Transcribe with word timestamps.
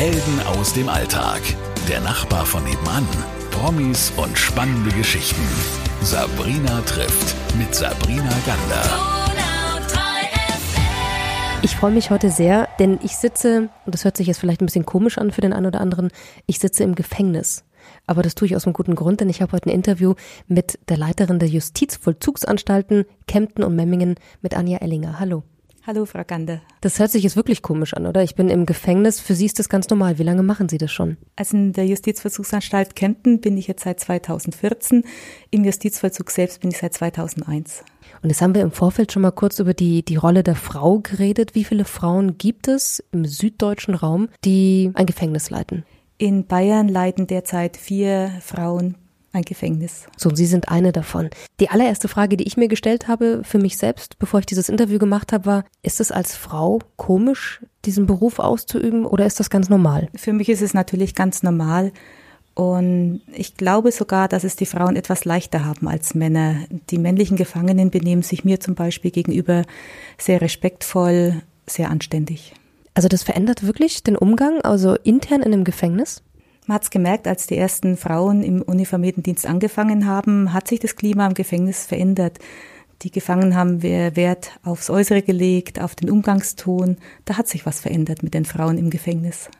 Helden 0.00 0.40
aus 0.46 0.72
dem 0.72 0.88
Alltag. 0.88 1.42
Der 1.86 2.00
Nachbar 2.00 2.46
von 2.46 2.64
nebenan. 2.64 3.06
Promis 3.50 4.10
und 4.16 4.38
spannende 4.38 4.90
Geschichten. 4.96 5.42
Sabrina 6.00 6.80
trifft 6.86 7.36
mit 7.58 7.74
Sabrina 7.74 8.32
Gander. 8.46 8.82
Ich 11.60 11.76
freue 11.76 11.90
mich 11.90 12.08
heute 12.08 12.30
sehr, 12.30 12.66
denn 12.78 12.98
ich 13.02 13.14
sitze, 13.14 13.68
und 13.84 13.94
das 13.94 14.06
hört 14.06 14.16
sich 14.16 14.26
jetzt 14.26 14.38
vielleicht 14.38 14.62
ein 14.62 14.66
bisschen 14.66 14.86
komisch 14.86 15.18
an 15.18 15.32
für 15.32 15.42
den 15.42 15.52
einen 15.52 15.66
oder 15.66 15.82
anderen, 15.82 16.08
ich 16.46 16.60
sitze 16.60 16.82
im 16.82 16.94
Gefängnis. 16.94 17.64
Aber 18.06 18.22
das 18.22 18.34
tue 18.34 18.46
ich 18.46 18.56
aus 18.56 18.64
einem 18.64 18.72
guten 18.72 18.94
Grund, 18.94 19.20
denn 19.20 19.28
ich 19.28 19.42
habe 19.42 19.52
heute 19.52 19.68
ein 19.68 19.74
Interview 19.74 20.14
mit 20.46 20.78
der 20.88 20.96
Leiterin 20.96 21.38
der 21.38 21.50
Justizvollzugsanstalten 21.50 23.04
Kempten 23.26 23.62
und 23.62 23.76
Memmingen 23.76 24.14
mit 24.40 24.56
Anja 24.56 24.78
Ellinger. 24.78 25.20
Hallo. 25.20 25.42
Hallo, 25.86 26.04
Frau 26.04 26.22
Gander. 26.26 26.60
Das 26.82 26.98
hört 26.98 27.10
sich 27.10 27.22
jetzt 27.22 27.36
wirklich 27.36 27.62
komisch 27.62 27.94
an, 27.94 28.06
oder? 28.06 28.22
Ich 28.22 28.34
bin 28.34 28.50
im 28.50 28.66
Gefängnis. 28.66 29.18
Für 29.18 29.34
Sie 29.34 29.46
ist 29.46 29.58
das 29.58 29.70
ganz 29.70 29.88
normal. 29.88 30.18
Wie 30.18 30.22
lange 30.22 30.42
machen 30.42 30.68
Sie 30.68 30.76
das 30.76 30.92
schon? 30.92 31.16
Also 31.36 31.56
in 31.56 31.72
der 31.72 31.86
Justizvollzugsanstalt 31.86 32.94
Kempten 32.94 33.40
bin 33.40 33.56
ich 33.56 33.66
jetzt 33.66 33.84
seit 33.84 33.98
2014. 33.98 35.04
Im 35.50 35.64
Justizvollzug 35.64 36.30
selbst 36.30 36.60
bin 36.60 36.70
ich 36.70 36.78
seit 36.78 36.92
2001. 36.92 37.82
Und 38.22 38.28
jetzt 38.28 38.42
haben 38.42 38.54
wir 38.54 38.60
im 38.60 38.72
Vorfeld 38.72 39.10
schon 39.10 39.22
mal 39.22 39.30
kurz 39.30 39.58
über 39.58 39.72
die, 39.72 40.04
die 40.04 40.16
Rolle 40.16 40.42
der 40.42 40.54
Frau 40.54 40.98
geredet. 40.98 41.54
Wie 41.54 41.64
viele 41.64 41.86
Frauen 41.86 42.36
gibt 42.36 42.68
es 42.68 43.02
im 43.10 43.24
süddeutschen 43.24 43.94
Raum, 43.94 44.28
die 44.44 44.90
ein 44.92 45.06
Gefängnis 45.06 45.48
leiten? 45.48 45.84
In 46.18 46.46
Bayern 46.46 46.88
leiten 46.88 47.26
derzeit 47.26 47.78
vier 47.78 48.30
Frauen 48.42 48.96
ein 49.32 49.42
Gefängnis. 49.42 50.06
So, 50.16 50.28
und 50.28 50.36
Sie 50.36 50.46
sind 50.46 50.68
eine 50.68 50.92
davon. 50.92 51.30
Die 51.60 51.70
allererste 51.70 52.08
Frage, 52.08 52.36
die 52.36 52.46
ich 52.46 52.56
mir 52.56 52.68
gestellt 52.68 53.08
habe 53.08 53.42
für 53.44 53.58
mich 53.58 53.76
selbst, 53.76 54.18
bevor 54.18 54.40
ich 54.40 54.46
dieses 54.46 54.68
Interview 54.68 54.98
gemacht 54.98 55.32
habe, 55.32 55.46
war, 55.46 55.64
ist 55.82 56.00
es 56.00 56.10
als 56.12 56.36
Frau 56.36 56.80
komisch, 56.96 57.60
diesen 57.84 58.06
Beruf 58.06 58.38
auszuüben 58.38 59.06
oder 59.06 59.26
ist 59.26 59.40
das 59.40 59.50
ganz 59.50 59.68
normal? 59.68 60.08
Für 60.16 60.32
mich 60.32 60.48
ist 60.48 60.62
es 60.62 60.74
natürlich 60.74 61.14
ganz 61.14 61.42
normal. 61.42 61.92
Und 62.54 63.22
ich 63.32 63.56
glaube 63.56 63.92
sogar, 63.92 64.28
dass 64.28 64.44
es 64.44 64.56
die 64.56 64.66
Frauen 64.66 64.96
etwas 64.96 65.24
leichter 65.24 65.64
haben 65.64 65.88
als 65.88 66.14
Männer. 66.14 66.56
Die 66.90 66.98
männlichen 66.98 67.36
Gefangenen 67.36 67.90
benehmen 67.90 68.22
sich 68.22 68.44
mir 68.44 68.60
zum 68.60 68.74
Beispiel 68.74 69.10
gegenüber 69.10 69.64
sehr 70.18 70.40
respektvoll, 70.40 71.42
sehr 71.66 71.90
anständig. 71.90 72.52
Also 72.92 73.08
das 73.08 73.22
verändert 73.22 73.64
wirklich 73.66 74.02
den 74.02 74.16
Umgang, 74.16 74.60
also 74.62 74.94
intern 74.94 75.42
in 75.42 75.52
einem 75.52 75.64
Gefängnis? 75.64 76.22
Man 76.70 76.76
hat 76.76 76.84
es 76.84 76.90
gemerkt, 76.90 77.26
als 77.26 77.48
die 77.48 77.56
ersten 77.56 77.96
Frauen 77.96 78.44
im 78.44 78.62
uniformierten 78.62 79.24
Dienst 79.24 79.44
angefangen 79.44 80.06
haben, 80.06 80.52
hat 80.52 80.68
sich 80.68 80.78
das 80.78 80.94
Klima 80.94 81.26
im 81.26 81.34
Gefängnis 81.34 81.84
verändert. 81.84 82.38
Die 83.02 83.10
Gefangenen 83.10 83.56
haben 83.56 83.82
Wert 83.82 84.52
aufs 84.62 84.88
Äußere 84.88 85.22
gelegt, 85.22 85.80
auf 85.80 85.96
den 85.96 86.08
Umgangston. 86.08 86.98
Da 87.24 87.36
hat 87.36 87.48
sich 87.48 87.66
was 87.66 87.80
verändert 87.80 88.22
mit 88.22 88.34
den 88.34 88.44
Frauen 88.44 88.78
im 88.78 88.88
Gefängnis. 88.88 89.50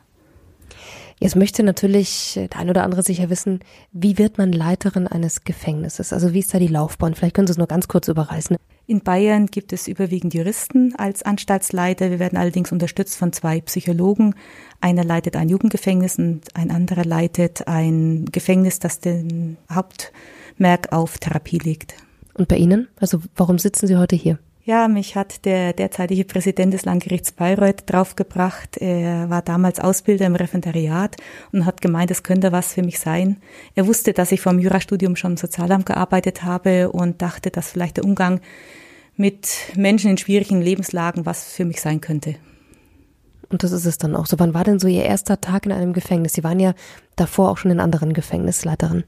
Jetzt 1.21 1.35
möchte 1.35 1.61
natürlich 1.61 2.33
der 2.33 2.59
ein 2.59 2.71
oder 2.71 2.83
andere 2.83 3.03
sicher 3.03 3.29
wissen, 3.29 3.59
wie 3.91 4.17
wird 4.17 4.39
man 4.39 4.51
Leiterin 4.51 5.05
eines 5.05 5.43
Gefängnisses? 5.43 6.13
Also 6.13 6.33
wie 6.33 6.39
ist 6.39 6.51
da 6.51 6.57
die 6.57 6.65
Laufbahn? 6.65 7.13
Vielleicht 7.13 7.35
können 7.35 7.45
Sie 7.45 7.51
es 7.51 7.59
nur 7.59 7.67
ganz 7.67 7.87
kurz 7.87 8.07
überreißen. 8.07 8.57
In 8.87 9.01
Bayern 9.01 9.45
gibt 9.45 9.71
es 9.71 9.87
überwiegend 9.87 10.33
Juristen 10.33 10.95
als 10.97 11.21
Anstaltsleiter. 11.21 12.09
Wir 12.09 12.17
werden 12.17 12.39
allerdings 12.39 12.71
unterstützt 12.71 13.17
von 13.17 13.33
zwei 13.33 13.61
Psychologen. 13.61 14.33
Einer 14.81 15.03
leitet 15.03 15.35
ein 15.35 15.47
Jugendgefängnis 15.47 16.17
und 16.17 16.41
ein 16.55 16.71
anderer 16.71 17.05
leitet 17.05 17.67
ein 17.67 18.25
Gefängnis, 18.31 18.79
das 18.79 18.99
den 18.99 19.57
Hauptmerk 19.71 20.91
auf 20.91 21.19
Therapie 21.19 21.59
legt. 21.59 21.93
Und 22.33 22.47
bei 22.47 22.57
Ihnen? 22.57 22.87
Also 22.95 23.21
warum 23.35 23.59
sitzen 23.59 23.85
Sie 23.85 23.95
heute 23.95 24.15
hier? 24.15 24.39
Ja, 24.71 24.87
mich 24.87 25.17
hat 25.17 25.43
der 25.43 25.73
derzeitige 25.73 26.23
Präsident 26.23 26.73
des 26.73 26.85
Landgerichts 26.85 27.33
Bayreuth 27.33 27.83
draufgebracht. 27.87 28.77
Er 28.77 29.29
war 29.29 29.41
damals 29.41 29.81
Ausbilder 29.81 30.25
im 30.25 30.35
Referendariat 30.35 31.17
und 31.51 31.65
hat 31.65 31.81
gemeint, 31.81 32.09
es 32.09 32.23
könnte 32.23 32.53
was 32.53 32.75
für 32.75 32.81
mich 32.81 32.97
sein. 32.97 33.41
Er 33.75 33.85
wusste, 33.85 34.13
dass 34.13 34.31
ich 34.31 34.39
vom 34.39 34.59
Jurastudium 34.59 35.17
schon 35.17 35.31
im 35.31 35.37
Sozialamt 35.37 35.87
gearbeitet 35.87 36.43
habe 36.43 36.89
und 36.89 37.21
dachte, 37.21 37.51
dass 37.51 37.69
vielleicht 37.69 37.97
der 37.97 38.05
Umgang 38.05 38.39
mit 39.17 39.49
Menschen 39.75 40.11
in 40.11 40.17
schwierigen 40.17 40.61
Lebenslagen 40.61 41.25
was 41.25 41.51
für 41.51 41.65
mich 41.65 41.81
sein 41.81 41.99
könnte. 41.99 42.35
Und 43.49 43.63
das 43.63 43.73
ist 43.73 43.85
es 43.85 43.97
dann 43.97 44.15
auch 44.15 44.25
so. 44.25 44.39
Wann 44.39 44.53
war 44.53 44.63
denn 44.63 44.79
so 44.79 44.87
Ihr 44.87 45.03
erster 45.03 45.41
Tag 45.41 45.65
in 45.65 45.73
einem 45.73 45.91
Gefängnis? 45.91 46.31
Sie 46.31 46.45
waren 46.45 46.61
ja 46.61 46.75
davor 47.17 47.51
auch 47.51 47.57
schon 47.57 47.71
in 47.71 47.81
anderen 47.81 48.13
Gefängnisleiterin. 48.13 49.03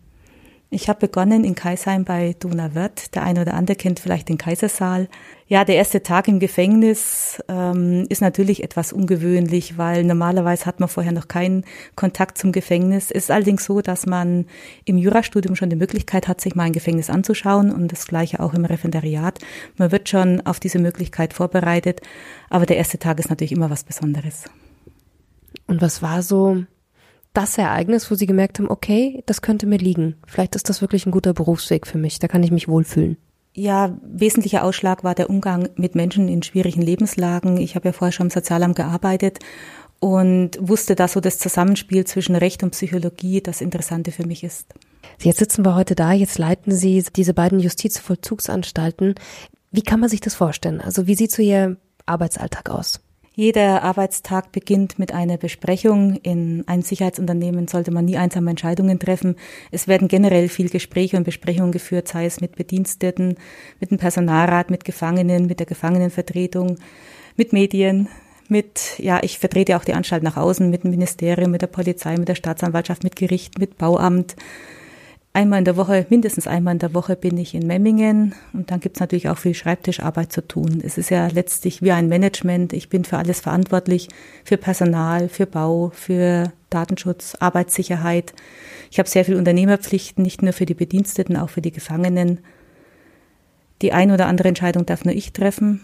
Ich 0.73 0.89
habe 0.89 1.01
begonnen 1.01 1.43
in 1.43 1.53
Kaisheim 1.53 2.03
bei 2.03 2.35
Donauwörth. 2.39 3.13
Der 3.13 3.21
eine 3.21 3.41
oder 3.41 3.53
andere 3.53 3.75
kennt 3.75 3.99
vielleicht 3.99 4.27
den 4.27 4.39
Kaisersaal. 4.39 5.07
Ja, 5.45 5.65
der 5.65 5.75
erste 5.75 6.01
Tag 6.01 6.27
im 6.27 6.39
Gefängnis 6.39 7.39
ähm, 7.47 8.07
ist 8.09 8.21
natürlich 8.21 8.63
etwas 8.63 8.91
ungewöhnlich, 8.91 9.77
weil 9.77 10.03
normalerweise 10.03 10.65
hat 10.65 10.79
man 10.79 10.89
vorher 10.89 11.11
noch 11.11 11.27
keinen 11.27 11.63
Kontakt 11.95 12.39
zum 12.39 12.51
Gefängnis. 12.51 13.11
Es 13.11 13.25
ist 13.25 13.31
allerdings 13.31 13.65
so, 13.65 13.81
dass 13.81 14.07
man 14.07 14.47
im 14.83 14.97
Jurastudium 14.97 15.55
schon 15.55 15.69
die 15.69 15.75
Möglichkeit 15.75 16.27
hat, 16.27 16.41
sich 16.41 16.55
mal 16.55 16.63
ein 16.63 16.73
Gefängnis 16.73 17.11
anzuschauen 17.11 17.71
und 17.71 17.91
das 17.91 18.07
gleiche 18.07 18.39
auch 18.39 18.55
im 18.55 18.65
Referendariat. 18.65 19.37
Man 19.77 19.91
wird 19.91 20.09
schon 20.09 20.41
auf 20.41 20.59
diese 20.59 20.79
Möglichkeit 20.79 21.33
vorbereitet, 21.33 22.01
aber 22.49 22.65
der 22.65 22.77
erste 22.77 22.97
Tag 22.97 23.19
ist 23.19 23.29
natürlich 23.29 23.51
immer 23.51 23.69
was 23.69 23.83
Besonderes. 23.83 24.45
Und 25.67 25.83
was 25.83 26.01
war 26.01 26.23
so 26.23 26.63
das 27.33 27.57
Ereignis, 27.57 28.09
wo 28.09 28.15
Sie 28.15 28.25
gemerkt 28.25 28.59
haben, 28.59 28.69
okay, 28.69 29.23
das 29.25 29.41
könnte 29.41 29.65
mir 29.65 29.77
liegen. 29.77 30.15
Vielleicht 30.27 30.55
ist 30.55 30.69
das 30.69 30.81
wirklich 30.81 31.05
ein 31.05 31.11
guter 31.11 31.33
Berufsweg 31.33 31.87
für 31.87 31.97
mich. 31.97 32.19
Da 32.19 32.27
kann 32.27 32.43
ich 32.43 32.51
mich 32.51 32.67
wohlfühlen. 32.67 33.17
Ja, 33.55 33.97
wesentlicher 34.03 34.63
Ausschlag 34.63 35.03
war 35.03 35.13
der 35.13 35.29
Umgang 35.29 35.69
mit 35.75 35.93
Menschen 35.93 36.27
in 36.27 36.41
schwierigen 36.41 36.81
Lebenslagen. 36.81 37.57
Ich 37.57 37.75
habe 37.75 37.89
ja 37.89 37.93
vorher 37.93 38.11
schon 38.11 38.27
im 38.27 38.31
Sozialamt 38.31 38.75
gearbeitet 38.75 39.39
und 39.99 40.57
wusste, 40.59 40.95
dass 40.95 41.13
so 41.13 41.19
das 41.19 41.37
Zusammenspiel 41.37 42.05
zwischen 42.05 42.35
Recht 42.35 42.63
und 42.63 42.71
Psychologie 42.71 43.41
das 43.41 43.61
Interessante 43.61 44.11
für 44.11 44.25
mich 44.25 44.43
ist. 44.43 44.73
Jetzt 45.21 45.39
sitzen 45.39 45.63
wir 45.63 45.75
heute 45.75 45.95
da, 45.95 46.13
jetzt 46.13 46.37
leiten 46.37 46.71
Sie 46.71 47.03
diese 47.15 47.33
beiden 47.33 47.59
Justizvollzugsanstalten. 47.59 49.15
Wie 49.71 49.83
kann 49.83 49.99
man 49.99 50.09
sich 50.09 50.19
das 50.19 50.35
vorstellen? 50.35 50.81
Also 50.81 51.07
wie 51.07 51.15
sieht 51.15 51.31
so 51.31 51.41
Ihr 51.41 51.77
Arbeitsalltag 52.05 52.69
aus? 52.69 52.99
Jeder 53.35 53.81
Arbeitstag 53.81 54.51
beginnt 54.51 54.99
mit 54.99 55.11
einer 55.11 55.37
Besprechung. 55.37 56.17
In 56.21 56.67
einem 56.67 56.83
Sicherheitsunternehmen 56.83 57.67
sollte 57.67 57.89
man 57.89 58.05
nie 58.05 58.15
einsame 58.15 58.51
Entscheidungen 58.51 58.99
treffen. 58.99 59.37
Es 59.71 59.87
werden 59.87 60.07
generell 60.07 60.49
viel 60.49 60.69
Gespräche 60.69 61.17
und 61.17 61.23
Besprechungen 61.23 61.71
geführt, 61.71 62.07
sei 62.07 62.25
es 62.25 62.41
mit 62.41 62.55
Bediensteten, 62.55 63.37
mit 63.79 63.89
dem 63.89 63.97
Personalrat, 63.97 64.69
mit 64.69 64.85
Gefangenen, 64.85 65.47
mit 65.47 65.59
der 65.59 65.65
Gefangenenvertretung, 65.65 66.77
mit 67.35 67.53
Medien, 67.53 68.07
mit, 68.49 68.99
ja, 68.99 69.19
ich 69.23 69.39
vertrete 69.39 69.77
auch 69.77 69.83
die 69.83 69.93
Anstalt 69.93 70.21
nach 70.21 70.37
außen, 70.37 70.69
mit 70.69 70.83
dem 70.83 70.91
Ministerium, 70.91 71.49
mit 71.49 71.63
der 71.63 71.67
Polizei, 71.67 72.15
mit 72.17 72.27
der 72.27 72.35
Staatsanwaltschaft, 72.35 73.03
mit 73.03 73.15
Gericht, 73.15 73.57
mit 73.57 73.79
Bauamt, 73.79 74.35
Einmal 75.35 75.57
in 75.57 75.65
der 75.65 75.77
Woche, 75.77 76.05
mindestens 76.09 76.45
einmal 76.45 76.73
in 76.75 76.79
der 76.79 76.93
Woche 76.93 77.15
bin 77.15 77.39
ich 77.39 77.55
in 77.55 77.65
Memmingen 77.65 78.35
und 78.53 78.69
dann 78.69 78.79
gibt's 78.79 78.99
natürlich 78.99 79.29
auch 79.29 79.39
viel 79.39 79.55
Schreibtischarbeit 79.55 80.31
zu 80.31 80.47
tun. 80.47 80.79
Es 80.85 80.99
ist 80.99 81.09
ja 81.09 81.25
letztlich 81.25 81.81
wie 81.81 81.91
ein 81.91 82.07
Management. 82.07 82.71
Ich 82.71 82.87
bin 82.87 83.03
für 83.03 83.17
alles 83.17 83.41
verantwortlich, 83.41 84.09
für 84.45 84.57
Personal, 84.57 85.29
für 85.29 85.47
Bau, 85.47 85.91
für 85.95 86.53
Datenschutz, 86.69 87.35
Arbeitssicherheit. 87.39 88.35
Ich 88.91 88.99
habe 88.99 89.09
sehr 89.09 89.25
viele 89.25 89.39
Unternehmerpflichten, 89.39 90.23
nicht 90.23 90.43
nur 90.43 90.53
für 90.53 90.67
die 90.67 90.75
Bediensteten, 90.75 91.35
auch 91.35 91.49
für 91.49 91.61
die 91.61 91.71
Gefangenen. 91.71 92.37
Die 93.81 93.91
ein 93.91 94.11
oder 94.11 94.27
andere 94.27 94.49
Entscheidung 94.49 94.85
darf 94.85 95.03
nur 95.03 95.15
ich 95.15 95.33
treffen. 95.33 95.81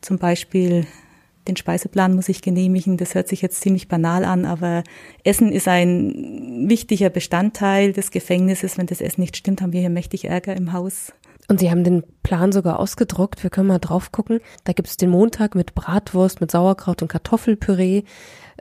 Zum 0.00 0.18
Beispiel 0.18 0.84
den 1.50 1.56
Speiseplan 1.56 2.14
muss 2.14 2.28
ich 2.28 2.42
genehmigen. 2.42 2.96
Das 2.96 3.14
hört 3.14 3.28
sich 3.28 3.42
jetzt 3.42 3.60
ziemlich 3.60 3.88
banal 3.88 4.24
an, 4.24 4.44
aber 4.44 4.84
Essen 5.24 5.52
ist 5.52 5.68
ein 5.68 6.68
wichtiger 6.68 7.10
Bestandteil 7.10 7.92
des 7.92 8.10
Gefängnisses. 8.10 8.78
Wenn 8.78 8.86
das 8.86 9.00
Essen 9.00 9.20
nicht 9.20 9.36
stimmt, 9.36 9.60
haben 9.60 9.72
wir 9.72 9.80
hier 9.80 9.90
mächtig 9.90 10.26
Ärger 10.26 10.56
im 10.56 10.72
Haus. 10.72 11.12
Und 11.48 11.58
Sie 11.58 11.68
haben 11.68 11.82
den 11.82 12.04
Plan 12.22 12.52
sogar 12.52 12.78
ausgedruckt. 12.78 13.42
Wir 13.42 13.50
können 13.50 13.66
mal 13.66 13.80
drauf 13.80 14.12
gucken. 14.12 14.38
Da 14.62 14.72
gibt 14.72 14.88
es 14.88 14.96
den 14.96 15.10
Montag 15.10 15.56
mit 15.56 15.74
Bratwurst, 15.74 16.40
mit 16.40 16.52
Sauerkraut 16.52 17.02
und 17.02 17.08
Kartoffelpüree. 17.08 18.04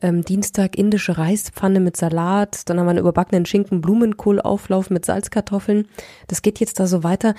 Ähm, 0.01 0.25
Dienstag 0.25 0.75
indische 0.75 1.19
Reispfanne 1.19 1.80
mit 1.80 1.95
Salat. 1.97 2.68
Dann 2.68 2.80
haben 2.80 2.88
wir 2.88 2.92
einen 2.92 3.00
überbackenen 3.00 3.45
Schinken, 3.45 3.81
Blumenkohlauflauf 3.81 4.89
mit 4.89 5.06
Salzkartoffeln. 5.06 5.88
Das 6.27 6.42
geht 6.42 6.59
jetzt 6.59 6.80
da 6.80 6.88
so 6.88 7.03
weiter. 7.03 7.35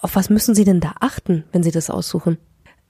Auf 0.00 0.16
was 0.16 0.28
müssen 0.28 0.56
Sie 0.56 0.64
denn 0.64 0.80
da 0.80 0.94
achten, 0.98 1.44
wenn 1.52 1.62
Sie 1.62 1.70
das 1.70 1.88
aussuchen? 1.88 2.38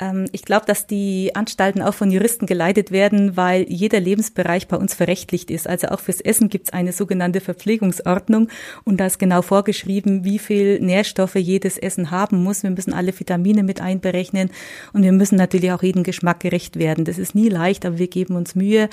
Ähm, 0.05 0.27
ich 0.33 0.43
glaube, 0.43 0.67
dass 0.67 0.87
die 0.87 1.35
Anstalten 1.35 1.83
auch 1.83 1.95
von 1.95 2.11
Juristen 2.11 2.47
geleitet 2.47 2.91
werden, 2.91 3.37
weil 3.37 3.67
jeder 3.69 4.01
Lebensbereich 4.01 4.69
bei 4.69 4.77
uns 4.77 4.95
verrechtlicht 4.95 5.51
ist. 5.51 5.69
Also 5.69 5.89
auch 5.89 6.01
fürs 6.01 6.21
Essen 6.21 6.49
gibt 6.49 6.69
es 6.69 6.73
eine 6.73 6.93
sogenannte 6.93 7.41
Verpflegungsordnung 7.41 8.49
und 8.85 8.99
da 8.99 9.07
ist 9.07 9.19
genau 9.19 9.43
vorgeschrieben, 9.43 10.25
wie 10.25 10.39
viel 10.39 10.81
Nährstoffe 10.81 11.37
jedes 11.37 11.79
Essen 11.79 12.11
haben 12.11 12.43
muss. 12.43 12.63
Wir 12.63 12.71
müssen 12.71 12.93
alle 12.93 13.19
Vitamine 13.19 13.63
mit 13.63 13.81
einberechnen 13.81 14.51
und 14.93 15.03
wir 15.03 15.13
müssen 15.13 15.37
natürlich 15.37 15.73
auch 15.73 15.83
jedem 15.83 16.03
Geschmack 16.03 16.41
gerecht 16.41 16.79
werden. 16.79 17.05
Das 17.05 17.19
ist 17.19 17.35
nie 17.35 17.49
leicht, 17.49 17.87
aber 17.87 17.99
wir 17.99 18.09
geben 18.09 18.37
uns 18.37 18.55
Mühe 18.55 18.89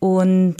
und 0.00 0.56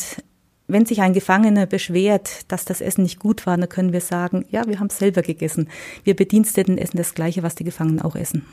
wenn 0.71 0.85
sich 0.85 1.01
ein 1.01 1.15
Gefangener 1.15 1.65
beschwert, 1.65 2.43
dass 2.49 2.67
das 2.67 2.83
Essen 2.83 3.03
nicht 3.03 3.19
gut 3.19 3.47
war, 3.47 3.57
dann 3.57 3.71
können 3.71 3.95
wir 3.95 4.03
sagen, 4.03 4.45
ja, 4.51 4.67
wir 4.67 4.81
haben 4.81 4.89
es 4.89 4.99
selber 4.99 5.23
gegessen. 5.23 5.69
Wir 6.05 6.15
Bediensteten 6.15 6.77
essen 6.77 6.99
das 6.99 7.15
Gleiche, 7.15 7.43
was 7.43 7.55
die 7.55 7.65
Gefangenen 7.65 8.03
auch 8.03 8.17
essen. 8.17 8.45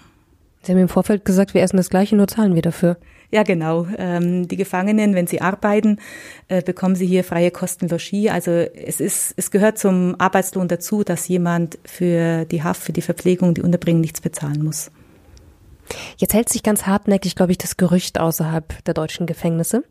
Sie 0.65 0.71
haben 0.71 0.79
im 0.79 0.89
Vorfeld 0.89 1.25
gesagt, 1.25 1.53
wir 1.53 1.61
essen 1.61 1.77
das 1.77 1.89
Gleiche, 1.89 2.15
nur 2.15 2.27
zahlen 2.27 2.55
wir 2.55 2.61
dafür. 2.61 2.97
Ja, 3.31 3.43
genau. 3.43 3.87
Ähm, 3.97 4.47
die 4.47 4.55
Gefangenen, 4.55 5.13
wenn 5.13 5.27
sie 5.27 5.41
arbeiten, 5.41 5.99
äh, 6.47 6.61
bekommen 6.61 6.95
sie 6.95 7.05
hier 7.05 7.23
freie 7.23 7.51
Kosten 7.51 7.87
Logis. 7.87 8.29
Also 8.31 8.51
es 8.51 8.99
ist, 8.99 9.33
es 9.37 9.51
gehört 9.51 9.77
zum 9.77 10.15
Arbeitslohn 10.19 10.67
dazu, 10.67 11.03
dass 11.03 11.27
jemand 11.27 11.77
für 11.85 12.45
die 12.45 12.63
Haft, 12.63 12.81
für 12.81 12.93
die 12.93 13.01
Verpflegung, 13.01 13.53
die 13.53 13.61
Unterbringung 13.61 14.01
nichts 14.01 14.21
bezahlen 14.21 14.63
muss. 14.63 14.91
Jetzt 16.17 16.33
hält 16.33 16.49
sich 16.49 16.63
ganz 16.63 16.87
hartnäckig, 16.87 17.35
glaube 17.35 17.51
ich, 17.51 17.57
das 17.57 17.77
Gerücht 17.77 18.19
außerhalb 18.19 18.83
der 18.85 18.93
deutschen 18.93 19.27
Gefängnisse, 19.27 19.83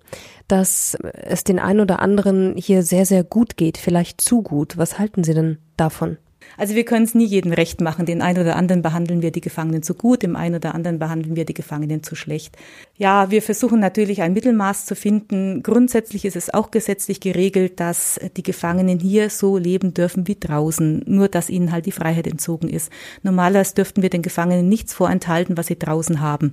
dass 0.49 0.97
es 1.13 1.45
den 1.45 1.61
einen 1.61 1.81
oder 1.81 2.01
anderen 2.01 2.57
hier 2.57 2.83
sehr, 2.83 3.07
sehr 3.07 3.23
gut 3.23 3.57
geht, 3.57 3.79
vielleicht 3.79 4.21
zu 4.21 4.43
gut. 4.43 4.77
Was 4.77 4.99
halten 4.99 5.23
Sie 5.23 5.35
denn 5.35 5.59
davon? 5.77 6.19
Also 6.57 6.75
wir 6.75 6.85
können 6.85 7.05
es 7.05 7.15
nie 7.15 7.25
jedem 7.25 7.53
recht 7.53 7.81
machen. 7.81 8.07
Den 8.07 8.23
einen 8.23 8.41
oder 8.41 8.57
anderen 8.57 8.83
behandeln 8.83 9.23
wir 9.23 9.31
die 9.31 9.41
Gefangenen 9.41 9.83
zu 9.83 9.95
gut, 9.95 10.23
dem 10.23 10.37
einen 10.37 10.57
oder 10.57 10.75
anderen 10.75 10.99
behandeln 10.99 11.37
wir 11.37 11.45
die 11.45 11.55
Gefangenen 11.55 12.03
zu 12.03 12.15
schlecht. 12.15 12.57
Ja, 12.97 13.33
wir 13.33 13.43
versuchen 13.43 13.81
natürlich 13.81 14.23
ein 14.23 14.35
Mittelmaß 14.35 14.87
zu 14.87 14.95
finden. 14.95 15.65
Grundsätzlich 15.65 16.25
ist 16.25 16.37
es 16.37 16.55
auch 16.55 16.71
gesetzlich 16.71 17.19
geregelt, 17.19 17.81
dass 17.81 18.21
die 18.37 18.45
Gefangenen 18.45 19.01
hier 19.01 19.31
so 19.31 19.59
leben 19.59 19.95
dürfen 19.95 20.29
wie 20.29 20.37
draußen, 20.39 21.03
nur 21.05 21.27
dass 21.29 21.51
ihnen 21.51 21.73
halt 21.73 21.87
die 21.87 21.93
Freiheit 21.93 22.29
entzogen 22.29 22.69
ist. 22.69 22.93
Normalerweise 23.25 23.75
dürften 23.75 24.03
wir 24.03 24.11
den 24.11 24.23
Gefangenen 24.23 24.69
nichts 24.69 24.95
vorenthalten, 24.95 25.57
was 25.57 25.67
sie 25.67 25.79
draußen 25.79 26.21
haben. 26.21 26.53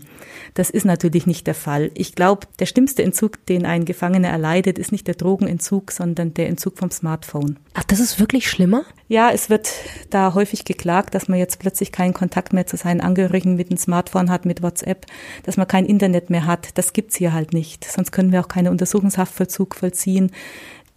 Das 0.56 0.72
ist 0.72 0.84
natürlich 0.84 1.28
nicht 1.28 1.46
der 1.46 1.54
Fall. 1.54 1.92
Ich 1.94 2.16
glaube, 2.16 2.48
der 2.60 2.66
schlimmste 2.66 3.04
Entzug, 3.04 3.46
den 3.46 3.68
ein 3.68 3.86
Gefangener 3.86 4.30
erleidet, 4.30 4.80
ist 4.80 4.92
nicht 4.92 5.08
der 5.08 5.16
Drogenentzug, 5.16 5.92
sondern 5.92 6.34
der 6.34 6.50
Entzug 6.50 6.80
vom 6.80 6.90
Smartphone. 6.90 7.60
Ach, 7.76 7.84
das 7.84 8.00
ist 8.00 8.20
wirklich 8.20 8.50
schlimmer? 8.50 8.84
Ja, 9.08 9.30
es 9.30 9.52
wird 9.52 9.70
da 10.10 10.34
häufig 10.34 10.66
geklagt, 10.66 11.14
dass 11.14 11.28
man 11.28 11.38
jetzt 11.38 11.60
plötzlich 11.60 11.92
keinen 11.92 12.16
Kontakt 12.16 12.52
mehr 12.52 12.66
zu 12.66 12.78
seinen 12.78 13.02
Angehörigen 13.02 13.58
mit 13.58 13.70
dem 13.70 13.78
Smartphone 13.78 14.32
hat, 14.32 14.46
mit 14.46 14.64
WhatsApp, 14.64 15.06
dass 15.44 15.58
man 15.58 15.68
kein 15.68 15.86
Internet 15.86 16.31
mehr 16.32 16.48
hat. 16.48 16.78
Das 16.78 16.94
gibt's 16.94 17.16
hier 17.16 17.34
halt 17.34 17.54
nicht. 17.54 17.86
Sonst 17.86 18.12
können 18.12 18.32
wir 18.32 18.42
auch 18.42 18.48
keine 18.48 18.72
Untersuchungshaftvollzug 18.72 19.76
vollziehen 19.76 20.32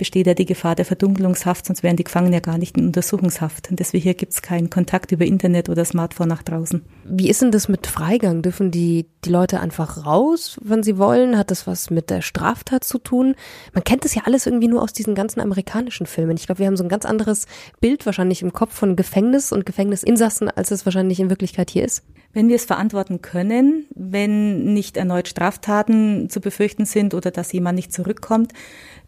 besteht 0.04 0.26
ja 0.26 0.34
die 0.34 0.44
Gefahr 0.44 0.74
der 0.74 0.84
Verdunkelungshaft, 0.84 1.64
sonst 1.64 1.82
wären 1.82 1.96
die 1.96 2.04
Gefangenen 2.04 2.34
ja 2.34 2.40
gar 2.40 2.58
nicht 2.58 2.76
in 2.76 2.84
Untersuchungshaft. 2.84 3.70
Und 3.70 3.80
deswegen 3.80 4.02
hier 4.02 4.12
gibt 4.12 4.34
es 4.34 4.42
keinen 4.42 4.68
Kontakt 4.68 5.12
über 5.12 5.24
Internet 5.24 5.70
oder 5.70 5.82
Smartphone 5.86 6.28
nach 6.28 6.42
draußen. 6.42 6.84
Wie 7.06 7.30
ist 7.30 7.40
denn 7.40 7.52
das 7.52 7.68
mit 7.68 7.86
Freigang? 7.86 8.42
Dürfen 8.42 8.70
die, 8.70 9.06
die 9.24 9.30
Leute 9.30 9.60
einfach 9.60 10.04
raus, 10.04 10.60
wenn 10.62 10.82
sie 10.82 10.98
wollen? 10.98 11.38
Hat 11.38 11.50
das 11.50 11.66
was 11.66 11.88
mit 11.88 12.10
der 12.10 12.20
Straftat 12.20 12.84
zu 12.84 12.98
tun? 12.98 13.34
Man 13.72 13.82
kennt 13.82 14.04
das 14.04 14.14
ja 14.14 14.24
alles 14.26 14.44
irgendwie 14.44 14.68
nur 14.68 14.82
aus 14.82 14.92
diesen 14.92 15.14
ganzen 15.14 15.40
amerikanischen 15.40 16.04
Filmen. 16.04 16.36
Ich 16.36 16.44
glaube, 16.44 16.58
wir 16.58 16.66
haben 16.66 16.76
so 16.76 16.84
ein 16.84 16.90
ganz 16.90 17.06
anderes 17.06 17.46
Bild 17.80 18.04
wahrscheinlich 18.04 18.42
im 18.42 18.52
Kopf 18.52 18.74
von 18.74 18.96
Gefängnis 18.96 19.52
und 19.52 19.64
Gefängnisinsassen, 19.64 20.50
als 20.50 20.70
es 20.70 20.84
wahrscheinlich 20.84 21.18
in 21.18 21.30
Wirklichkeit 21.30 21.70
hier 21.70 21.86
ist. 21.86 22.02
Wenn 22.34 22.48
wir 22.48 22.56
es 22.56 22.64
verantworten 22.64 23.22
können, 23.22 23.86
wenn 23.94 24.74
nicht 24.74 24.96
erneut 24.96 25.28
Straftaten 25.28 26.28
zu 26.28 26.40
befürchten 26.40 26.84
sind 26.84 27.14
oder 27.14 27.30
dass 27.30 27.52
jemand 27.52 27.76
nicht 27.76 27.92
zurückkommt, 27.92 28.52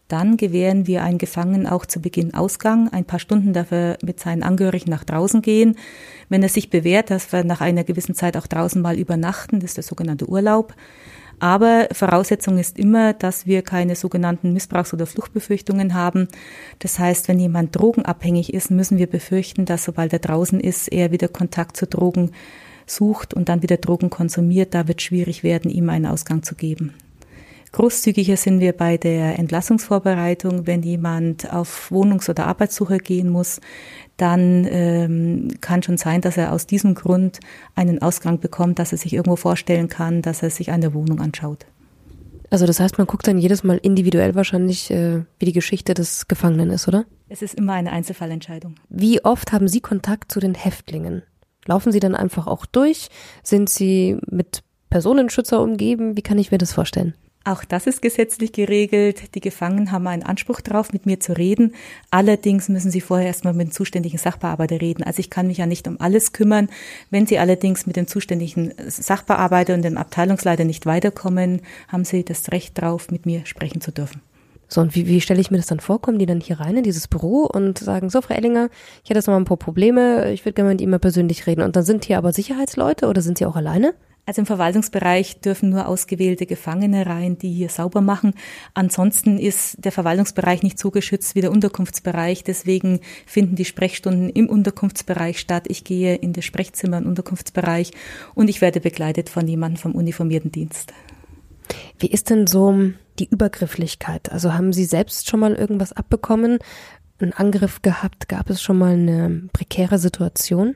dann 0.07 0.37
gewähren 0.37 0.87
wir 0.87 1.03
einen 1.03 1.17
Gefangenen 1.17 1.67
auch 1.67 1.85
zu 1.85 1.99
Beginn 2.01 2.33
Ausgang. 2.33 2.89
Ein 2.93 3.05
paar 3.05 3.19
Stunden 3.19 3.53
darf 3.53 3.71
er 3.71 3.97
mit 4.01 4.19
seinen 4.19 4.43
Angehörigen 4.43 4.89
nach 4.89 5.03
draußen 5.03 5.41
gehen. 5.41 5.75
Wenn 6.29 6.43
er 6.43 6.49
sich 6.49 6.69
bewährt, 6.69 7.09
dass 7.09 7.31
wir 7.33 7.43
nach 7.43 7.61
einer 7.61 7.83
gewissen 7.83 8.15
Zeit 8.15 8.37
auch 8.37 8.47
draußen 8.47 8.81
mal 8.81 8.97
übernachten. 8.97 9.59
Das 9.59 9.71
ist 9.71 9.77
der 9.77 9.83
sogenannte 9.83 10.29
Urlaub. 10.29 10.73
Aber 11.39 11.87
Voraussetzung 11.91 12.57
ist 12.57 12.79
immer, 12.79 13.13
dass 13.13 13.45
wir 13.45 13.61
keine 13.61 13.95
sogenannten 13.95 14.53
Missbrauchs- 14.53 14.93
oder 14.93 15.05
Fluchtbefürchtungen 15.05 15.93
haben. 15.93 16.27
Das 16.79 16.97
heißt, 16.97 17.27
wenn 17.27 17.39
jemand 17.39 17.75
drogenabhängig 17.75 18.53
ist, 18.53 18.71
müssen 18.71 18.97
wir 18.97 19.07
befürchten, 19.07 19.65
dass 19.65 19.83
sobald 19.83 20.13
er 20.13 20.19
draußen 20.19 20.59
ist, 20.59 20.87
er 20.87 21.11
wieder 21.11 21.27
Kontakt 21.27 21.77
zu 21.77 21.85
Drogen 21.85 22.31
sucht 22.87 23.33
und 23.33 23.49
dann 23.49 23.61
wieder 23.61 23.77
Drogen 23.77 24.09
konsumiert. 24.09 24.73
Da 24.73 24.87
wird 24.87 25.01
schwierig 25.01 25.43
werden, 25.43 25.69
ihm 25.69 25.89
einen 25.89 26.07
Ausgang 26.07 26.41
zu 26.41 26.55
geben. 26.55 26.93
Großzügiger 27.71 28.37
sind 28.37 28.59
wir 28.59 28.73
bei 28.73 28.97
der 28.97 29.37
Entlassungsvorbereitung. 29.39 30.67
Wenn 30.67 30.83
jemand 30.83 31.51
auf 31.51 31.91
Wohnungs- 31.91 32.29
oder 32.29 32.47
Arbeitssuche 32.47 32.97
gehen 32.97 33.29
muss, 33.29 33.59
dann 34.15 34.65
ähm, 34.69 35.49
kann 35.61 35.83
schon 35.83 35.97
sein, 35.97 36.21
dass 36.21 36.37
er 36.37 36.53
aus 36.53 36.65
diesem 36.65 36.95
Grund 36.95 37.39
einen 37.75 38.01
Ausgang 38.01 38.39
bekommt, 38.39 38.79
dass 38.79 38.91
er 38.91 38.97
sich 38.97 39.13
irgendwo 39.13 39.35
vorstellen 39.35 39.89
kann, 39.89 40.21
dass 40.21 40.41
er 40.41 40.49
sich 40.49 40.71
eine 40.71 40.93
Wohnung 40.93 41.19
anschaut. 41.19 41.65
Also 42.49 42.65
das 42.65 42.79
heißt, 42.79 42.97
man 42.97 43.07
guckt 43.07 43.27
dann 43.27 43.37
jedes 43.37 43.63
Mal 43.63 43.77
individuell 43.77 44.33
wahrscheinlich, 44.35 44.89
äh, 44.89 45.23
wie 45.37 45.45
die 45.45 45.53
Geschichte 45.53 45.93
des 45.93 46.27
Gefangenen 46.27 46.69
ist, 46.69 46.87
oder? 46.87 47.05
Es 47.27 47.41
ist 47.41 47.55
immer 47.55 47.73
eine 47.73 47.91
Einzelfallentscheidung. 47.91 48.75
Wie 48.89 49.23
oft 49.25 49.51
haben 49.51 49.67
Sie 49.67 49.81
Kontakt 49.81 50.31
zu 50.31 50.39
den 50.39 50.55
Häftlingen? 50.55 51.23
Laufen 51.65 51.91
Sie 51.91 51.99
dann 51.99 52.15
einfach 52.15 52.47
auch 52.47 52.65
durch? 52.65 53.09
Sind 53.43 53.69
Sie 53.69 54.17
mit 54.31 54.63
Personenschützer 54.89 55.61
umgeben? 55.61 56.15
Wie 56.15 56.21
kann 56.21 56.37
ich 56.37 56.51
mir 56.51 56.57
das 56.57 56.71
vorstellen? 56.71 57.13
Auch 57.47 57.63
das 57.63 57.87
ist 57.87 58.01
gesetzlich 58.01 58.51
geregelt. 58.51 59.33
Die 59.33 59.39
Gefangenen 59.39 59.93
haben 59.93 60.05
einen 60.07 60.23
Anspruch 60.23 60.59
darauf, 60.59 60.91
mit 60.91 61.05
mir 61.05 61.21
zu 61.21 61.31
reden. 61.31 61.75
Allerdings 62.11 62.67
müssen 62.67 62.91
sie 62.91 62.99
vorher 62.99 63.27
erstmal 63.27 63.53
mit 63.53 63.67
dem 63.67 63.71
zuständigen 63.71 64.17
Sachbearbeiter 64.17 64.81
reden. 64.81 65.03
Also 65.03 65.21
ich 65.21 65.29
kann 65.29 65.47
mich 65.47 65.59
ja 65.59 65.65
nicht 65.65 65.87
um 65.87 65.95
alles 66.01 66.33
kümmern. 66.33 66.67
Wenn 67.09 67.25
sie 67.25 67.39
allerdings 67.39 67.87
mit 67.87 67.95
dem 67.95 68.05
zuständigen 68.05 68.73
Sachbearbeiter 68.85 69.75
und 69.75 69.83
dem 69.83 69.97
Abteilungsleiter 69.97 70.65
nicht 70.65 70.85
weiterkommen, 70.85 71.61
haben 71.87 72.03
sie 72.03 72.25
das 72.25 72.51
Recht 72.51 72.77
darauf, 72.77 73.11
mit 73.11 73.25
mir 73.25 73.45
sprechen 73.45 73.79
zu 73.79 73.93
dürfen. 73.93 74.21
So, 74.67 74.81
und 74.81 74.93
wie, 74.93 75.07
wie 75.07 75.21
stelle 75.21 75.39
ich 75.39 75.49
mir 75.49 75.55
das 75.55 75.67
dann 75.67 75.79
vor? 75.79 76.01
Kommen 76.01 76.19
die 76.19 76.25
dann 76.25 76.41
hier 76.41 76.59
rein 76.59 76.75
in 76.75 76.83
dieses 76.83 77.07
Büro 77.07 77.45
und 77.45 77.77
sagen, 77.77 78.09
so, 78.09 78.21
Frau 78.21 78.33
Ellinger, 78.33 78.67
ich 79.05 79.09
hätte 79.09 79.19
jetzt 79.19 79.27
noch 79.27 79.35
mal 79.35 79.39
ein 79.39 79.45
paar 79.45 79.55
Probleme, 79.55 80.33
ich 80.33 80.43
würde 80.43 80.55
gerne 80.55 80.71
mit 80.71 80.81
Ihnen 80.81 80.91
mal 80.91 80.99
persönlich 80.99 81.47
reden. 81.47 81.61
Und 81.61 81.77
dann 81.77 81.83
sind 81.83 82.03
hier 82.03 82.17
aber 82.17 82.33
Sicherheitsleute 82.33 83.07
oder 83.07 83.21
sind 83.21 83.37
Sie 83.37 83.45
auch 83.45 83.55
alleine? 83.55 83.93
Also 84.27 84.41
im 84.41 84.45
Verwaltungsbereich 84.45 85.39
dürfen 85.39 85.69
nur 85.69 85.87
ausgewählte 85.87 86.45
Gefangene 86.45 87.05
rein, 87.05 87.37
die 87.37 87.49
hier 87.49 87.69
sauber 87.69 88.01
machen. 88.01 88.33
Ansonsten 88.73 89.39
ist 89.39 89.77
der 89.85 89.93
Verwaltungsbereich 89.93 90.63
nicht 90.63 90.77
so 90.77 90.91
geschützt 90.91 91.33
wie 91.35 91.39
der 91.39 91.49
Unterkunftsbereich. 91.49 92.43
Deswegen 92.43 92.99
finden 93.25 93.55
die 93.55 93.63
Sprechstunden 93.63 94.29
im 94.29 94.49
Unterkunftsbereich 94.49 95.39
statt. 95.39 95.63
Ich 95.69 95.85
gehe 95.85 96.15
in 96.15 96.33
das 96.33 96.43
Sprechzimmer 96.43 96.97
im 96.97 97.07
Unterkunftsbereich 97.07 97.91
und 98.35 98.49
ich 98.49 98.59
werde 98.59 98.81
begleitet 98.81 99.29
von 99.29 99.47
jemandem 99.47 99.81
vom 99.81 99.95
uniformierten 99.95 100.51
Dienst. 100.51 100.91
Wie 101.97 102.07
ist 102.07 102.29
denn 102.29 102.47
so 102.47 102.77
die 103.19 103.29
Übergrifflichkeit? 103.29 104.29
Also 104.33 104.53
haben 104.53 104.73
Sie 104.73 104.83
selbst 104.83 105.29
schon 105.29 105.39
mal 105.39 105.55
irgendwas 105.55 105.93
abbekommen, 105.93 106.59
einen 107.19 107.31
Angriff 107.31 107.81
gehabt? 107.81 108.27
Gab 108.27 108.49
es 108.49 108.61
schon 108.61 108.77
mal 108.77 108.91
eine 108.93 109.47
prekäre 109.53 109.99
Situation? 109.99 110.75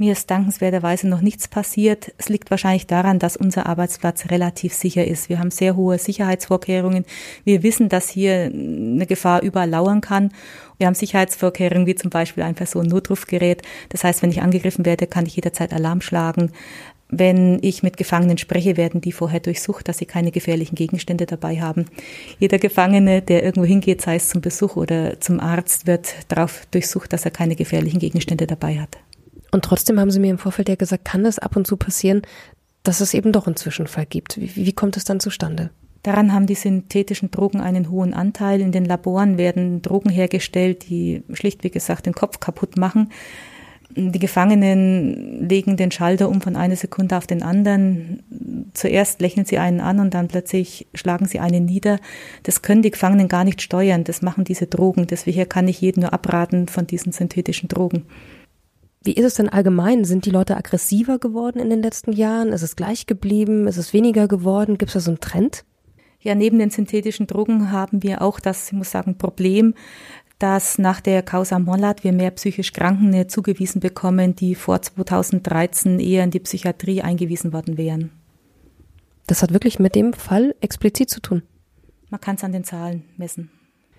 Mir 0.00 0.12
ist 0.12 0.30
dankenswerterweise 0.30 1.06
noch 1.08 1.20
nichts 1.20 1.46
passiert. 1.46 2.14
Es 2.16 2.30
liegt 2.30 2.50
wahrscheinlich 2.50 2.86
daran, 2.86 3.18
dass 3.18 3.36
unser 3.36 3.66
Arbeitsplatz 3.66 4.30
relativ 4.30 4.72
sicher 4.72 5.06
ist. 5.06 5.28
Wir 5.28 5.38
haben 5.38 5.50
sehr 5.50 5.76
hohe 5.76 5.98
Sicherheitsvorkehrungen. 5.98 7.04
Wir 7.44 7.62
wissen, 7.62 7.90
dass 7.90 8.08
hier 8.08 8.44
eine 8.44 9.04
Gefahr 9.04 9.42
überall 9.42 9.68
lauern 9.68 10.00
kann. 10.00 10.32
Wir 10.78 10.86
haben 10.86 10.94
Sicherheitsvorkehrungen 10.94 11.86
wie 11.86 11.96
zum 11.96 12.08
Beispiel 12.08 12.44
ein 12.44 12.54
Personennotrufgerät. 12.54 13.60
Das 13.90 14.02
heißt, 14.02 14.22
wenn 14.22 14.30
ich 14.30 14.40
angegriffen 14.40 14.86
werde, 14.86 15.06
kann 15.06 15.26
ich 15.26 15.36
jederzeit 15.36 15.74
Alarm 15.74 16.00
schlagen. 16.00 16.52
Wenn 17.10 17.58
ich 17.60 17.82
mit 17.82 17.98
Gefangenen 17.98 18.38
spreche, 18.38 18.78
werden 18.78 19.02
die 19.02 19.12
vorher 19.12 19.40
durchsucht, 19.40 19.86
dass 19.86 19.98
sie 19.98 20.06
keine 20.06 20.30
gefährlichen 20.30 20.76
Gegenstände 20.76 21.26
dabei 21.26 21.60
haben. 21.60 21.84
Jeder 22.38 22.58
Gefangene, 22.58 23.20
der 23.20 23.42
irgendwo 23.42 23.66
hingeht, 23.66 24.00
sei 24.00 24.14
es 24.14 24.30
zum 24.30 24.40
Besuch 24.40 24.76
oder 24.76 25.20
zum 25.20 25.40
Arzt, 25.40 25.86
wird 25.86 26.14
darauf 26.28 26.64
durchsucht, 26.70 27.12
dass 27.12 27.26
er 27.26 27.32
keine 27.32 27.54
gefährlichen 27.54 28.00
Gegenstände 28.00 28.46
dabei 28.46 28.78
hat. 28.78 28.96
Und 29.50 29.64
trotzdem 29.64 29.98
haben 29.98 30.10
Sie 30.10 30.20
mir 30.20 30.30
im 30.30 30.38
Vorfeld 30.38 30.68
ja 30.68 30.76
gesagt, 30.76 31.04
kann 31.04 31.24
das 31.24 31.38
ab 31.38 31.56
und 31.56 31.66
zu 31.66 31.76
passieren, 31.76 32.22
dass 32.82 33.00
es 33.00 33.14
eben 33.14 33.32
doch 33.32 33.46
einen 33.46 33.56
Zwischenfall 33.56 34.06
gibt. 34.06 34.40
Wie, 34.40 34.54
wie 34.54 34.72
kommt 34.72 34.96
es 34.96 35.04
dann 35.04 35.20
zustande? 35.20 35.70
Daran 36.02 36.32
haben 36.32 36.46
die 36.46 36.54
synthetischen 36.54 37.30
Drogen 37.30 37.60
einen 37.60 37.90
hohen 37.90 38.14
Anteil. 38.14 38.60
In 38.60 38.72
den 38.72 38.86
Laboren 38.86 39.36
werden 39.36 39.82
Drogen 39.82 40.08
hergestellt, 40.08 40.88
die 40.88 41.22
schlicht, 41.32 41.62
wie 41.62 41.70
gesagt, 41.70 42.06
den 42.06 42.14
Kopf 42.14 42.40
kaputt 42.40 42.78
machen. 42.78 43.10
Die 43.96 44.20
Gefangenen 44.20 45.48
legen 45.48 45.76
den 45.76 45.90
Schalter 45.90 46.28
um 46.28 46.40
von 46.40 46.54
einer 46.54 46.76
Sekunde 46.76 47.16
auf 47.16 47.26
den 47.26 47.42
anderen. 47.42 48.22
Zuerst 48.72 49.20
lächeln 49.20 49.44
sie 49.44 49.58
einen 49.58 49.80
an 49.80 49.98
und 49.98 50.14
dann 50.14 50.28
plötzlich 50.28 50.86
schlagen 50.94 51.26
sie 51.26 51.40
einen 51.40 51.64
nieder. 51.64 51.98
Das 52.44 52.62
können 52.62 52.82
die 52.82 52.92
Gefangenen 52.92 53.26
gar 53.26 53.44
nicht 53.44 53.60
steuern. 53.60 54.04
Das 54.04 54.22
machen 54.22 54.44
diese 54.44 54.68
Drogen. 54.68 55.08
Deswegen 55.08 55.48
kann 55.48 55.66
ich 55.66 55.80
jeden 55.80 56.02
nur 56.02 56.12
abraten 56.12 56.68
von 56.68 56.86
diesen 56.86 57.12
synthetischen 57.12 57.68
Drogen. 57.68 58.06
Wie 59.02 59.14
ist 59.14 59.24
es 59.24 59.34
denn 59.34 59.48
allgemein? 59.48 60.04
Sind 60.04 60.26
die 60.26 60.30
Leute 60.30 60.56
aggressiver 60.56 61.18
geworden 61.18 61.58
in 61.58 61.70
den 61.70 61.82
letzten 61.82 62.12
Jahren? 62.12 62.52
Ist 62.52 62.62
es 62.62 62.76
gleich 62.76 63.06
geblieben? 63.06 63.66
Ist 63.66 63.78
es 63.78 63.94
weniger 63.94 64.28
geworden? 64.28 64.76
Gibt 64.76 64.90
es 64.90 64.94
da 64.94 65.00
so 65.00 65.10
einen 65.10 65.20
Trend? 65.20 65.64
Ja, 66.20 66.34
neben 66.34 66.58
den 66.58 66.68
synthetischen 66.68 67.26
Drogen 67.26 67.72
haben 67.72 68.02
wir 68.02 68.20
auch 68.20 68.40
das, 68.40 68.66
ich 68.66 68.72
muss 68.74 68.90
sagen, 68.90 69.16
Problem, 69.16 69.74
dass 70.38 70.78
nach 70.78 71.00
der 71.00 71.22
Causa 71.22 71.58
Mollat 71.58 72.04
wir 72.04 72.12
mehr 72.12 72.30
psychisch 72.32 72.74
Krankene 72.74 73.26
zugewiesen 73.26 73.80
bekommen, 73.80 74.36
die 74.36 74.54
vor 74.54 74.82
2013 74.82 75.98
eher 75.98 76.24
in 76.24 76.30
die 76.30 76.40
Psychiatrie 76.40 77.00
eingewiesen 77.00 77.54
worden 77.54 77.78
wären. 77.78 78.10
Das 79.26 79.42
hat 79.42 79.54
wirklich 79.54 79.78
mit 79.78 79.94
dem 79.94 80.12
Fall 80.12 80.54
explizit 80.60 81.08
zu 81.08 81.20
tun. 81.20 81.42
Man 82.10 82.20
kann 82.20 82.36
es 82.36 82.44
an 82.44 82.52
den 82.52 82.64
Zahlen 82.64 83.04
messen. 83.16 83.50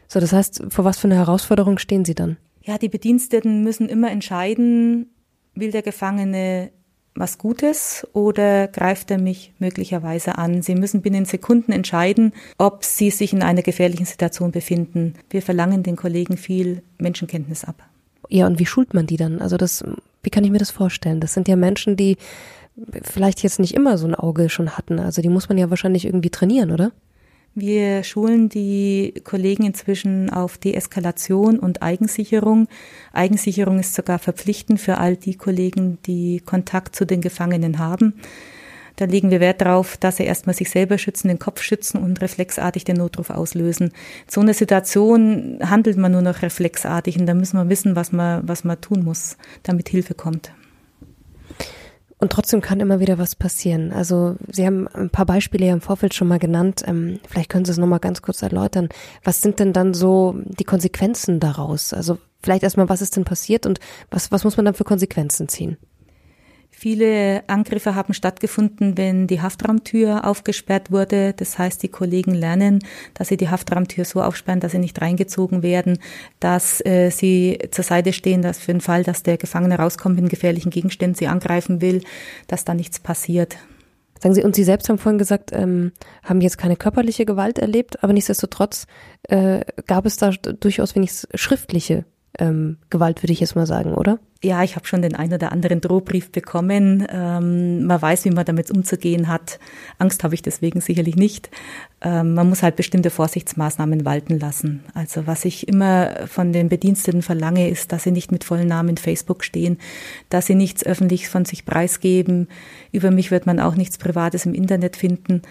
So, 0.08 0.20
das 0.20 0.34
heißt, 0.34 0.66
vor 0.70 0.86
was 0.86 1.00
für 1.00 1.08
eine 1.08 1.16
Herausforderung 1.16 1.80
stehen 1.80 2.06
Sie 2.06 2.16
dann? 2.16 2.38
Ja, 2.64 2.78
die 2.78 2.90
Bediensteten 2.90 3.64
müssen 3.64 3.90
immer 3.90 4.12
entscheiden, 4.12 5.10
will 5.56 5.72
der 5.72 5.82
Gefangene 5.82 6.72
was 7.14 7.38
Gutes 7.38 8.08
oder 8.14 8.68
greift 8.68 9.12
er 9.12 9.18
mich 9.18 9.54
möglicherweise 9.60 10.38
an? 10.38 10.62
Sie 10.62 10.76
müssen 10.76 11.02
binnen 11.02 11.26
Sekunden 11.26 11.72
entscheiden, 11.72 12.34
ob 12.58 12.86
Sie 12.86 13.10
sich 13.10 13.34
in 13.34 13.44
einer 13.44 13.62
gefährlichen 13.62 14.06
Situation 14.06 14.52
befinden. 14.52 15.16
Wir 15.30 15.42
verlangen 15.42 15.84
den 15.84 15.98
Kollegen 15.98 16.38
viel 16.38 16.84
Menschenkenntnis 17.00 17.66
ab. 17.66 17.84
Ja, 18.30 18.48
und 18.48 18.60
wie 18.60 18.66
schult 18.66 18.94
man 18.94 19.08
die 19.08 19.18
dann? 19.18 19.42
Also 19.42 19.58
das, 19.58 19.84
wie 20.24 20.30
kann 20.30 20.46
ich 20.46 20.52
mir 20.52 20.60
das 20.60 20.72
vorstellen? 20.72 21.20
Das 21.20 21.34
sind 21.34 21.50
ja 21.50 21.58
Menschen, 21.58 21.98
die 21.98 22.18
vielleicht 23.04 23.44
jetzt 23.44 23.60
nicht 23.60 23.74
immer 23.74 23.98
so 23.98 24.08
ein 24.08 24.16
Auge 24.16 24.48
schon 24.50 24.78
hatten. 24.78 25.00
Also 25.00 25.22
die 25.22 25.30
muss 25.30 25.50
man 25.50 25.58
ja 25.58 25.70
wahrscheinlich 25.70 26.06
irgendwie 26.06 26.30
trainieren, 26.30 26.72
oder? 26.72 26.94
Wir 27.54 28.04
schulen 28.06 28.48
die 28.48 29.14
Kollegen 29.26 29.66
inzwischen 29.66 30.30
auf 30.30 30.58
Deeskalation 30.58 31.60
und 31.60 31.82
Eigensicherung. 31.82 32.70
Eigensicherung 33.12 33.78
ist 33.80 33.94
sogar 33.94 34.20
verpflichtend 34.20 34.80
für 34.80 35.00
all 35.00 35.18
die 35.18 35.36
Kollegen, 35.36 35.98
die 36.06 36.40
Kontakt 36.40 36.96
zu 36.96 37.06
den 37.06 37.20
Gefangenen 37.20 37.78
haben. 37.78 38.14
Da 38.96 39.04
legen 39.04 39.32
wir 39.32 39.42
Wert 39.42 39.60
darauf, 39.60 39.98
dass 39.98 40.18
sie 40.18 40.24
erstmal 40.24 40.56
sich 40.56 40.70
selber 40.70 40.98
schützen, 40.98 41.28
den 41.28 41.40
Kopf 41.40 41.62
schützen 41.62 42.02
und 42.02 42.22
reflexartig 42.22 42.86
den 42.86 42.98
Notruf 42.98 43.30
auslösen. 43.30 43.92
So 44.28 44.40
einer 44.40 44.54
Situation 44.54 45.60
handelt 45.62 45.98
man 45.98 46.14
nur 46.14 46.22
noch 46.22 46.44
reflexartig 46.44 47.20
und 47.20 47.26
da 47.26 47.34
müssen 47.34 47.58
wir 47.58 47.68
wissen, 47.68 47.98
was 47.98 48.14
man, 48.14 48.48
was 48.48 48.64
man 48.64 48.80
tun 48.80 49.04
muss, 49.04 49.38
damit 49.64 49.90
Hilfe 49.90 50.14
kommt. 50.14 50.54
Und 52.22 52.32
trotzdem 52.32 52.62
kann 52.62 52.80
immer 52.80 53.00
wieder 53.00 53.18
was 53.18 53.36
passieren. 53.36 53.92
Also 53.92 54.36
Sie 54.48 54.64
haben 54.64 54.88
ein 54.88 55.10
paar 55.10 55.26
Beispiele 55.26 55.66
ja 55.66 55.74
im 55.74 55.82
Vorfeld 55.82 56.14
schon 56.14 56.28
mal 56.28 56.38
genannt. 56.38 56.84
Ähm, 56.86 57.20
vielleicht 57.28 57.50
können 57.50 57.66
Sie 57.66 57.72
es 57.72 57.80
nochmal 57.80 58.00
ganz 58.00 58.22
kurz 58.22 58.44
erläutern. 58.44 58.90
Was 59.24 59.42
sind 59.42 59.60
denn 59.60 59.74
dann 59.74 59.96
so 59.96 60.36
die 60.46 60.64
Konsequenzen 60.64 61.40
daraus? 61.40 61.94
Also 61.94 62.20
vielleicht 62.44 62.62
erstmal, 62.62 62.90
was 62.90 63.02
ist 63.02 63.18
denn 63.18 63.26
passiert 63.26 63.66
und 63.66 63.80
was, 64.12 64.32
was 64.32 64.44
muss 64.44 64.56
man 64.56 64.66
dann 64.66 64.76
für 64.76 64.84
Konsequenzen 64.84 65.50
ziehen? 65.50 65.78
Viele 66.74 67.44
Angriffe 67.48 67.94
haben 67.96 68.14
stattgefunden, 68.14 68.98
wenn 68.98 69.28
die 69.28 69.42
Haftraumtür 69.42 70.26
aufgesperrt 70.26 70.90
wurde. 70.90 71.34
Das 71.34 71.60
heißt, 71.60 71.84
die 71.84 71.90
Kollegen 71.90 72.34
lernen, 72.34 72.80
dass 73.14 73.28
sie 73.28 73.38
die 73.38 73.50
Haftraumtür 73.50 74.06
so 74.06 74.22
aufsperren, 74.22 74.62
dass 74.62 74.72
sie 74.72 74.80
nicht 74.80 75.00
reingezogen 75.00 75.62
werden, 75.62 76.00
dass 76.40 76.84
äh, 76.84 77.12
sie 77.12 77.60
zur 77.70 77.84
Seite 77.84 78.14
stehen, 78.14 78.42
dass 78.42 78.58
für 78.58 78.72
den 78.72 78.82
Fall, 78.82 79.04
dass 79.04 79.22
der 79.22 79.38
Gefangene 79.38 79.78
rauskommt 79.78 80.20
mit 80.20 80.30
gefährlichen 80.30 80.72
Gegenständen, 80.72 81.16
sie 81.16 81.28
angreifen 81.28 81.82
will, 81.82 82.02
dass 82.48 82.66
da 82.66 82.74
nichts 82.74 83.00
passiert. 83.00 83.58
Sagen 84.20 84.36
Sie, 84.36 84.44
und 84.44 84.56
Sie 84.56 84.64
selbst 84.64 84.88
haben 84.88 85.00
vorhin 85.00 85.18
gesagt, 85.18 85.52
ähm, 85.52 85.92
haben 86.24 86.42
jetzt 86.42 86.60
keine 86.60 86.76
körperliche 86.76 87.26
Gewalt 87.26 87.58
erlebt, 87.58 88.04
aber 88.04 88.14
nichtsdestotrotz 88.14 88.86
äh, 89.24 89.62
gab 89.88 90.06
es 90.06 90.18
da 90.18 90.30
durchaus 90.32 90.96
wenigstens 90.96 91.28
schriftliche 91.34 92.06
ähm, 92.40 92.78
Gewalt, 92.90 93.24
würde 93.24 93.34
ich 93.34 93.40
jetzt 93.40 93.56
mal 93.56 93.66
sagen, 93.66 93.94
oder? 93.94 94.20
Ja, 94.44 94.64
ich 94.64 94.76
habe 94.76 94.88
schon 94.88 95.04
den 95.04 95.16
einen 95.16 95.34
oder 95.34 95.52
anderen 95.52 95.82
Drohbrief 95.82 96.32
bekommen. 96.32 97.06
Ähm, 97.12 97.84
man 97.86 98.02
weiß, 98.02 98.26
wie 98.26 98.32
man 98.32 98.46
damit 98.46 98.72
umzugehen 98.72 99.28
hat. 99.28 99.60
Angst 100.00 100.24
habe 100.24 100.34
ich 100.34 100.42
deswegen 100.42 100.82
sicherlich 100.82 101.16
nicht. 101.16 101.52
Ähm, 102.02 102.34
man 102.34 102.50
muss 102.50 102.64
halt 102.64 102.76
bestimmte 102.76 103.12
Vorsichtsmaßnahmen 103.12 104.04
walten 104.04 104.40
lassen. 104.40 104.84
Also 104.96 105.28
was 105.28 105.46
ich 105.46 105.68
immer 105.68 106.26
von 106.26 106.54
den 106.54 106.70
Bediensteten 106.70 107.22
verlange, 107.22 107.70
ist, 107.70 107.92
dass 107.92 108.04
sie 108.04 108.12
nicht 108.12 108.32
mit 108.32 108.44
vollen 108.44 108.68
Namen 108.68 108.90
in 108.90 108.98
Facebook 108.98 109.44
stehen, 109.44 109.78
dass 110.30 110.48
sie 110.48 110.56
nichts 110.56 110.84
öffentlich 110.84 111.30
von 111.30 111.46
sich 111.46 111.66
preisgeben. 111.66 112.48
Über 112.92 113.12
mich 113.12 113.30
wird 113.30 113.46
man 113.46 113.60
auch 113.60 113.76
nichts 113.76 114.00
Privates 114.00 114.48
im 114.48 114.56
Internet 114.56 114.96
finden. 114.96 115.44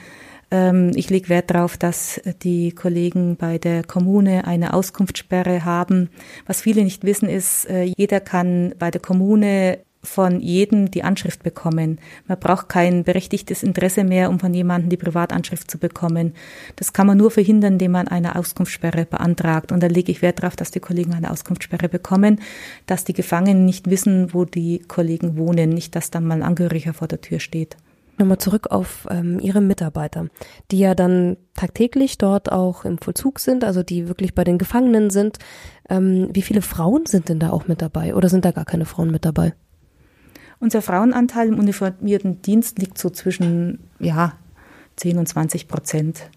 Ähm, 0.50 0.92
ich 0.94 1.10
lege 1.10 1.28
Wert 1.28 1.50
darauf, 1.50 1.76
dass 1.76 2.20
die 2.42 2.72
Kollegen 2.72 3.36
bei 3.36 3.58
der 3.58 3.84
Kommune 3.84 4.46
eine 4.46 4.74
Auskunftssperre 4.74 5.64
haben. 5.64 6.10
Was 6.46 6.62
viele 6.62 6.84
nicht 6.84 7.04
wissen, 7.04 7.28
ist, 7.28 7.68
äh, 7.68 7.84
jeder 7.96 8.20
kann 8.20 8.74
bei 8.78 8.90
der 8.90 9.00
Kommune 9.00 9.78
von 10.02 10.40
jedem 10.40 10.90
die 10.90 11.02
Anschrift 11.02 11.42
bekommen. 11.42 12.00
Man 12.26 12.38
braucht 12.38 12.68
kein 12.68 13.04
berechtigtes 13.04 13.62
Interesse 13.62 14.02
mehr, 14.02 14.30
um 14.30 14.40
von 14.40 14.54
jemandem 14.54 14.88
die 14.88 14.96
Privatanschrift 14.96 15.70
zu 15.70 15.78
bekommen. 15.78 16.34
Das 16.76 16.92
kann 16.92 17.06
man 17.06 17.18
nur 17.18 17.30
verhindern, 17.30 17.74
indem 17.74 17.92
man 17.92 18.08
eine 18.08 18.36
Auskunftssperre 18.36 19.04
beantragt. 19.04 19.72
Und 19.72 19.82
da 19.82 19.88
lege 19.88 20.10
ich 20.10 20.22
Wert 20.22 20.42
darauf, 20.42 20.56
dass 20.56 20.70
die 20.70 20.80
Kollegen 20.80 21.12
eine 21.12 21.30
Auskunftssperre 21.30 21.88
bekommen, 21.88 22.40
dass 22.86 23.04
die 23.04 23.12
Gefangenen 23.12 23.66
nicht 23.66 23.90
wissen, 23.90 24.32
wo 24.32 24.44
die 24.44 24.80
Kollegen 24.88 25.36
wohnen, 25.36 25.70
nicht, 25.70 25.94
dass 25.94 26.10
dann 26.10 26.24
mal 26.24 26.34
ein 26.34 26.42
Angehöriger 26.42 26.94
vor 26.94 27.08
der 27.08 27.20
Tür 27.20 27.38
steht. 27.38 27.76
Nochmal 28.20 28.36
zurück 28.36 28.66
auf 28.70 29.08
ähm, 29.10 29.40
Ihre 29.40 29.62
Mitarbeiter, 29.62 30.28
die 30.70 30.78
ja 30.78 30.94
dann 30.94 31.38
tagtäglich 31.54 32.18
dort 32.18 32.52
auch 32.52 32.84
im 32.84 32.98
Vollzug 32.98 33.40
sind, 33.40 33.64
also 33.64 33.82
die 33.82 34.08
wirklich 34.08 34.34
bei 34.34 34.44
den 34.44 34.58
Gefangenen 34.58 35.08
sind. 35.08 35.38
Ähm, 35.88 36.28
wie 36.34 36.42
viele 36.42 36.60
Frauen 36.60 37.06
sind 37.06 37.30
denn 37.30 37.38
da 37.38 37.48
auch 37.48 37.66
mit 37.66 37.80
dabei 37.80 38.14
oder 38.14 38.28
sind 38.28 38.44
da 38.44 38.50
gar 38.50 38.66
keine 38.66 38.84
Frauen 38.84 39.10
mit 39.10 39.24
dabei? 39.24 39.54
Unser 40.58 40.82
Frauenanteil 40.82 41.48
im 41.48 41.58
uniformierten 41.58 42.42
Dienst 42.42 42.78
liegt 42.78 42.98
so 42.98 43.08
zwischen 43.08 43.88
ja, 43.98 44.34
10 44.96 45.16
und 45.16 45.26
20 45.26 45.66
Prozent. 45.66 46.28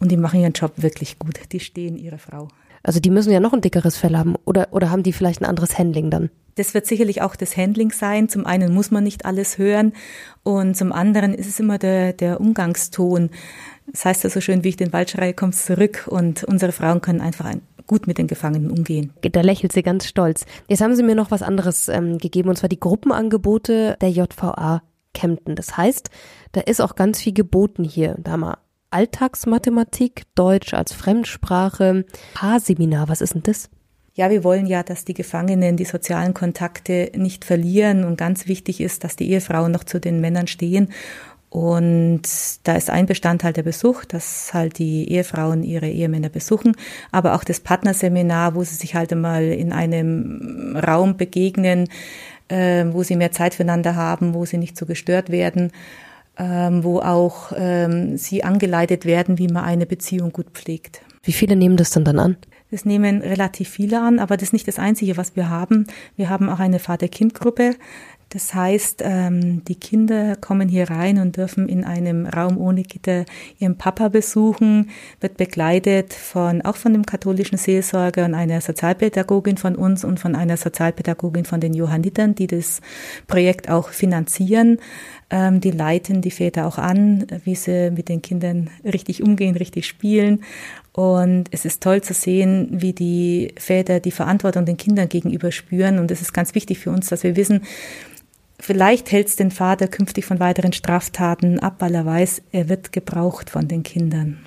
Und 0.00 0.10
die 0.10 0.16
machen 0.16 0.40
ihren 0.40 0.54
Job 0.54 0.72
wirklich 0.76 1.18
gut. 1.18 1.38
Die 1.52 1.60
stehen 1.60 1.98
ihrer 1.98 2.18
Frau. 2.18 2.48
Also 2.86 3.00
die 3.00 3.10
müssen 3.10 3.32
ja 3.32 3.40
noch 3.40 3.52
ein 3.52 3.62
dickeres 3.62 3.96
Fell 3.96 4.16
haben 4.16 4.36
oder, 4.44 4.68
oder 4.70 4.92
haben 4.92 5.02
die 5.02 5.12
vielleicht 5.12 5.40
ein 5.42 5.44
anderes 5.44 5.76
Handling 5.76 6.08
dann? 6.08 6.30
Das 6.54 6.72
wird 6.72 6.86
sicherlich 6.86 7.20
auch 7.20 7.34
das 7.34 7.56
Handling 7.56 7.90
sein. 7.90 8.28
Zum 8.28 8.46
einen 8.46 8.72
muss 8.72 8.92
man 8.92 9.02
nicht 9.02 9.24
alles 9.24 9.58
hören 9.58 9.92
und 10.44 10.76
zum 10.76 10.92
anderen 10.92 11.34
ist 11.34 11.48
es 11.48 11.58
immer 11.58 11.78
der, 11.78 12.12
der 12.12 12.40
Umgangston. 12.40 13.30
Das 13.90 14.04
heißt 14.04 14.22
ja 14.22 14.30
so 14.30 14.40
schön, 14.40 14.62
wie 14.62 14.68
ich 14.68 14.76
den 14.76 14.92
Wald 14.92 15.10
schreie, 15.10 15.34
kommst 15.34 15.66
zurück 15.66 16.06
und 16.08 16.44
unsere 16.44 16.70
Frauen 16.70 17.00
können 17.00 17.20
einfach 17.20 17.46
ein, 17.46 17.62
gut 17.88 18.06
mit 18.06 18.18
den 18.18 18.28
Gefangenen 18.28 18.70
umgehen. 18.70 19.12
Da 19.20 19.40
lächelt 19.40 19.72
sie 19.72 19.82
ganz 19.82 20.06
stolz. 20.06 20.46
Jetzt 20.68 20.80
haben 20.80 20.94
Sie 20.94 21.02
mir 21.02 21.16
noch 21.16 21.32
was 21.32 21.42
anderes 21.42 21.88
ähm, 21.88 22.18
gegeben 22.18 22.50
und 22.50 22.56
zwar 22.56 22.68
die 22.68 22.80
Gruppenangebote 22.80 23.96
der 24.00 24.10
JVA 24.10 24.80
Kempten. 25.12 25.56
Das 25.56 25.76
heißt, 25.76 26.08
da 26.52 26.60
ist 26.60 26.80
auch 26.80 26.94
ganz 26.94 27.20
viel 27.20 27.32
geboten 27.32 27.82
hier. 27.82 28.14
Da 28.22 28.32
haben 28.32 28.40
wir 28.40 28.58
Alltagsmathematik, 28.96 30.22
Deutsch 30.34 30.72
als 30.72 30.94
Fremdsprache, 30.94 32.06
Haarseminar. 32.34 33.10
Was 33.10 33.20
ist 33.20 33.34
denn 33.34 33.42
das? 33.42 33.68
ja, 34.14 34.30
wir 34.30 34.42
wollen 34.44 34.64
ja, 34.64 34.82
dass 34.82 35.04
die 35.04 35.12
Gefangenen 35.12 35.76
die 35.76 35.84
sozialen 35.84 36.32
Kontakte 36.32 37.12
nicht 37.14 37.44
verlieren 37.44 38.02
und 38.02 38.16
ganz 38.16 38.46
wichtig 38.46 38.80
ist, 38.80 39.04
dass 39.04 39.14
die 39.14 39.30
Ehefrauen 39.30 39.70
noch 39.70 39.84
zu 39.84 40.00
den 40.00 40.22
Männern 40.22 40.46
stehen. 40.46 40.88
Und 41.50 42.22
da 42.64 42.76
ist 42.76 42.88
ein 42.88 43.04
Bestandteil 43.04 43.52
der 43.52 43.64
Besuch, 43.64 44.06
dass 44.06 44.54
halt 44.54 44.78
die 44.78 45.12
Ehefrauen 45.12 45.62
ihre 45.62 45.90
Ehemänner 45.90 46.30
besuchen, 46.30 46.74
aber 47.12 47.34
auch 47.34 47.44
das 47.44 47.60
Partnerseminar, 47.60 48.54
wo 48.54 48.64
sie 48.64 48.76
sich 48.76 48.94
halt 48.94 49.12
einmal 49.12 49.44
in 49.44 49.74
einem 49.74 50.74
Raum 50.74 51.18
begegnen, 51.18 51.90
äh, 52.48 52.86
wo 52.88 53.02
sie 53.02 53.16
mehr 53.16 53.32
Zeit 53.32 53.54
füreinander 53.54 53.96
haben, 53.96 54.32
wo 54.32 54.46
sie 54.46 54.56
nicht 54.56 54.78
so 54.78 54.86
gestört 54.86 55.30
werden, 55.30 55.72
ähm, 56.38 56.84
wo 56.84 57.00
auch 57.00 57.52
ähm, 57.56 58.16
sie 58.16 58.44
angeleitet 58.44 59.04
werden, 59.04 59.38
wie 59.38 59.48
man 59.48 59.64
eine 59.64 59.86
Beziehung 59.86 60.32
gut 60.32 60.50
pflegt. 60.52 61.00
Wie 61.22 61.32
viele 61.32 61.56
nehmen 61.56 61.76
das 61.76 61.90
denn 61.90 62.04
dann 62.04 62.18
an? 62.18 62.36
Das 62.70 62.84
nehmen 62.84 63.22
relativ 63.22 63.68
viele 63.68 64.00
an, 64.00 64.18
aber 64.18 64.36
das 64.36 64.48
ist 64.48 64.52
nicht 64.52 64.68
das 64.68 64.78
Einzige, 64.78 65.16
was 65.16 65.36
wir 65.36 65.48
haben. 65.48 65.86
Wir 66.16 66.28
haben 66.28 66.48
auch 66.48 66.58
eine 66.58 66.78
Vater-Kind-Gruppe. 66.78 67.76
Das 68.30 68.54
heißt, 68.54 69.02
ähm, 69.04 69.64
die 69.64 69.76
Kinder 69.76 70.34
kommen 70.34 70.68
hier 70.68 70.90
rein 70.90 71.18
und 71.18 71.36
dürfen 71.36 71.68
in 71.68 71.84
einem 71.84 72.26
Raum 72.26 72.58
ohne 72.58 72.82
Gitter 72.82 73.24
ihren 73.60 73.78
Papa 73.78 74.08
besuchen, 74.08 74.90
wird 75.20 75.36
begleitet 75.36 76.12
von, 76.12 76.60
auch 76.62 76.74
von 76.74 76.92
dem 76.92 77.06
katholischen 77.06 77.56
Seelsorger 77.56 78.24
und 78.24 78.34
einer 78.34 78.60
Sozialpädagogin 78.60 79.58
von 79.58 79.76
uns 79.76 80.04
und 80.04 80.18
von 80.18 80.34
einer 80.34 80.56
Sozialpädagogin 80.56 81.44
von 81.44 81.60
den 81.60 81.72
Johannitern, 81.72 82.34
die 82.34 82.48
das 82.48 82.80
Projekt 83.28 83.70
auch 83.70 83.90
finanzieren. 83.90 84.78
Ähm, 85.28 85.60
die 85.60 85.72
leiten 85.72 86.22
die 86.22 86.30
Väter 86.30 86.66
auch 86.66 86.78
an, 86.78 87.26
wie 87.44 87.56
sie 87.56 87.90
mit 87.90 88.08
den 88.08 88.22
Kindern 88.22 88.70
richtig 88.84 89.22
umgehen, 89.22 89.56
richtig 89.56 89.86
spielen. 89.86 90.44
Und 90.92 91.48
es 91.50 91.64
ist 91.64 91.82
toll 91.82 92.00
zu 92.00 92.14
sehen, 92.14 92.68
wie 92.70 92.92
die 92.92 93.52
Väter 93.58 94.00
die 94.00 94.12
Verantwortung 94.12 94.64
den 94.64 94.76
Kindern 94.76 95.08
gegenüber 95.08 95.52
spüren. 95.52 95.98
Und 95.98 96.10
es 96.10 96.22
ist 96.22 96.32
ganz 96.32 96.54
wichtig 96.54 96.78
für 96.78 96.90
uns, 96.90 97.08
dass 97.08 97.22
wir 97.22 97.36
wissen, 97.36 97.62
Vielleicht 98.58 99.12
hält 99.12 99.28
es 99.28 99.36
den 99.36 99.50
Vater 99.50 99.86
künftig 99.86 100.24
von 100.24 100.40
weiteren 100.40 100.72
Straftaten 100.72 101.60
ab, 101.60 101.76
weil 101.80 101.94
er 101.94 102.06
weiß, 102.06 102.42
er 102.52 102.68
wird 102.68 102.90
gebraucht 102.90 103.50
von 103.50 103.68
den 103.68 103.82
Kindern. 103.82 104.38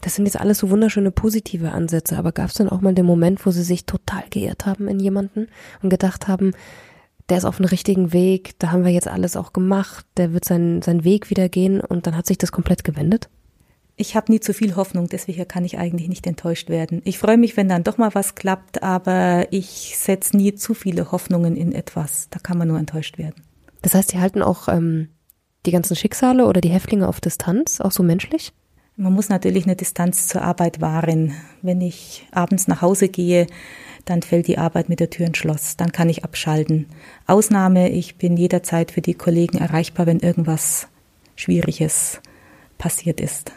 Das 0.00 0.14
sind 0.14 0.26
jetzt 0.26 0.38
alles 0.38 0.58
so 0.58 0.70
wunderschöne 0.70 1.10
positive 1.10 1.72
Ansätze, 1.72 2.16
aber 2.16 2.32
gab 2.32 2.48
es 2.48 2.54
dann 2.54 2.68
auch 2.68 2.80
mal 2.80 2.94
den 2.94 3.06
Moment, 3.06 3.44
wo 3.44 3.50
Sie 3.50 3.62
sich 3.62 3.84
total 3.84 4.24
geirrt 4.30 4.66
haben 4.66 4.88
in 4.88 5.00
jemanden 5.00 5.48
und 5.82 5.90
gedacht 5.90 6.28
haben, 6.28 6.52
der 7.28 7.38
ist 7.38 7.44
auf 7.44 7.56
dem 7.56 7.66
richtigen 7.66 8.12
Weg, 8.12 8.58
da 8.58 8.72
haben 8.72 8.84
wir 8.84 8.92
jetzt 8.92 9.08
alles 9.08 9.36
auch 9.36 9.52
gemacht, 9.52 10.06
der 10.16 10.32
wird 10.32 10.44
seinen, 10.44 10.82
seinen 10.82 11.04
Weg 11.04 11.30
wieder 11.30 11.48
gehen 11.48 11.80
und 11.80 12.06
dann 12.06 12.16
hat 12.16 12.26
sich 12.26 12.38
das 12.38 12.52
komplett 12.52 12.84
gewendet? 12.84 13.28
Ich 13.96 14.16
habe 14.16 14.32
nie 14.32 14.40
zu 14.40 14.54
viel 14.54 14.74
Hoffnung, 14.74 15.08
deswegen 15.08 15.46
kann 15.46 15.64
ich 15.64 15.78
eigentlich 15.78 16.08
nicht 16.08 16.26
enttäuscht 16.26 16.70
werden. 16.70 17.02
Ich 17.04 17.18
freue 17.18 17.36
mich, 17.36 17.56
wenn 17.56 17.68
dann 17.68 17.84
doch 17.84 17.98
mal 17.98 18.14
was 18.14 18.34
klappt, 18.34 18.82
aber 18.82 19.46
ich 19.50 19.96
setze 19.98 20.36
nie 20.36 20.54
zu 20.54 20.74
viele 20.74 21.12
Hoffnungen 21.12 21.56
in 21.56 21.72
etwas. 21.72 22.28
Da 22.30 22.38
kann 22.38 22.58
man 22.58 22.68
nur 22.68 22.78
enttäuscht 22.78 23.18
werden. 23.18 23.42
Das 23.82 23.94
heißt, 23.94 24.10
Sie 24.10 24.18
halten 24.18 24.42
auch 24.42 24.68
ähm, 24.68 25.08
die 25.66 25.72
ganzen 25.72 25.94
Schicksale 25.94 26.46
oder 26.46 26.60
die 26.60 26.70
Häftlinge 26.70 27.06
auf 27.06 27.20
Distanz, 27.20 27.80
auch 27.80 27.92
so 27.92 28.02
menschlich? 28.02 28.52
Man 28.96 29.14
muss 29.14 29.30
natürlich 29.30 29.64
eine 29.64 29.76
Distanz 29.76 30.28
zur 30.28 30.42
Arbeit 30.42 30.80
wahren. 30.80 31.32
Wenn 31.62 31.80
ich 31.80 32.26
abends 32.30 32.68
nach 32.68 32.82
Hause 32.82 33.08
gehe, 33.08 33.46
dann 34.04 34.22
fällt 34.22 34.48
die 34.48 34.58
Arbeit 34.58 34.88
mit 34.88 35.00
der 35.00 35.10
Tür 35.10 35.26
ins 35.26 35.38
Schloss. 35.38 35.76
Dann 35.76 35.92
kann 35.92 36.10
ich 36.10 36.24
abschalten. 36.24 36.86
Ausnahme, 37.26 37.90
ich 37.90 38.16
bin 38.16 38.36
jederzeit 38.36 38.90
für 38.90 39.00
die 39.00 39.14
Kollegen 39.14 39.58
erreichbar, 39.58 40.06
wenn 40.06 40.20
irgendwas 40.20 40.88
Schwieriges 41.36 42.20
passiert 42.76 43.20
ist. 43.20 43.52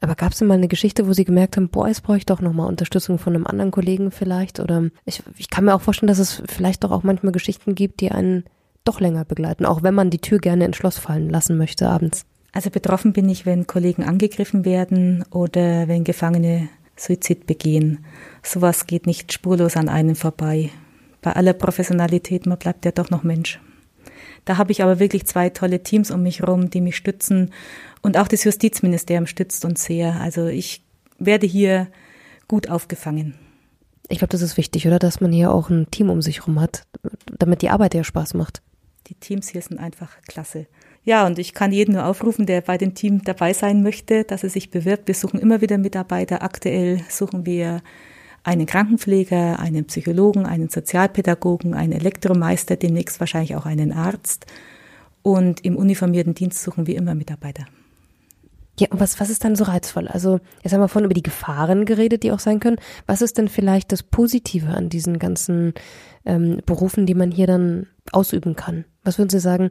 Aber 0.00 0.14
gab 0.14 0.32
es 0.32 0.38
denn 0.38 0.48
mal 0.48 0.54
eine 0.54 0.68
Geschichte, 0.68 1.08
wo 1.08 1.12
Sie 1.14 1.24
gemerkt 1.24 1.56
haben, 1.56 1.68
boah, 1.68 1.88
jetzt 1.88 2.02
brauche 2.02 2.18
ich 2.18 2.26
doch 2.26 2.40
nochmal 2.40 2.68
Unterstützung 2.68 3.18
von 3.18 3.34
einem 3.34 3.46
anderen 3.46 3.70
Kollegen 3.72 4.10
vielleicht? 4.10 4.60
Oder 4.60 4.90
ich, 5.04 5.22
ich 5.36 5.50
kann 5.50 5.64
mir 5.64 5.74
auch 5.74 5.80
vorstellen, 5.80 6.08
dass 6.08 6.18
es 6.18 6.42
vielleicht 6.46 6.84
doch 6.84 6.92
auch 6.92 7.02
manchmal 7.02 7.32
Geschichten 7.32 7.74
gibt, 7.74 8.00
die 8.00 8.12
einen 8.12 8.44
doch 8.84 9.00
länger 9.00 9.24
begleiten, 9.24 9.64
auch 9.64 9.82
wenn 9.82 9.94
man 9.94 10.10
die 10.10 10.20
Tür 10.20 10.38
gerne 10.38 10.64
ins 10.64 10.76
Schloss 10.76 10.98
fallen 10.98 11.28
lassen 11.28 11.56
möchte 11.56 11.88
abends. 11.88 12.24
Also 12.52 12.70
betroffen 12.70 13.12
bin 13.12 13.28
ich, 13.28 13.44
wenn 13.44 13.66
Kollegen 13.66 14.02
angegriffen 14.02 14.64
werden 14.64 15.24
oder 15.30 15.88
wenn 15.88 16.04
Gefangene 16.04 16.68
Suizid 16.96 17.46
begehen. 17.46 18.04
Sowas 18.42 18.86
geht 18.86 19.06
nicht 19.06 19.32
spurlos 19.32 19.76
an 19.76 19.88
einem 19.88 20.16
vorbei. 20.16 20.70
Bei 21.20 21.32
aller 21.32 21.52
Professionalität, 21.52 22.46
man 22.46 22.58
bleibt 22.58 22.84
ja 22.84 22.92
doch 22.92 23.10
noch 23.10 23.22
Mensch. 23.22 23.60
Da 24.44 24.58
habe 24.58 24.72
ich 24.72 24.82
aber 24.82 24.98
wirklich 24.98 25.26
zwei 25.26 25.50
tolle 25.50 25.82
Teams 25.82 26.10
um 26.10 26.22
mich 26.22 26.40
herum, 26.40 26.70
die 26.70 26.80
mich 26.80 26.96
stützen. 26.96 27.52
Und 28.00 28.16
auch 28.16 28.28
das 28.28 28.44
Justizministerium 28.44 29.26
stützt 29.26 29.64
uns 29.64 29.84
sehr. 29.84 30.20
Also 30.20 30.46
ich 30.46 30.82
werde 31.18 31.46
hier 31.46 31.88
gut 32.48 32.70
aufgefangen. 32.70 33.34
Ich 34.08 34.18
glaube, 34.18 34.30
das 34.30 34.42
ist 34.42 34.56
wichtig, 34.56 34.86
oder? 34.86 35.00
Dass 35.00 35.20
man 35.20 35.32
hier 35.32 35.52
auch 35.52 35.68
ein 35.68 35.90
Team 35.90 36.10
um 36.10 36.22
sich 36.22 36.40
herum 36.40 36.60
hat, 36.60 36.86
damit 37.38 37.62
die 37.62 37.70
Arbeit 37.70 37.94
ja 37.94 38.04
Spaß 38.04 38.34
macht. 38.34 38.62
Die 39.08 39.14
Teams 39.14 39.48
hier 39.48 39.62
sind 39.62 39.78
einfach 39.78 40.10
klasse. 40.28 40.66
Ja, 41.06 41.24
und 41.24 41.38
ich 41.38 41.54
kann 41.54 41.70
jeden 41.70 41.94
nur 41.94 42.04
aufrufen, 42.04 42.46
der 42.46 42.62
bei 42.62 42.78
dem 42.78 42.94
Team 42.94 43.22
dabei 43.22 43.52
sein 43.52 43.84
möchte, 43.84 44.24
dass 44.24 44.42
er 44.42 44.50
sich 44.50 44.72
bewirbt. 44.72 45.06
Wir 45.06 45.14
suchen 45.14 45.38
immer 45.38 45.60
wieder 45.60 45.78
Mitarbeiter. 45.78 46.42
Aktuell 46.42 47.00
suchen 47.08 47.46
wir 47.46 47.80
einen 48.42 48.66
Krankenpfleger, 48.66 49.60
einen 49.60 49.84
Psychologen, 49.84 50.46
einen 50.46 50.68
Sozialpädagogen, 50.68 51.74
einen 51.74 51.92
Elektromeister, 51.92 52.74
demnächst 52.74 53.20
wahrscheinlich 53.20 53.54
auch 53.54 53.66
einen 53.66 53.92
Arzt. 53.92 54.46
Und 55.22 55.64
im 55.64 55.76
uniformierten 55.76 56.34
Dienst 56.34 56.60
suchen 56.64 56.88
wir 56.88 56.96
immer 56.96 57.14
Mitarbeiter. 57.14 57.66
Ja, 58.80 58.88
und 58.90 58.98
was, 58.98 59.20
was 59.20 59.30
ist 59.30 59.44
dann 59.44 59.54
so 59.54 59.62
reizvoll? 59.62 60.08
Also, 60.08 60.40
jetzt 60.64 60.72
haben 60.72 60.80
wir 60.80 60.88
vorhin 60.88 61.06
über 61.06 61.14
die 61.14 61.22
Gefahren 61.22 61.84
geredet, 61.84 62.24
die 62.24 62.32
auch 62.32 62.40
sein 62.40 62.58
können. 62.58 62.78
Was 63.06 63.22
ist 63.22 63.38
denn 63.38 63.46
vielleicht 63.46 63.92
das 63.92 64.02
Positive 64.02 64.70
an 64.70 64.88
diesen 64.88 65.20
ganzen 65.20 65.72
ähm, 66.24 66.60
Berufen, 66.66 67.06
die 67.06 67.14
man 67.14 67.30
hier 67.30 67.46
dann 67.46 67.86
ausüben 68.14 68.56
kann? 68.56 68.84
Was 69.04 69.18
würden 69.18 69.30
Sie 69.30 69.40
sagen, 69.40 69.70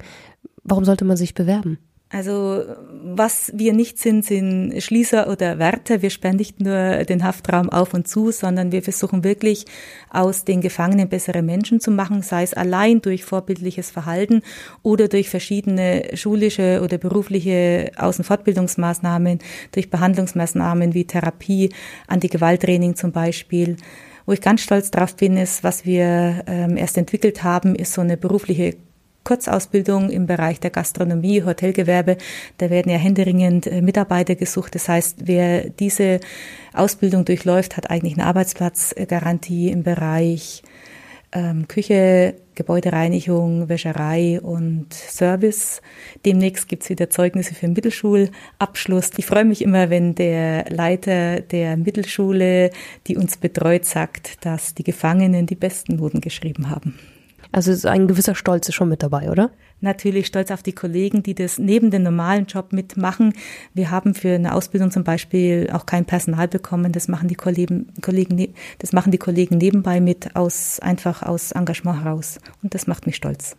warum 0.63 0.86
sollte 0.86 1.06
man 1.06 1.18
sich 1.18 1.34
bewerben? 1.34 1.80
Also 2.10 2.63
was 3.04 3.51
wir 3.56 3.74
nicht 3.74 3.98
sind, 3.98 4.24
sind 4.24 4.80
Schließer 4.82 5.27
oder 5.30 5.58
Wärter. 5.58 6.04
Wir 6.04 6.12
sperren 6.12 6.38
nicht 6.38 6.62
nur 6.62 7.04
den 7.04 7.24
Haftraum 7.24 7.70
auf 7.70 7.96
und 7.96 8.08
zu, 8.08 8.32
sondern 8.32 8.72
wir 8.72 8.84
versuchen 8.84 9.24
wirklich 9.24 9.65
aus 10.12 10.46
den 10.46 10.62
Gefangenen 10.62 11.10
bessere 11.10 11.42
Menschen 11.42 11.80
zu 11.80 11.89
machen, 11.89 12.22
sei 12.22 12.44
es 12.44 12.54
allein 12.54 13.01
durch 13.01 13.25
vorbildliches 13.25 13.89
Verhalten 13.89 14.44
oder 14.84 15.08
durch 15.08 15.30
verschiedene 15.30 16.10
schulische 16.13 16.82
oder 16.84 17.00
berufliche 17.00 17.92
Außenfortbildungsmaßnahmen, 17.98 19.39
durch 19.72 19.89
Behandlungsmaßnahmen 19.89 20.94
wie 20.94 21.06
Therapie, 21.06 21.74
Antigewalttraining 22.08 22.96
zum 22.96 23.12
Beispiel. 23.12 23.77
Wo 24.25 24.34
ich 24.34 24.41
ganz 24.41 24.62
stolz 24.62 24.89
drauf 24.91 25.15
bin, 25.15 25.38
ist, 25.38 25.63
was 25.63 25.86
wir 25.86 26.44
ähm, 26.48 26.77
erst 26.77 26.98
entwickelt 26.98 27.44
haben, 27.44 27.75
ist 27.75 27.94
so 27.94 28.01
eine 28.01 28.17
berufliche 28.17 28.75
Kurzausbildung 29.24 30.10
im 30.10 30.27
Bereich 30.27 30.60
der 30.60 30.70
Gastronomie, 30.70 31.44
Hotelgewerbe. 31.44 32.17
Da 32.58 32.70
werden 32.70 32.91
ja 32.91 32.98
händeringend 32.98 33.67
äh, 33.67 33.82
Mitarbeiter 33.82 34.36
gesucht. 34.36 34.75
Das 34.75 34.88
heißt, 34.88 35.27
wer 35.27 35.70
diese 35.70 36.22
Ausbildung 36.74 37.25
durchläuft, 37.25 37.75
hat 37.75 37.89
eigentlich 37.89 38.13
eine 38.13 38.25
Arbeitsplatzgarantie 38.25 39.70
im 39.70 39.84
Bereich 39.84 40.63
ähm, 41.32 41.67
Küche, 41.67 42.36
Gebäudereinigung, 42.55 43.70
Wäscherei 43.70 44.39
und 44.41 44.94
Service. 44.94 45.82
Demnächst 46.25 46.67
gibt's 46.67 46.89
wieder 46.89 47.10
Zeugnisse 47.10 47.53
für 47.53 47.67
den 47.67 47.74
Mittelschulabschluss. 47.74 49.12
Ich 49.17 49.25
freue 49.25 49.46
mich 49.46 49.62
immer, 49.62 49.89
wenn 49.89 50.15
der 50.15 50.65
Leiter 50.70 51.41
der 51.41 51.77
Mittelschule, 51.77 52.72
die 53.08 53.17
uns 53.17 53.38
betreut, 53.38 53.86
sagt, 53.86 54.46
dass 54.46 54.74
die 54.74 54.84
Gefangenen 54.84 55.45
die 55.45 55.56
besten 55.56 55.97
Noten 55.97 56.21
geschrieben 56.21 56.69
haben. 56.69 56.97
Also 57.52 57.71
ist 57.71 57.86
ein 57.86 58.08
gewisser 58.08 58.36
Stolz 58.36 58.67
ist 58.67 58.76
schon 58.76 58.89
mit 58.89 59.04
dabei, 59.04 59.30
oder? 59.30 59.52
Natürlich 59.81 60.27
stolz 60.27 60.51
auf 60.51 60.63
die 60.63 60.73
Kollegen, 60.73 61.21
die 61.21 61.35
das 61.35 61.59
neben 61.59 61.91
dem 61.91 62.03
normalen 62.03 62.45
Job 62.45 62.73
mitmachen. 62.73 63.33
Wir 63.73 63.91
haben 63.91 64.15
für 64.15 64.35
eine 64.35 64.53
Ausbildung 64.53 64.91
zum 64.91 65.03
Beispiel 65.03 65.69
auch 65.71 65.85
kein 65.85 66.05
Personal 66.05 66.47
bekommen. 66.47 66.91
Das 66.91 67.07
machen 67.07 67.27
die 67.27 67.35
Kollegen, 67.35 67.93
Kollegen 68.01 68.35
ne, 68.35 68.53
das 68.79 68.93
machen 68.93 69.11
die 69.11 69.17
Kollegen 69.17 69.57
nebenbei 69.57 69.99
mit 69.99 70.35
aus, 70.35 70.79
einfach 70.79 71.23
aus 71.23 71.51
Engagement 71.51 72.03
heraus. 72.03 72.39
Und 72.63 72.73
das 72.73 72.88
macht 72.88 73.05
mich 73.05 73.15
stolz. 73.17 73.57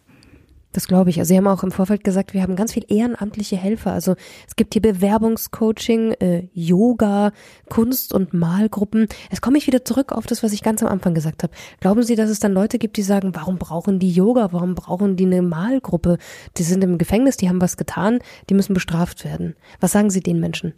Das 0.76 0.86
glaube 0.86 1.08
ich. 1.08 1.18
Also 1.18 1.30
Sie 1.30 1.38
haben 1.38 1.46
auch 1.46 1.62
im 1.62 1.72
Vorfeld 1.72 2.04
gesagt, 2.04 2.34
wir 2.34 2.42
haben 2.42 2.54
ganz 2.54 2.74
viel 2.74 2.84
ehrenamtliche 2.86 3.56
Helfer. 3.56 3.92
Also 3.92 4.14
es 4.46 4.56
gibt 4.56 4.74
hier 4.74 4.82
Bewerbungscoaching, 4.82 6.12
äh, 6.20 6.48
Yoga, 6.52 7.32
Kunst- 7.70 8.12
und 8.12 8.34
Malgruppen. 8.34 9.08
Jetzt 9.30 9.40
komme 9.40 9.56
ich 9.56 9.66
wieder 9.66 9.86
zurück 9.86 10.12
auf 10.12 10.26
das, 10.26 10.42
was 10.42 10.52
ich 10.52 10.62
ganz 10.62 10.82
am 10.82 10.90
Anfang 10.90 11.14
gesagt 11.14 11.44
habe. 11.44 11.54
Glauben 11.80 12.02
Sie, 12.02 12.14
dass 12.14 12.28
es 12.28 12.40
dann 12.40 12.52
Leute 12.52 12.78
gibt, 12.78 12.98
die 12.98 13.02
sagen, 13.02 13.34
warum 13.34 13.56
brauchen 13.56 14.00
die 14.00 14.10
Yoga? 14.10 14.52
Warum 14.52 14.74
brauchen 14.74 15.16
die 15.16 15.24
eine 15.24 15.40
Malgruppe? 15.40 16.18
Die 16.58 16.62
sind 16.62 16.84
im 16.84 16.98
Gefängnis, 16.98 17.38
die 17.38 17.48
haben 17.48 17.62
was 17.62 17.78
getan, 17.78 18.18
die 18.50 18.54
müssen 18.54 18.74
bestraft 18.74 19.24
werden. 19.24 19.56
Was 19.80 19.92
sagen 19.92 20.10
Sie 20.10 20.20
den 20.20 20.40
Menschen? 20.40 20.74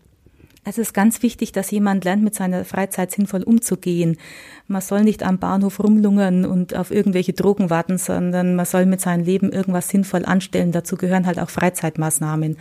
Es 0.65 0.77
ist 0.77 0.93
ganz 0.93 1.23
wichtig, 1.23 1.53
dass 1.53 1.71
jemand 1.71 2.05
lernt, 2.05 2.23
mit 2.23 2.35
seiner 2.35 2.65
Freizeit 2.65 3.11
sinnvoll 3.11 3.43
umzugehen. 3.43 4.19
Man 4.67 4.83
soll 4.83 5.03
nicht 5.03 5.23
am 5.23 5.39
Bahnhof 5.39 5.83
rumlungern 5.83 6.45
und 6.45 6.77
auf 6.77 6.91
irgendwelche 6.91 7.33
Drogen 7.33 7.71
warten, 7.71 7.97
sondern 7.97 8.55
man 8.55 8.67
soll 8.67 8.85
mit 8.85 9.01
seinem 9.01 9.25
Leben 9.25 9.51
irgendwas 9.51 9.89
sinnvoll 9.89 10.25
anstellen. 10.25 10.73
Dazu 10.73 10.97
gehören 10.97 11.27
halt 11.27 11.39
auch 11.39 11.51
Freizeitmaßnahmen. 11.51 12.57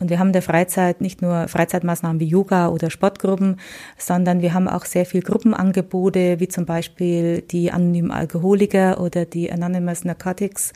Und 0.00 0.10
wir 0.10 0.18
haben 0.18 0.32
der 0.32 0.42
Freizeit 0.42 1.00
nicht 1.00 1.22
nur 1.22 1.48
Freizeitmaßnahmen 1.48 2.18
wie 2.18 2.26
Yoga 2.26 2.68
oder 2.68 2.90
Sportgruppen, 2.90 3.60
sondern 3.96 4.42
wir 4.42 4.52
haben 4.52 4.68
auch 4.68 4.84
sehr 4.84 5.06
viel 5.06 5.22
Gruppenangebote, 5.22 6.40
wie 6.40 6.48
zum 6.48 6.66
Beispiel 6.66 7.42
die 7.42 7.70
anonymen 7.70 8.10
Alkoholiker 8.10 9.00
oder 9.00 9.24
die 9.24 9.52
Anonymous 9.52 10.04
Narcotics 10.04 10.72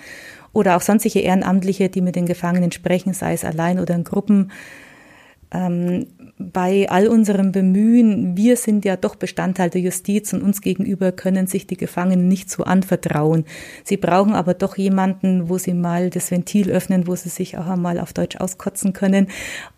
oder 0.52 0.76
auch 0.76 0.82
sonstige 0.82 1.20
Ehrenamtliche, 1.20 1.88
die 1.88 2.00
mit 2.00 2.16
den 2.16 2.26
Gefangenen 2.26 2.72
sprechen, 2.72 3.12
sei 3.12 3.32
es 3.32 3.44
allein 3.44 3.80
oder 3.80 3.94
in 3.94 4.04
Gruppen. 4.04 4.52
Ähm, 5.50 6.06
bei 6.38 6.88
all 6.88 7.08
unserem 7.08 7.52
Bemühen, 7.52 8.36
wir 8.36 8.56
sind 8.56 8.84
ja 8.84 8.96
doch 8.96 9.16
Bestandteil 9.16 9.70
der 9.70 9.80
Justiz 9.80 10.32
und 10.32 10.42
uns 10.42 10.60
gegenüber 10.60 11.10
können 11.10 11.46
sich 11.46 11.66
die 11.66 11.76
Gefangenen 11.76 12.28
nicht 12.28 12.50
so 12.50 12.64
anvertrauen. 12.64 13.44
Sie 13.82 13.96
brauchen 13.96 14.34
aber 14.34 14.54
doch 14.54 14.76
jemanden, 14.76 15.48
wo 15.48 15.58
sie 15.58 15.74
mal 15.74 16.10
das 16.10 16.30
Ventil 16.30 16.70
öffnen, 16.70 17.06
wo 17.06 17.16
sie 17.16 17.30
sich 17.30 17.58
auch 17.58 17.66
einmal 17.66 17.98
auf 17.98 18.12
Deutsch 18.12 18.36
auskotzen 18.36 18.92
können. 18.92 19.28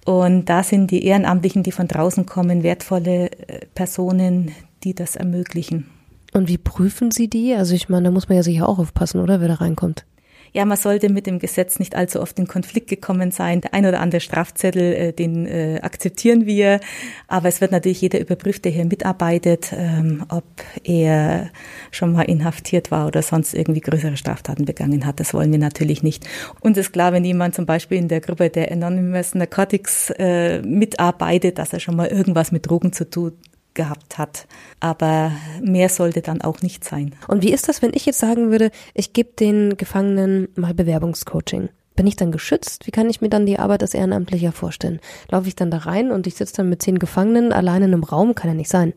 Und 0.05 0.47
da 0.51 0.63
sind 0.63 0.91
die 0.91 1.05
Ehrenamtlichen, 1.05 1.63
die 1.63 1.73
von 1.73 1.89
draußen 1.89 2.27
kommen, 2.27 2.63
wertvolle 2.63 3.31
äh, 3.31 3.67
Personen, 3.75 4.53
die 4.85 4.95
das 4.95 5.17
ermöglichen. 5.17 5.87
Und 6.33 6.49
wie 6.49 6.59
prüfen 6.59 7.11
Sie 7.11 7.29
die? 7.29 7.55
Also 7.55 7.75
ich 7.75 7.89
meine, 7.89 8.05
da 8.05 8.11
muss 8.11 8.29
man 8.29 8.37
ja 8.37 8.43
sicher 8.43 8.69
auch 8.69 8.79
aufpassen, 8.79 9.21
oder, 9.21 9.41
wer 9.41 9.49
da 9.49 9.55
reinkommt 9.55 10.05
ja, 10.53 10.65
man 10.65 10.77
sollte 10.77 11.09
mit 11.09 11.27
dem 11.27 11.39
Gesetz 11.39 11.79
nicht 11.79 11.95
allzu 11.95 12.21
oft 12.21 12.39
in 12.39 12.47
Konflikt 12.47 12.89
gekommen 12.89 13.31
sein. 13.31 13.61
Der 13.61 13.75
ein 13.75 13.87
oder 13.87 14.01
andere 14.01 14.21
Strafzettel, 14.21 14.93
äh, 14.93 15.13
den 15.13 15.47
äh, 15.47 15.79
akzeptieren 15.83 16.47
wir, 16.47 16.81
aber 17.29 17.49
es 17.49 17.61
wird 17.61 17.73
natürlich 17.73 18.01
jeder 18.01 18.21
überprüft, 18.21 18.65
der 18.65 18.73
hier 18.73 18.85
mitarbeitet, 18.85 19.73
ähm, 19.77 20.25
ob 20.29 20.45
er 20.85 21.51
schon 21.91 22.13
mal 22.13 22.23
inhaftiert 22.23 22.91
war 22.91 23.07
oder 23.07 23.23
sonst 23.23 23.55
irgendwie 23.55 23.81
größere 23.81 24.17
Straftaten 24.17 24.65
begangen 24.65 25.07
hat. 25.07 25.21
Das 25.21 25.35
wollen 25.35 25.53
wir 25.53 25.59
natürlich 25.59 26.03
nicht. 26.03 26.27
Uns 26.61 26.79
ist 26.79 26.93
klar, 26.93 27.13
wenn 27.13 27.25
jemand 27.25 27.55
zum 27.55 27.67
Beispiel 27.67 27.99
in 27.99 28.09
der 28.09 28.21
Gruppe 28.21 28.51
der 28.51 28.73
Anonymous 28.73 29.35
Narcotics 29.35 30.11
äh, 30.19 30.63
mitarbeitet, 30.63 31.59
dass 31.59 31.73
er 31.73 31.81
schon 31.81 31.97
mal 31.97 32.09
irgendwas 32.09 32.53
mit 32.53 32.69
Drogen 32.69 32.93
zu 32.93 33.09
tun 33.09 33.33
gehabt 33.75 34.19
hat. 34.19 34.47
Aber 34.81 35.33
mehr 35.63 35.89
sollte 35.89 36.23
dann 36.23 36.41
auch 36.41 36.63
nicht 36.63 36.85
sein. 36.85 37.15
Und 37.29 37.43
wie 37.43 37.53
ist 37.53 37.69
das, 37.69 37.83
wenn 37.83 37.93
ich 37.95 38.07
jetzt 38.07 38.19
sagen 38.19 38.51
würde, 38.51 38.71
ich 38.95 39.13
gebe 39.13 39.31
den 39.39 39.77
Gefangenen 39.77 40.49
mal 40.57 40.75
Bewerbungscoaching? 40.75 41.69
Bin 41.97 42.07
ich 42.07 42.17
dann 42.17 42.33
geschützt? 42.33 42.87
Wie 42.87 42.93
kann 42.93 43.11
ich 43.11 43.21
mir 43.21 43.29
dann 43.29 43.47
die 43.47 43.59
Arbeit 43.59 43.83
als 43.83 43.95
Ehrenamtlicher 43.95 44.53
vorstellen? 44.53 45.01
Laufe 45.29 45.49
ich 45.49 45.57
dann 45.57 45.71
da 45.71 45.79
rein 45.79 46.11
und 46.13 46.27
ich 46.27 46.35
sitze 46.35 46.57
dann 46.57 46.69
mit 46.69 46.83
zehn 46.83 46.99
Gefangenen 46.99 47.53
allein 47.53 47.83
in 47.83 47.93
einem 47.93 48.05
Raum? 48.05 48.35
Kann 48.35 48.49
ja 48.51 48.55
nicht 48.55 48.71
sein. 48.71 48.95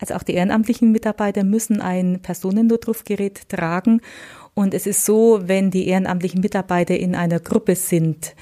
Also 0.00 0.14
auch 0.14 0.22
die 0.22 0.34
ehrenamtlichen 0.34 0.90
Mitarbeiter 0.92 1.44
müssen 1.44 1.80
ein 1.80 2.20
Personennotrufgerät 2.20 3.48
tragen. 3.48 4.00
Und 4.54 4.74
es 4.74 4.86
ist 4.86 5.04
so, 5.04 5.40
wenn 5.44 5.70
die 5.70 5.88
ehrenamtlichen 5.88 6.40
Mitarbeiter 6.40 6.96
in 6.96 7.14
einer 7.14 7.40
Gruppe 7.40 7.76
sind, 7.76 8.34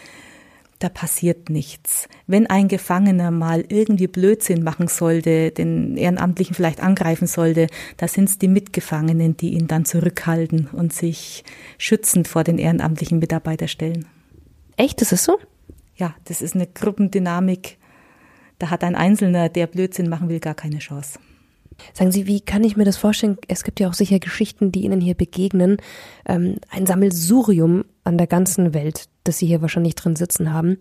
da 0.82 0.88
passiert 0.88 1.48
nichts. 1.48 2.08
Wenn 2.26 2.48
ein 2.48 2.68
Gefangener 2.68 3.30
mal 3.30 3.64
irgendwie 3.68 4.08
Blödsinn 4.08 4.62
machen 4.64 4.88
sollte, 4.88 5.50
den 5.50 5.96
Ehrenamtlichen 5.96 6.54
vielleicht 6.54 6.82
angreifen 6.82 7.26
sollte, 7.26 7.68
da 7.96 8.08
sind 8.08 8.28
es 8.28 8.38
die 8.38 8.48
Mitgefangenen, 8.48 9.36
die 9.36 9.52
ihn 9.52 9.68
dann 9.68 9.84
zurückhalten 9.84 10.68
und 10.72 10.92
sich 10.92 11.44
schützend 11.78 12.26
vor 12.26 12.42
den 12.42 12.58
ehrenamtlichen 12.58 13.18
Mitarbeiter 13.20 13.68
stellen. 13.68 14.06
Echt, 14.76 15.00
das 15.00 15.12
ist 15.12 15.24
so? 15.24 15.38
Ja, 15.94 16.14
das 16.24 16.42
ist 16.42 16.54
eine 16.54 16.66
Gruppendynamik. 16.66 17.78
Da 18.58 18.70
hat 18.70 18.82
ein 18.82 18.96
Einzelner, 18.96 19.48
der 19.48 19.66
Blödsinn 19.66 20.08
machen 20.08 20.28
will, 20.28 20.40
gar 20.40 20.54
keine 20.54 20.78
Chance. 20.78 21.18
Sagen 21.92 22.12
Sie, 22.12 22.26
wie 22.26 22.40
kann 22.40 22.64
ich 22.64 22.76
mir 22.76 22.84
das 22.84 22.96
vorstellen? 22.96 23.38
Es 23.48 23.64
gibt 23.64 23.80
ja 23.80 23.88
auch 23.88 23.94
sicher 23.94 24.18
Geschichten, 24.18 24.72
die 24.72 24.84
Ihnen 24.84 25.00
hier 25.00 25.14
begegnen. 25.14 25.76
Ähm, 26.26 26.56
ein 26.70 26.86
Sammelsurium 26.86 27.84
an 28.04 28.18
der 28.18 28.26
ganzen 28.26 28.74
Welt, 28.74 29.08
das 29.24 29.38
Sie 29.38 29.46
hier 29.46 29.62
wahrscheinlich 29.62 29.94
drin 29.94 30.16
sitzen 30.16 30.52
haben. 30.52 30.78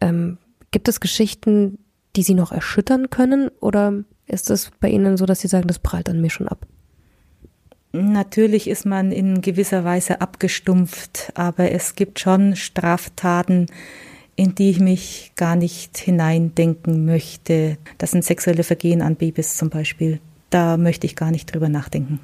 Ähm, 0.00 0.38
gibt 0.70 0.88
es 0.88 1.00
Geschichten, 1.00 1.78
die 2.16 2.22
Sie 2.22 2.34
noch 2.34 2.52
erschüttern 2.52 3.10
können? 3.10 3.50
Oder 3.60 4.04
ist 4.26 4.50
es 4.50 4.70
bei 4.80 4.88
Ihnen 4.88 5.16
so, 5.16 5.26
dass 5.26 5.40
Sie 5.40 5.48
sagen, 5.48 5.68
das 5.68 5.78
prallt 5.78 6.08
an 6.08 6.20
mir 6.20 6.30
schon 6.30 6.48
ab? 6.48 6.66
Natürlich 7.92 8.68
ist 8.68 8.84
man 8.84 9.10
in 9.10 9.40
gewisser 9.40 9.84
Weise 9.84 10.20
abgestumpft, 10.20 11.32
aber 11.34 11.70
es 11.70 11.94
gibt 11.94 12.20
schon 12.20 12.54
Straftaten, 12.56 13.66
in 14.36 14.54
die 14.54 14.70
ich 14.70 14.80
mich 14.80 15.32
gar 15.34 15.56
nicht 15.56 15.96
hineindenken 15.96 17.04
möchte. 17.06 17.78
Das 17.98 18.10
sind 18.10 18.24
sexuelle 18.24 18.62
Vergehen 18.62 19.02
an 19.02 19.16
Babys 19.16 19.56
zum 19.56 19.70
Beispiel. 19.70 20.20
Da 20.50 20.76
möchte 20.76 21.06
ich 21.06 21.16
gar 21.16 21.30
nicht 21.30 21.52
drüber 21.52 21.68
nachdenken. 21.68 22.20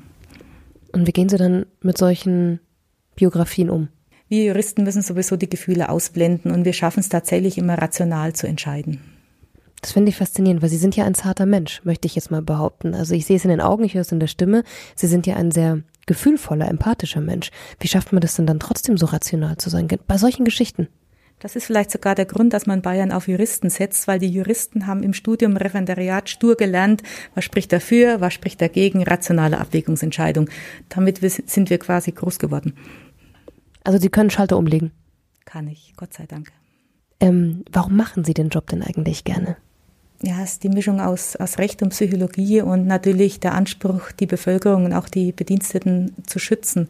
Und 0.93 1.07
wie 1.07 1.13
gehen 1.13 1.31
Sie 1.31 1.39
dann 1.39 1.67
mit 1.81 1.97
solchen 1.97 2.61
Biografien 3.17 3.71
um? 3.71 3.89
Wir 4.29 4.45
Juristen 4.45 4.85
müssen 4.85 5.03
sowieso 5.03 5.37
die 5.37 5.49
Gefühle 5.49 5.89
ausblenden 5.89 6.53
und 6.53 6.65
wir 6.65 6.73
schaffen 6.73 7.01
es 7.01 7.09
tatsächlich 7.09 7.59
immer 7.59 7.77
rational 7.77 8.35
zu 8.35 8.47
entscheiden. 8.47 9.01
Das 9.81 9.93
finde 9.93 10.11
ich 10.11 10.17
faszinierend, 10.17 10.63
weil 10.63 10.69
Sie 10.69 10.77
sind 10.77 10.95
ja 10.95 11.05
ein 11.05 11.15
zarter 11.15 11.45
Mensch, 11.45 11.83
möchte 11.85 12.07
ich 12.07 12.15
jetzt 12.15 12.31
mal 12.31 12.41
behaupten. 12.41 12.95
Also 12.95 13.15
ich 13.15 13.27
sehe 13.27 13.37
es 13.37 13.45
in 13.45 13.51
den 13.51 13.61
Augen, 13.61 13.85
ich 13.85 13.95
höre 13.95 14.03
es 14.03 14.13
in 14.13 14.21
der 14.21 14.29
Stimme. 14.29 14.63
Sie 14.95 15.09
sind 15.09 15.27
ja 15.27 15.37
ein 15.37 15.51
sehr 15.51 15.81
gefühlvoller, 16.07 16.69
empathischer 16.69 17.21
Mensch. 17.21 17.51
Wie 17.81 17.89
schafft 17.89 18.13
man 18.13 18.21
das 18.21 18.37
denn 18.37 18.47
dann 18.47 18.61
trotzdem 18.61 18.97
so 18.97 19.07
rational 19.07 19.57
zu 19.57 19.71
sein 19.71 19.89
bei 20.07 20.19
solchen 20.19 20.45
Geschichten? 20.45 20.89
Das 21.43 21.57
ist 21.57 21.65
vielleicht 21.65 21.91
sogar 21.91 22.15
der 22.15 22.25
Grund, 22.25 22.53
dass 22.53 22.67
man 22.67 22.83
Bayern 22.83 23.11
auf 23.11 23.27
Juristen 23.27 23.69
setzt, 23.69 24.07
weil 24.07 24.21
die 24.21 24.29
Juristen 24.29 24.87
haben 24.87 25.03
im 25.03 25.13
Studium 25.13 25.57
Referendariat 25.57 26.31
stur 26.31 26.57
gelernt, 26.57 27.03
was 27.35 27.45
spricht 27.45 27.73
dafür, 27.73 28.21
was 28.21 28.33
spricht 28.33 28.61
dagegen, 28.61 29.03
rationale 29.03 29.59
Abwägungsentscheidung. 29.59 30.49
Damit 30.89 31.19
sind 31.19 31.69
wir 31.69 31.79
quasi 31.79 32.13
groß 32.13 32.39
geworden. 32.39 32.75
Also 33.83 33.99
Sie 33.99 34.09
können 34.09 34.31
Schalter 34.31 34.57
umlegen? 34.57 34.93
Kann 35.45 35.67
ich, 35.67 35.95
Gott 35.97 36.15
sei 36.15 36.27
Dank. 36.27 36.53
Ähm, 37.19 37.65
warum 37.73 37.97
machen 37.97 38.23
Sie 38.23 38.35
den 38.35 38.51
Job 38.51 38.69
denn 38.69 38.85
eigentlich 38.85 39.25
gerne? 39.25 39.57
ja, 40.23 40.41
es 40.43 40.53
ist 40.53 40.63
die 40.63 40.69
Mischung 40.69 41.01
aus, 41.01 41.35
aus 41.35 41.59
Recht 41.59 41.83
und 41.83 41.89
Psychologie 41.89 42.63
und 42.63 42.87
natürlich 42.87 43.41
der 43.41 43.55
Anspruch, 43.55 44.13
die 44.13 44.27
Bevölkerung 44.27 44.85
und 44.85 44.93
auch 44.93 45.09
die 45.09 45.33
Bediensteten 45.33 46.15
zu 46.27 46.39
schützen. 46.39 46.89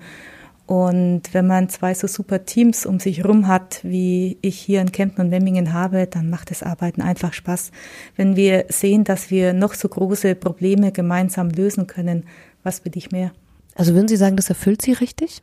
Und 0.67 1.35
wenn 1.35 1.47
man 1.47 1.69
zwei 1.69 1.93
so 1.95 2.07
super 2.07 2.45
Teams 2.45 2.87
um 2.87 3.01
sich 3.01 3.25
rum 3.25 3.49
hat, 3.49 3.81
wie 3.83 4.39
ich 4.43 4.59
hier 4.59 4.81
in 4.81 4.93
Kempten 4.93 5.25
und 5.25 5.31
Memmingen 5.31 5.73
habe, 5.73 6.07
dann 6.07 6.31
macht 6.31 6.51
das 6.51 6.63
Arbeiten 6.63 7.03
einfach 7.03 7.33
Spaß. 7.33 7.73
Wenn 8.17 8.37
wir 8.37 8.67
sehen, 8.69 9.05
dass 9.05 9.31
wir 9.31 9.53
noch 9.53 9.75
so 9.75 9.89
große 9.89 10.35
Probleme 10.35 10.93
gemeinsam 10.93 11.51
lösen 11.51 11.87
können, 11.87 12.25
was 12.63 12.85
will 12.85 12.93
ich 12.95 13.11
mehr? 13.11 13.33
Also 13.75 13.95
würden 13.95 14.09
Sie 14.09 14.17
sagen, 14.17 14.37
das 14.37 14.49
erfüllt 14.49 14.83
Sie 14.83 14.93
richtig? 14.93 15.43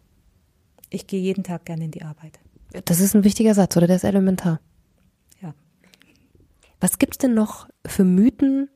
Ich 0.89 1.05
gehe 1.05 1.19
jeden 1.19 1.43
Tag 1.43 1.65
gerne 1.65 1.85
in 1.85 1.91
die 1.91 2.03
Arbeit. 2.03 2.39
Das 2.85 2.99
ist 2.99 3.15
ein 3.15 3.23
wichtiger 3.23 3.53
Satz, 3.53 3.75
oder? 3.77 3.87
Der 3.87 3.97
ist 3.97 4.03
elementar. 4.03 4.59
Was 6.79 6.97
gibt's 6.97 7.17
denn 7.17 7.33
noch 7.33 7.67
für 7.85 8.05
Mythen? 8.05 8.69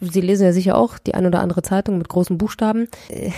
Sie 0.00 0.20
lesen 0.20 0.44
ja 0.44 0.52
sicher 0.52 0.76
auch 0.76 0.98
die 0.98 1.14
ein 1.14 1.26
oder 1.26 1.40
andere 1.40 1.62
Zeitung 1.62 1.98
mit 1.98 2.08
großen 2.08 2.38
Buchstaben, 2.38 2.88
äh, 3.08 3.30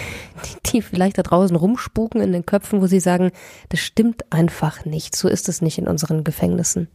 die, 0.44 0.70
die 0.70 0.82
vielleicht 0.82 1.18
da 1.18 1.22
draußen 1.22 1.56
rumspuken 1.56 2.20
in 2.20 2.32
den 2.32 2.46
Köpfen, 2.46 2.80
wo 2.80 2.86
sie 2.86 3.00
sagen, 3.00 3.30
das 3.70 3.80
stimmt 3.80 4.24
einfach 4.30 4.84
nicht. 4.84 5.16
So 5.16 5.28
ist 5.28 5.48
es 5.48 5.62
nicht 5.62 5.78
in 5.78 5.88
unseren 5.88 6.24
Gefängnissen. 6.24 6.88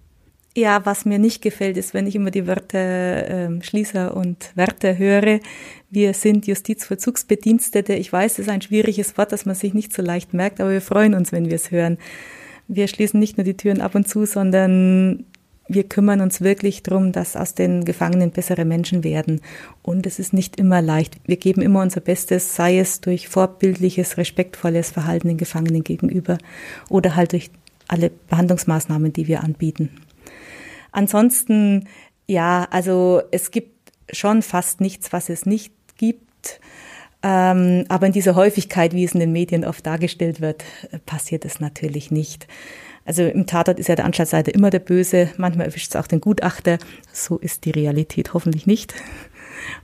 Ja, 0.55 0.85
was 0.85 1.05
mir 1.05 1.17
nicht 1.17 1.41
gefällt, 1.41 1.77
ist, 1.77 1.93
wenn 1.93 2.07
ich 2.07 2.15
immer 2.15 2.29
die 2.29 2.45
Wörter 2.45 3.49
äh, 3.49 3.63
Schließer 3.63 4.15
und 4.15 4.51
Wärter 4.55 4.97
höre. 4.97 5.39
Wir 5.89 6.13
sind 6.13 6.45
Justizvollzugsbedienstete. 6.45 7.93
Ich 7.93 8.11
weiß, 8.11 8.33
es 8.33 8.39
ist 8.39 8.49
ein 8.49 8.61
schwieriges 8.61 9.17
Wort, 9.17 9.31
das 9.31 9.45
man 9.45 9.55
sich 9.55 9.73
nicht 9.73 9.93
so 9.93 10.01
leicht 10.01 10.33
merkt, 10.33 10.59
aber 10.59 10.71
wir 10.71 10.81
freuen 10.81 11.13
uns, 11.13 11.31
wenn 11.31 11.45
wir 11.45 11.55
es 11.55 11.71
hören. 11.71 11.97
Wir 12.67 12.89
schließen 12.89 13.19
nicht 13.19 13.37
nur 13.37 13.45
die 13.45 13.55
Türen 13.55 13.79
ab 13.79 13.95
und 13.95 14.09
zu, 14.09 14.25
sondern 14.25 15.25
wir 15.67 15.83
kümmern 15.87 16.21
uns 16.21 16.41
wirklich 16.41 16.83
darum, 16.83 17.11
dass 17.11 17.35
aus 17.35 17.53
den 17.53 17.85
Gefangenen 17.85 18.31
bessere 18.31 18.65
Menschen 18.65 19.03
werden. 19.03 19.41
Und 19.81 20.05
es 20.05 20.19
ist 20.19 20.33
nicht 20.33 20.57
immer 20.57 20.81
leicht. 20.81 21.17
Wir 21.25 21.37
geben 21.37 21.61
immer 21.61 21.81
unser 21.81 22.01
Bestes, 22.01 22.55
sei 22.55 22.79
es 22.79 23.01
durch 23.01 23.27
vorbildliches, 23.27 24.17
respektvolles 24.17 24.91
Verhalten 24.91 25.29
den 25.29 25.37
Gefangenen 25.37 25.83
gegenüber 25.83 26.37
oder 26.89 27.15
halt 27.15 27.31
durch 27.31 27.51
alle 27.87 28.09
Behandlungsmaßnahmen, 28.09 29.13
die 29.13 29.27
wir 29.27 29.43
anbieten. 29.43 29.89
Ansonsten, 30.91 31.87
ja, 32.27 32.67
also 32.71 33.21
es 33.31 33.51
gibt 33.51 33.91
schon 34.11 34.41
fast 34.41 34.81
nichts, 34.81 35.13
was 35.13 35.29
es 35.29 35.45
nicht 35.45 35.73
gibt. 35.97 36.59
Ähm, 37.23 37.85
aber 37.87 38.07
in 38.07 38.13
dieser 38.13 38.35
Häufigkeit, 38.35 38.93
wie 38.93 39.03
es 39.03 39.13
in 39.13 39.19
den 39.19 39.31
Medien 39.31 39.63
oft 39.63 39.85
dargestellt 39.85 40.41
wird, 40.41 40.63
passiert 41.05 41.45
es 41.45 41.59
natürlich 41.59 42.11
nicht. 42.11 42.47
Also 43.05 43.23
im 43.23 43.45
Tatort 43.45 43.79
ist 43.79 43.89
ja 43.89 43.95
der 43.95 44.05
Anstaltsleiter 44.05 44.53
immer 44.53 44.69
der 44.69 44.79
Böse, 44.79 45.29
manchmal 45.37 45.67
erwischt 45.67 45.89
es 45.89 45.95
auch 45.95 46.07
den 46.07 46.21
Gutachter. 46.21 46.77
So 47.11 47.37
ist 47.37 47.65
die 47.65 47.71
Realität 47.71 48.33
hoffentlich 48.33 48.67
nicht. 48.67 48.93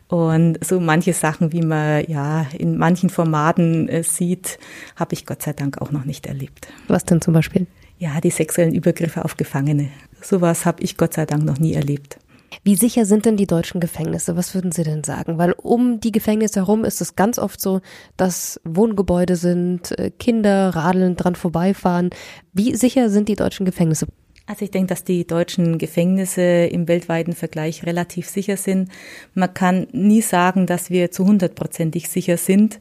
Und 0.08 0.64
so 0.64 0.80
manche 0.80 1.14
Sachen, 1.14 1.52
wie 1.52 1.62
man 1.62 2.06
ja 2.08 2.46
in 2.58 2.78
manchen 2.78 3.10
Formaten 3.10 3.90
äh, 3.90 4.04
sieht, 4.04 4.60
habe 4.96 5.14
ich 5.14 5.26
Gott 5.26 5.42
sei 5.42 5.54
Dank 5.54 5.82
auch 5.82 5.92
noch 5.92 6.06
nicht 6.06 6.26
erlebt. 6.28 6.68
Was 6.88 7.06
denn 7.06 7.22
zum 7.22 7.34
Beispiel? 7.34 7.68
Ja, 8.00 8.22
die 8.22 8.30
sexuellen 8.30 8.74
Übergriffe 8.74 9.26
auf 9.26 9.38
Gefangene. 9.38 9.90
Sowas 10.22 10.66
habe 10.66 10.84
ich 10.84 10.98
Gott 10.98 11.14
sei 11.14 11.26
Dank 11.26 11.44
noch 11.44 11.60
nie 11.60 11.74
erlebt. 11.74 12.18
Wie 12.64 12.76
sicher 12.76 13.06
sind 13.06 13.26
denn 13.26 13.38
die 13.38 13.48
deutschen 13.48 13.80
Gefängnisse? 13.80 14.36
Was 14.36 14.54
würden 14.54 14.72
Sie 14.72 14.84
denn 14.84 15.04
sagen? 15.04 15.38
Weil 15.38 15.54
um 15.54 16.00
die 16.00 16.12
Gefängnisse 16.12 16.62
herum 16.62 16.86
ist 16.86 17.02
es 17.02 17.16
ganz 17.16 17.40
oft 17.40 17.62
so, 17.62 17.82
dass 18.16 18.60
Wohngebäude 18.64 19.36
sind, 19.36 19.98
äh, 19.98 20.12
Kinder 20.12 20.70
radeln 20.70 21.16
dran 21.16 21.36
vorbeifahren. 21.36 22.10
Wie 22.54 22.76
sicher 22.76 23.10
sind 23.10 23.30
die 23.30 23.36
deutschen 23.36 23.66
Gefängnisse? 23.66 24.08
Also 24.50 24.64
ich 24.64 24.72
denke, 24.72 24.88
dass 24.88 25.04
die 25.04 25.28
deutschen 25.28 25.78
Gefängnisse 25.78 26.42
im 26.42 26.88
weltweiten 26.88 27.34
Vergleich 27.34 27.86
relativ 27.86 28.30
sicher 28.30 28.56
sind. 28.56 28.90
Man 29.34 29.54
kann 29.54 29.88
nie 29.92 30.22
sagen, 30.22 30.66
dass 30.68 30.90
wir 30.90 31.12
zu 31.12 31.26
hundertprozentig 31.26 32.08
sicher 32.08 32.38
sind. 32.38 32.80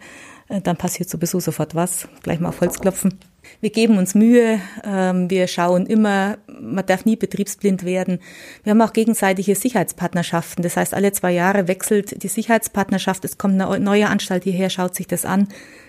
Äh, 0.48 0.60
dann 0.60 0.76
passiert 0.76 1.08
sowieso 1.08 1.40
sofort 1.40 1.74
was. 1.74 2.08
Gleich 2.22 2.40
mal 2.40 2.50
auf 2.50 2.60
Holz 2.60 2.78
klopfen. 2.78 3.18
Wir 3.60 3.70
geben 3.70 3.96
uns 3.96 4.14
Mühe, 4.14 4.60
ähm, 4.84 5.30
wir 5.30 5.46
schauen 5.46 5.86
immer, 5.86 6.36
man 6.60 6.84
darf 6.84 7.04
nie 7.04 7.16
betriebsblind 7.16 7.84
werden. 7.84 8.18
Wir 8.64 8.72
haben 8.72 8.82
auch 8.82 8.92
gegenseitige 8.92 9.54
Sicherheitspartnerschaften. 9.54 10.62
Das 10.62 10.76
heißt, 10.76 10.94
alle 10.94 11.12
zwei 11.12 11.32
Jahre 11.32 11.68
wechselt 11.68 12.22
die 12.22 12.28
Sicherheitspartnerschaft. 12.28 13.24
Es 13.24 13.38
kommt 13.38 13.60
eine 13.60 13.78
neue 13.78 14.08
Anstalt 14.08 14.44
hierher, 14.44 14.68
schaut 14.68 14.94
sich 14.94 15.06
das 15.06 15.24
an, 15.24 15.48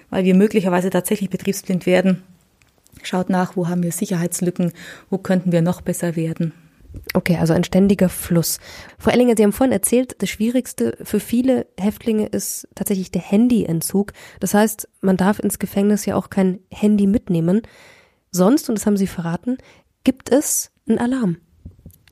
weil 0.10 0.24
wir 0.24 0.36
möglicherweise 0.36 0.90
tatsächlich 0.90 1.30
betriebsblind 1.30 1.86
werden. 1.86 2.24
Schaut 3.04 3.30
nach, 3.30 3.56
wo 3.56 3.68
haben 3.68 3.84
wir 3.84 3.92
Sicherheitslücken, 3.92 4.72
wo 5.10 5.18
könnten 5.18 5.52
wir 5.52 5.62
noch 5.62 5.82
besser 5.82 6.16
werden. 6.16 6.54
Okay, 7.14 7.38
also 7.38 7.54
ein 7.54 7.64
ständiger 7.64 8.10
Fluss. 8.10 8.60
Frau 8.98 9.12
Ellinger, 9.12 9.36
Sie 9.38 9.44
haben 9.44 9.54
vorhin 9.54 9.72
erzählt, 9.72 10.16
das 10.20 10.30
Schwierigste 10.30 10.98
für 11.02 11.20
viele 11.20 11.68
Häftlinge 11.80 12.28
ist 12.28 12.68
tatsächlich 12.76 13.12
der 13.12 13.22
Handyentzug. 13.22 14.14
Das 14.40 14.54
heißt, 14.54 14.88
man 15.02 15.18
darf 15.18 15.40
ins 15.40 15.60
Gefängnis 15.60 16.06
ja 16.06 16.16
auch 16.16 16.30
kein 16.30 16.60
Handy 16.72 17.08
mitnehmen. 17.08 17.62
Sonst, 18.32 18.70
und 18.70 18.78
das 18.78 18.86
haben 18.86 18.98
Sie 18.98 19.08
verraten, 19.08 19.58
gibt 20.04 20.32
es 20.32 20.72
einen 20.88 21.00
Alarm. 21.00 21.38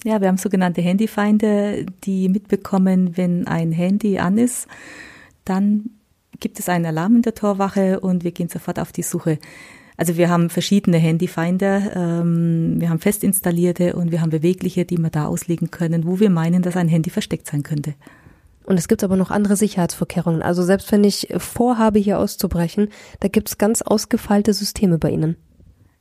Ja, 0.03 0.21
wir 0.21 0.27
haben 0.27 0.37
sogenannte 0.37 0.81
Handyfeinde, 0.81 1.85
die 2.03 2.29
mitbekommen, 2.29 3.17
wenn 3.17 3.47
ein 3.47 3.71
Handy 3.71 4.19
an 4.19 4.37
ist, 4.37 4.67
dann 5.45 5.89
gibt 6.39 6.59
es 6.59 6.69
einen 6.69 6.85
Alarm 6.85 7.17
in 7.17 7.21
der 7.21 7.33
Torwache 7.33 7.99
und 7.99 8.23
wir 8.23 8.31
gehen 8.31 8.49
sofort 8.49 8.79
auf 8.79 8.91
die 8.91 9.03
Suche. 9.03 9.39
Also 9.97 10.17
wir 10.17 10.29
haben 10.29 10.49
verschiedene 10.49 10.97
Handyfinder, 10.97 11.95
ähm, 11.95 12.75
wir 12.79 12.89
haben 12.89 12.99
fest 12.99 13.23
installierte 13.23 13.95
und 13.95 14.11
wir 14.11 14.21
haben 14.21 14.29
bewegliche, 14.29 14.85
die 14.85 14.97
wir 14.97 15.09
da 15.09 15.27
auslegen 15.27 15.71
können, 15.71 16.05
wo 16.05 16.19
wir 16.19 16.29
meinen, 16.29 16.61
dass 16.61 16.75
ein 16.75 16.89
Handy 16.89 17.09
versteckt 17.09 17.47
sein 17.47 17.63
könnte. 17.63 17.93
Und 18.65 18.77
es 18.77 18.87
gibt 18.87 19.03
aber 19.03 19.15
noch 19.15 19.31
andere 19.31 19.55
Sicherheitsvorkehrungen. 19.55 20.41
Also 20.41 20.63
selbst 20.63 20.91
wenn 20.91 21.03
ich 21.03 21.27
vorhabe, 21.37 21.99
hier 21.99 22.19
auszubrechen, 22.19 22.89
da 23.19 23.27
gibt 23.27 23.49
es 23.49 23.57
ganz 23.57 23.81
ausgefeilte 23.81 24.53
Systeme 24.53 24.97
bei 24.97 25.11
Ihnen. 25.11 25.37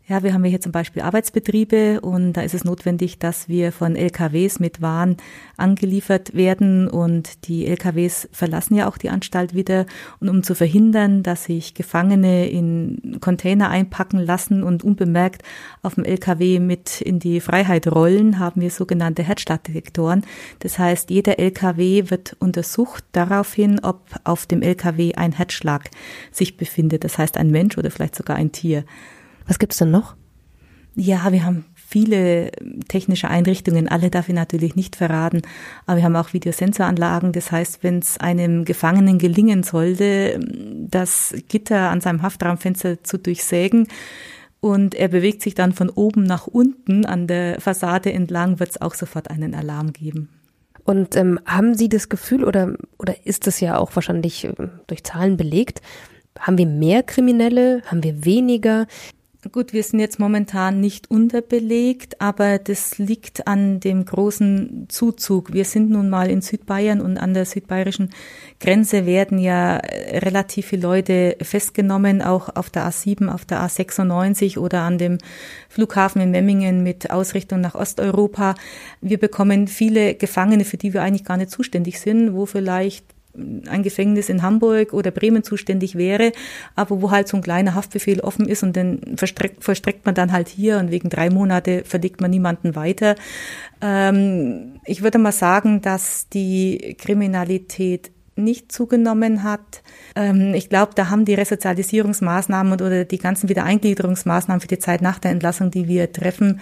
Ja, 0.06 0.22
wir 0.22 0.34
haben 0.34 0.44
hier 0.44 0.60
zum 0.60 0.70
Beispiel 0.70 1.00
Arbeitsbetriebe 1.00 2.02
und 2.02 2.34
da 2.34 2.42
ist 2.42 2.52
es 2.52 2.62
notwendig, 2.62 3.18
dass 3.18 3.48
wir 3.48 3.72
von 3.72 3.96
LKWs 3.96 4.60
mit 4.60 4.82
Waren 4.82 5.16
angeliefert 5.56 6.34
werden 6.34 6.88
und 6.88 7.48
die 7.48 7.66
LKWs 7.66 8.28
verlassen 8.30 8.74
ja 8.74 8.86
auch 8.86 8.98
die 8.98 9.08
Anstalt 9.08 9.54
wieder. 9.54 9.86
Und 10.20 10.28
um 10.28 10.42
zu 10.42 10.54
verhindern, 10.54 11.22
dass 11.22 11.44
sich 11.44 11.72
Gefangene 11.72 12.50
in 12.50 13.16
Container 13.22 13.70
einpacken 13.70 14.18
lassen 14.18 14.62
und 14.62 14.84
unbemerkt 14.84 15.42
auf 15.80 15.94
dem 15.94 16.04
LKW 16.04 16.60
mit 16.60 17.00
in 17.00 17.18
die 17.18 17.40
Freiheit 17.40 17.86
rollen, 17.86 18.38
haben 18.38 18.60
wir 18.60 18.70
sogenannte 18.70 19.22
Herzstartdetektoren. 19.22 20.26
Das 20.58 20.78
heißt, 20.78 21.08
jeder 21.08 21.38
LKW 21.38 22.10
wird 22.10 22.36
untersucht 22.40 23.04
daraufhin, 23.12 23.80
ob 23.80 24.02
auf 24.24 24.44
dem 24.44 24.60
LKW 24.60 25.14
ein 25.14 25.32
Herzschlag 25.32 25.88
sich 26.30 26.58
befindet. 26.58 27.04
Das 27.04 27.16
heißt, 27.16 27.38
ein 27.38 27.50
Mensch 27.50 27.78
oder 27.78 27.90
vielleicht 27.90 28.16
sogar 28.16 28.36
ein 28.36 28.52
Tier. 28.52 28.84
Was 29.46 29.58
gibt's 29.58 29.78
denn 29.78 29.90
noch? 29.90 30.16
Ja, 30.96 31.32
wir 31.32 31.44
haben 31.44 31.64
viele 31.74 32.50
technische 32.88 33.28
Einrichtungen, 33.28 33.88
alle 33.88 34.10
darf 34.10 34.28
ich 34.28 34.34
natürlich 34.34 34.76
nicht 34.76 34.96
verraten, 34.96 35.42
aber 35.86 35.98
wir 35.98 36.04
haben 36.04 36.16
auch 36.16 36.32
Videosensoranlagen. 36.32 37.32
Das 37.32 37.52
heißt, 37.52 37.82
wenn 37.82 37.98
es 37.98 38.18
einem 38.18 38.64
Gefangenen 38.64 39.18
gelingen 39.18 39.62
sollte, 39.62 40.40
das 40.88 41.34
Gitter 41.48 41.90
an 41.90 42.00
seinem 42.00 42.22
Haftraumfenster 42.22 43.02
zu 43.02 43.18
durchsägen, 43.18 43.88
und 44.64 44.94
er 44.94 45.08
bewegt 45.08 45.42
sich 45.42 45.54
dann 45.54 45.72
von 45.72 45.90
oben 45.90 46.22
nach 46.22 46.46
unten 46.46 47.04
an 47.04 47.26
der 47.26 47.60
Fassade 47.60 48.10
entlang, 48.14 48.60
wird 48.60 48.70
es 48.70 48.80
auch 48.80 48.94
sofort 48.94 49.30
einen 49.30 49.54
Alarm 49.54 49.92
geben. 49.92 50.30
Und 50.84 51.16
ähm, 51.16 51.38
haben 51.44 51.74
Sie 51.74 51.90
das 51.90 52.08
Gefühl 52.08 52.44
oder, 52.44 52.74
oder 52.98 53.26
ist 53.26 53.46
es 53.46 53.60
ja 53.60 53.76
auch 53.76 53.94
wahrscheinlich 53.94 54.44
äh, 54.44 54.54
durch 54.86 55.04
Zahlen 55.04 55.36
belegt, 55.36 55.82
haben 56.40 56.56
wir 56.56 56.64
mehr 56.64 57.02
Kriminelle, 57.02 57.82
haben 57.84 58.02
wir 58.02 58.24
weniger? 58.24 58.86
Gut, 59.52 59.72
wir 59.72 59.82
sind 59.82 60.00
jetzt 60.00 60.18
momentan 60.18 60.80
nicht 60.80 61.10
unterbelegt, 61.10 62.20
aber 62.20 62.58
das 62.58 62.98
liegt 62.98 63.46
an 63.46 63.78
dem 63.78 64.04
großen 64.04 64.86
Zuzug. 64.88 65.52
Wir 65.52 65.64
sind 65.64 65.90
nun 65.90 66.08
mal 66.08 66.30
in 66.30 66.40
Südbayern 66.40 67.00
und 67.00 67.18
an 67.18 67.34
der 67.34 67.44
südbayerischen 67.44 68.10
Grenze 68.58 69.04
werden 69.04 69.38
ja 69.38 69.76
relativ 69.76 70.66
viele 70.66 70.82
Leute 70.82 71.36
festgenommen, 71.42 72.22
auch 72.22 72.56
auf 72.56 72.70
der 72.70 72.88
A7, 72.88 73.28
auf 73.28 73.44
der 73.44 73.60
A96 73.60 74.58
oder 74.58 74.80
an 74.82 74.98
dem 74.98 75.18
Flughafen 75.68 76.22
in 76.22 76.30
Memmingen 76.30 76.82
mit 76.82 77.10
Ausrichtung 77.10 77.60
nach 77.60 77.74
Osteuropa. 77.74 78.54
Wir 79.00 79.18
bekommen 79.18 79.68
viele 79.68 80.14
Gefangene, 80.14 80.64
für 80.64 80.78
die 80.78 80.94
wir 80.94 81.02
eigentlich 81.02 81.24
gar 81.24 81.36
nicht 81.36 81.50
zuständig 81.50 82.00
sind, 82.00 82.34
wo 82.34 82.46
vielleicht 82.46 83.13
ein 83.36 83.82
Gefängnis 83.82 84.28
in 84.28 84.42
Hamburg 84.42 84.92
oder 84.92 85.10
Bremen 85.10 85.42
zuständig 85.42 85.96
wäre, 85.96 86.32
aber 86.76 87.02
wo 87.02 87.10
halt 87.10 87.28
so 87.28 87.36
ein 87.36 87.42
kleiner 87.42 87.74
Haftbefehl 87.74 88.20
offen 88.20 88.48
ist 88.48 88.62
und 88.62 88.76
den 88.76 89.16
verstreckt 89.16 90.06
man 90.06 90.14
dann 90.14 90.32
halt 90.32 90.48
hier 90.48 90.78
und 90.78 90.90
wegen 90.90 91.10
drei 91.10 91.30
Monate 91.30 91.82
verlegt 91.84 92.20
man 92.20 92.30
niemanden 92.30 92.76
weiter. 92.76 93.16
Ähm, 93.80 94.80
ich 94.84 95.02
würde 95.02 95.18
mal 95.18 95.32
sagen, 95.32 95.82
dass 95.82 96.28
die 96.28 96.96
Kriminalität 96.98 98.10
nicht 98.36 98.72
zugenommen 98.72 99.42
hat. 99.42 99.82
Ähm, 100.16 100.54
ich 100.54 100.68
glaube, 100.68 100.92
da 100.94 101.10
haben 101.10 101.24
die 101.24 101.34
Resozialisierungsmaßnahmen 101.34 102.74
oder 102.74 103.04
die 103.04 103.18
ganzen 103.18 103.48
Wiedereingliederungsmaßnahmen 103.48 104.60
für 104.60 104.68
die 104.68 104.78
Zeit 104.78 105.02
nach 105.02 105.18
der 105.18 105.30
Entlassung, 105.30 105.70
die 105.70 105.88
wir 105.88 106.12
treffen, 106.12 106.60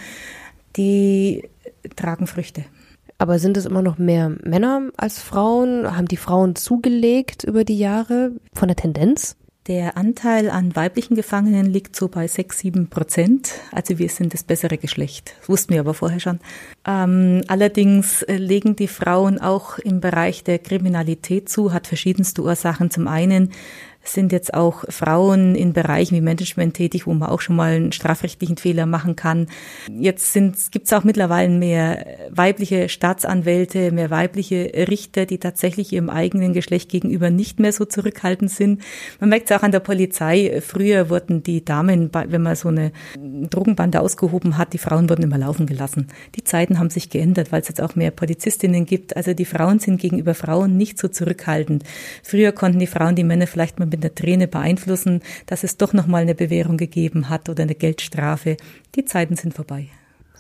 die 0.77 1.49
tragen 1.97 2.27
Früchte. 2.27 2.65
Aber 3.19 3.39
sind 3.39 3.57
es 3.57 3.67
immer 3.67 3.83
noch 3.83 3.99
mehr 3.99 4.31
Männer 4.43 4.91
als 4.97 5.21
Frauen? 5.21 5.97
Haben 5.97 6.09
die 6.09 6.17
Frauen 6.17 6.57
zugelegt 6.57 7.45
über 7.45 7.65
die 7.65 7.79
Jahre 7.79 8.33
von 8.53 8.69
der 8.69 8.77
Tendenz? 8.77 9.37
Der 9.69 9.97
Anteil 9.97 10.51
an 10.51 10.75
weiblichen 10.75 11.15
Gefangenen 11.15 11.67
liegt 11.67 11.95
so 11.95 12.09
bei 12.09 12.27
sechs, 12.27 12.59
sieben 12.59 12.89
Prozent. 12.89 13.53
Also 13.71 13.97
wir 13.97 14.09
sind 14.09 14.35
das 14.35 14.43
bessere 14.43 14.77
Geschlecht. 14.77 15.37
Das 15.39 15.49
wussten 15.49 15.73
wir 15.73 15.81
aber 15.81 15.95
vorher 15.95 16.19
schon. 16.19 16.41
Ähm, 16.85 17.43
allerdings 17.47 18.23
äh, 18.23 18.39
legen 18.39 18.75
die 18.75 18.89
Frauen 18.89 19.39
auch 19.39 19.79
im 19.79 20.01
Bereich 20.01 20.43
der 20.43 20.59
Kriminalität 20.59 21.49
zu, 21.49 21.73
hat 21.73 21.87
verschiedenste 21.87 22.43
Ursachen. 22.43 22.91
Zum 22.91 23.07
einen 23.07 23.53
sind 24.05 24.33
jetzt 24.33 24.55
auch 24.55 24.85
Frauen 24.89 25.55
in 25.55 25.73
Bereichen 25.73 26.17
wie 26.17 26.21
Management 26.21 26.75
tätig, 26.75 27.07
wo 27.07 27.15
man 27.15 27.29
auch 27.29 27.41
schon 27.41 27.57
mal 27.57 27.73
einen 27.73 27.93
strafrechtlichen 27.93 28.57
Fehler 28.57 28.87
machen 28.87 29.17
kann. 29.17 29.47
Jetzt 29.91 30.33
gibt 30.73 30.87
es 30.87 30.93
auch 30.93 31.05
mittlerweile 31.05 31.49
mehr 31.49 32.07
weibliche 32.31 32.89
Staatsanwälte, 32.89 33.93
mehr 33.93 34.11
weibliche 34.11 34.73
Richter, 34.89 35.27
die 35.27 35.39
tatsächlich 35.39 35.93
ihrem 35.93 36.11
eigenen 36.11 36.53
Geschlecht 36.53 36.91
gegenüber 36.91 37.31
nicht 37.31 37.61
mehr 37.61 37.73
so 37.73 37.85
zurückhaltend 37.85 38.51
sind. 38.51 38.83
Man 39.21 39.31
merkt 39.31 39.51
es 39.51 39.57
auch 39.57 39.63
an 39.63 39.73
der 39.73 39.81
Polizei. 39.81 40.61
Früher 40.61 41.09
wurden 41.09 41.43
die 41.43 41.65
Damen, 41.65 42.11
wenn 42.13 42.43
man 42.43 42.57
so 42.57 42.69
eine 42.69 42.93
Drogenbande 43.19 44.01
ausgehoben 44.01 44.59
hat, 44.59 44.73
die 44.73 44.79
Frauen 44.79 45.09
wurden 45.09 45.23
immer 45.23 45.39
laufen 45.39 45.67
gelassen. 45.67 46.09
Die 46.35 46.45
Zeiten 46.45 46.79
haben 46.79 46.91
sich 46.91 47.09
geändert, 47.09 47.53
weil 47.53 47.61
es 47.61 47.69
jetzt 47.69 47.81
auch 47.81 47.95
mehr 47.95 48.11
Polizistinnen 48.11 48.87
gibt. 48.87 49.17
Also 49.17 49.33
die 49.35 49.45
Frauen 49.45 49.79
sind 49.79 50.01
gegenüber 50.01 50.35
Frauen 50.35 50.77
nicht 50.77 50.99
so 50.99 51.09
zurückhaltend. 51.09 51.85
Früher 52.23 52.53
konnten 52.53 52.79
die 52.79 52.87
Frauen 52.87 53.15
die 53.15 53.25
Männer 53.25 53.47
vielleicht 53.47 53.79
mal 53.79 53.92
mit 53.93 54.03
der 54.03 54.15
Träne 54.15 54.49
beeinflussen, 54.49 55.21
dass 55.47 55.65
es 55.65 55.77
doch 55.77 55.93
nochmal 55.93 56.23
eine 56.23 56.35
Bewährung 56.35 56.77
gegeben 56.77 57.29
hat 57.29 57.49
oder 57.49 57.63
eine 57.63 57.75
Geldstrafe. 57.75 58.57
Die 58.95 59.05
Zeiten 59.05 59.37
sind 59.37 59.55
vorbei. 59.55 59.89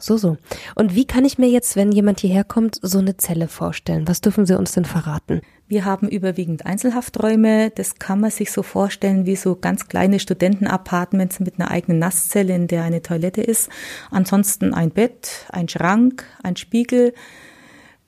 So, 0.02 0.16
so. 0.16 0.36
Und 0.74 0.96
wie 0.96 1.04
kann 1.04 1.24
ich 1.24 1.38
mir 1.38 1.48
jetzt, 1.48 1.76
wenn 1.76 1.92
jemand 1.92 2.18
hierher 2.18 2.42
kommt, 2.42 2.76
so 2.82 2.98
eine 2.98 3.16
Zelle 3.18 3.46
vorstellen? 3.46 4.08
Was 4.08 4.20
dürfen 4.20 4.46
Sie 4.46 4.58
uns 4.58 4.72
denn 4.72 4.84
verraten? 4.84 5.42
Wir 5.68 5.84
haben 5.84 6.08
überwiegend 6.08 6.66
Einzelhafträume. 6.66 7.70
Das 7.70 7.94
kann 8.00 8.20
man 8.20 8.32
sich 8.32 8.50
so 8.50 8.64
vorstellen 8.64 9.26
wie 9.26 9.36
so 9.36 9.54
ganz 9.54 9.86
kleine 9.86 10.18
Studentenapartments 10.18 11.38
mit 11.38 11.60
einer 11.60 11.70
eigenen 11.70 12.00
Nasszelle, 12.00 12.52
in 12.52 12.66
der 12.66 12.82
eine 12.82 13.02
Toilette 13.02 13.42
ist. 13.42 13.68
Ansonsten 14.10 14.74
ein 14.74 14.90
Bett, 14.90 15.46
ein 15.50 15.68
Schrank, 15.68 16.24
ein 16.42 16.56
Spiegel, 16.56 17.14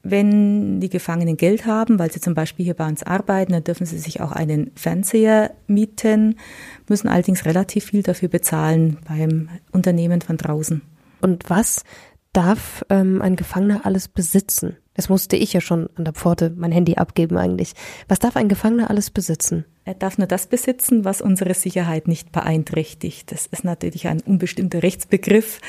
wenn 0.05 0.81
die 0.81 0.91
Gefangenen 0.91 1.37
Geld 1.37 1.67
haben, 1.67 1.99
weil 1.99 2.13
sie 2.13 2.21
zum 2.21 2.35
Beispiel 2.35 2.65
hier 2.65 2.75
bei 2.75 2.87
uns 2.87 3.03
arbeiten, 3.03 3.53
dann 3.53 3.65
dürfen 3.65 3.87
sie 3.87 3.99
sich 3.99 4.21
auch 4.21 4.33
einen 4.33 4.71
Fernseher 4.77 5.53
mieten, 5.67 6.37
müssen 6.89 7.09
allerdings 7.09 7.47
relativ 7.47 7.87
viel 7.87 8.03
dafür 8.03 8.29
bezahlen 8.29 8.99
beim 9.09 9.49
Unternehmen 9.73 10.21
von 10.21 10.37
draußen. 10.37 10.83
Und 11.23 11.49
was 11.49 11.85
darf 12.35 12.85
ähm, 12.91 13.23
ein 13.23 13.35
Gefangener 13.35 13.87
alles 13.87 14.09
besitzen? 14.09 14.77
Das 14.93 15.09
musste 15.09 15.37
ich 15.37 15.53
ja 15.53 15.61
schon 15.61 15.89
an 15.97 16.05
der 16.05 16.13
Pforte 16.13 16.53
mein 16.55 16.71
Handy 16.71 16.97
abgeben 16.97 17.37
eigentlich. 17.37 17.73
Was 18.07 18.19
darf 18.21 18.37
ein 18.37 18.49
Gefangener 18.49 18.91
alles 18.91 19.11
besitzen? 19.11 19.65
Er 19.85 19.95
darf 19.95 20.19
nur 20.19 20.27
das 20.27 20.47
besitzen, 20.47 21.05
was 21.05 21.21
unsere 21.21 21.55
Sicherheit 21.55 22.07
nicht 22.07 22.31
beeinträchtigt. 22.31 23.33
Das 23.33 23.47
ist 23.47 23.65
natürlich 23.65 24.07
ein 24.07 24.21
unbestimmter 24.21 24.83
Rechtsbegriff. 24.83 25.61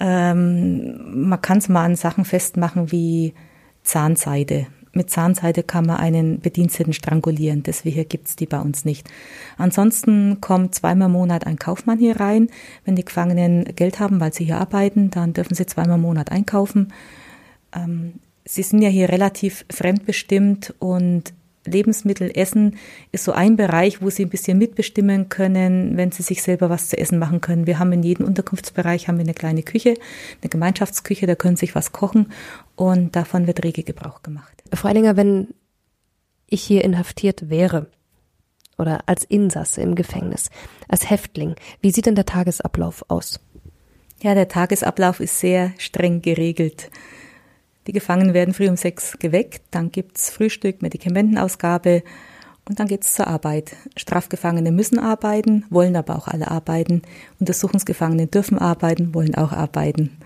Ähm, 0.00 1.28
man 1.28 1.40
kann 1.40 1.58
es 1.58 1.68
mal 1.68 1.84
an 1.84 1.96
Sachen 1.96 2.24
festmachen 2.24 2.92
wie 2.92 3.34
Zahnseide. 3.82 4.66
Mit 4.94 5.08
Zahnseide 5.08 5.62
kann 5.62 5.86
man 5.86 5.96
einen 5.96 6.40
Bediensteten 6.40 6.92
strangulieren. 6.92 7.62
Deswegen 7.62 8.06
gibt's 8.08 8.36
die 8.36 8.46
bei 8.46 8.60
uns 8.60 8.84
nicht. 8.84 9.08
Ansonsten 9.56 10.40
kommt 10.42 10.74
zweimal 10.74 11.06
im 11.06 11.12
Monat 11.12 11.46
ein 11.46 11.58
Kaufmann 11.58 11.98
hier 11.98 12.20
rein. 12.20 12.48
Wenn 12.84 12.96
die 12.96 13.04
Gefangenen 13.04 13.64
Geld 13.74 14.00
haben, 14.00 14.20
weil 14.20 14.34
sie 14.34 14.44
hier 14.44 14.58
arbeiten, 14.58 15.10
dann 15.10 15.32
dürfen 15.32 15.54
sie 15.54 15.64
zweimal 15.64 15.96
im 15.96 16.02
Monat 16.02 16.30
einkaufen. 16.30 16.92
Ähm, 17.74 18.14
sie 18.44 18.62
sind 18.62 18.82
ja 18.82 18.90
hier 18.90 19.08
relativ 19.08 19.64
fremdbestimmt 19.70 20.74
und 20.78 21.32
Lebensmittel 21.64 22.30
essen 22.34 22.76
ist 23.12 23.24
so 23.24 23.32
ein 23.32 23.56
Bereich, 23.56 24.02
wo 24.02 24.10
sie 24.10 24.24
ein 24.24 24.30
bisschen 24.30 24.58
mitbestimmen 24.58 25.28
können, 25.28 25.96
wenn 25.96 26.10
sie 26.10 26.22
sich 26.22 26.42
selber 26.42 26.70
was 26.70 26.88
zu 26.88 26.98
essen 26.98 27.18
machen 27.18 27.40
können. 27.40 27.66
Wir 27.66 27.78
haben 27.78 27.92
in 27.92 28.02
jedem 28.02 28.26
Unterkunftsbereich 28.26 29.06
haben 29.06 29.18
wir 29.18 29.24
eine 29.24 29.34
kleine 29.34 29.62
Küche, 29.62 29.94
eine 30.40 30.50
Gemeinschaftsküche, 30.50 31.26
da 31.26 31.36
können 31.36 31.56
sie 31.56 31.66
sich 31.66 31.74
was 31.76 31.92
kochen 31.92 32.32
und 32.82 33.14
davon 33.14 33.46
wird 33.46 33.62
rege 33.62 33.84
Gebrauch 33.84 34.22
gemacht. 34.22 34.60
Frau 34.74 34.88
Eidinger, 34.88 35.16
wenn 35.16 35.54
ich 36.48 36.64
hier 36.64 36.82
inhaftiert 36.82 37.48
wäre 37.48 37.86
oder 38.76 39.04
als 39.06 39.22
Insasse 39.22 39.80
im 39.82 39.94
Gefängnis, 39.94 40.50
als 40.88 41.08
Häftling, 41.08 41.54
wie 41.80 41.92
sieht 41.92 42.06
denn 42.06 42.16
der 42.16 42.26
Tagesablauf 42.26 43.04
aus? 43.06 43.38
Ja, 44.20 44.34
der 44.34 44.48
Tagesablauf 44.48 45.20
ist 45.20 45.38
sehr 45.38 45.72
streng 45.78 46.22
geregelt. 46.22 46.90
Die 47.86 47.92
Gefangenen 47.92 48.34
werden 48.34 48.52
früh 48.52 48.68
um 48.68 48.76
sechs 48.76 49.16
geweckt, 49.20 49.62
dann 49.70 49.92
gibt's 49.92 50.30
Frühstück, 50.30 50.82
Medikamentenausgabe 50.82 52.02
und 52.68 52.80
dann 52.80 52.88
geht's 52.88 53.14
zur 53.14 53.28
Arbeit. 53.28 53.76
Strafgefangene 53.96 54.72
müssen 54.72 54.98
arbeiten, 54.98 55.66
wollen 55.70 55.94
aber 55.94 56.16
auch 56.16 56.26
alle 56.26 56.50
arbeiten. 56.50 57.02
Untersuchungsgefangene 57.38 58.26
dürfen 58.26 58.58
arbeiten, 58.58 59.14
wollen 59.14 59.36
auch 59.36 59.52
arbeiten. 59.52 60.18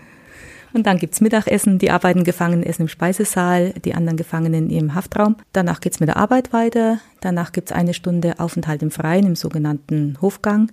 Und 0.73 0.85
dann 0.85 0.97
gibt's 0.97 1.21
Mittagessen, 1.21 1.79
die 1.79 1.91
arbeiten 1.91 2.23
Gefangenen 2.23 2.63
essen 2.63 2.83
im 2.83 2.87
Speisesaal, 2.87 3.73
die 3.85 3.95
anderen 3.95 4.17
Gefangenen 4.17 4.69
im 4.69 4.95
Haftraum. 4.95 5.37
Danach 5.53 5.79
geht's 5.79 5.99
mit 5.99 6.09
der 6.09 6.17
Arbeit 6.17 6.53
weiter. 6.53 6.99
Danach 7.21 7.51
gibt's 7.51 7.71
eine 7.71 7.93
Stunde 7.93 8.39
Aufenthalt 8.39 8.83
im 8.83 8.91
Freien, 8.91 9.25
im 9.25 9.35
sogenannten 9.35 10.17
Hofgang. 10.21 10.71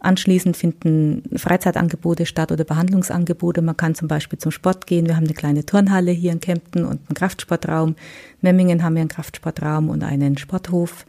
Anschließend 0.00 0.56
finden 0.56 1.22
Freizeitangebote 1.36 2.26
statt 2.26 2.50
oder 2.50 2.64
Behandlungsangebote. 2.64 3.62
Man 3.62 3.76
kann 3.76 3.94
zum 3.94 4.08
Beispiel 4.08 4.38
zum 4.38 4.50
Sport 4.50 4.88
gehen. 4.88 5.06
Wir 5.06 5.16
haben 5.16 5.26
eine 5.26 5.34
kleine 5.34 5.64
Turnhalle 5.64 6.10
hier 6.10 6.32
in 6.32 6.40
Kempten 6.40 6.84
und 6.84 7.00
einen 7.08 7.14
Kraftsportraum. 7.14 7.90
In 7.90 7.96
Memmingen 8.40 8.82
haben 8.82 8.94
wir 8.94 9.00
einen 9.00 9.08
Kraftsportraum 9.08 9.90
und 9.90 10.02
einen 10.02 10.38
Sporthof. 10.38 11.06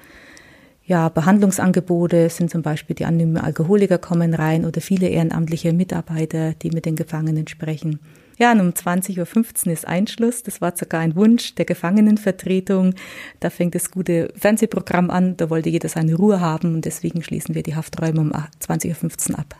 Ja, 0.86 1.10
Behandlungsangebote 1.10 2.30
sind 2.30 2.52
zum 2.52 2.62
Beispiel 2.62 2.96
die 2.96 3.06
anonymen 3.06 3.38
Alkoholiker 3.38 3.98
kommen 3.98 4.34
rein 4.34 4.65
oder 4.65 4.82
viele 4.82 5.08
ehrenamtliche 5.08 5.74
Mitarbeiter, 5.74 6.54
die 6.54 6.69
mit 6.69 6.86
den 6.86 6.96
Gefangenen 6.96 7.48
sprechen. 7.48 8.00
Ja, 8.38 8.52
und 8.52 8.62
um 8.62 8.69
20.15 8.69 9.67
Uhr 9.67 9.74
ist 9.74 9.88
Einschluss. 9.88 10.43
Das 10.43 10.62
war 10.62 10.76
sogar 10.76 11.02
ein 11.02 11.15
Wunsch 11.15 11.56
der 11.56 11.65
Gefangenenvertretung. 11.65 12.96
Da 13.39 13.50
fängt 13.50 13.76
das 13.76 13.91
gute 13.91 14.34
Fernsehprogramm 14.36 15.10
an. 15.10 15.38
Da 15.38 15.50
wollte 15.50 15.69
jeder 15.69 15.89
seine 15.89 16.15
Ruhe 16.15 16.39
haben 16.41 16.76
und 16.76 16.86
deswegen 16.86 17.24
schließen 17.24 17.56
wir 17.56 17.63
die 17.63 17.76
Hafträume 17.76 18.22
um 18.22 18.32
20.15 18.32 19.32
Uhr 19.32 19.39
ab. 19.39 19.56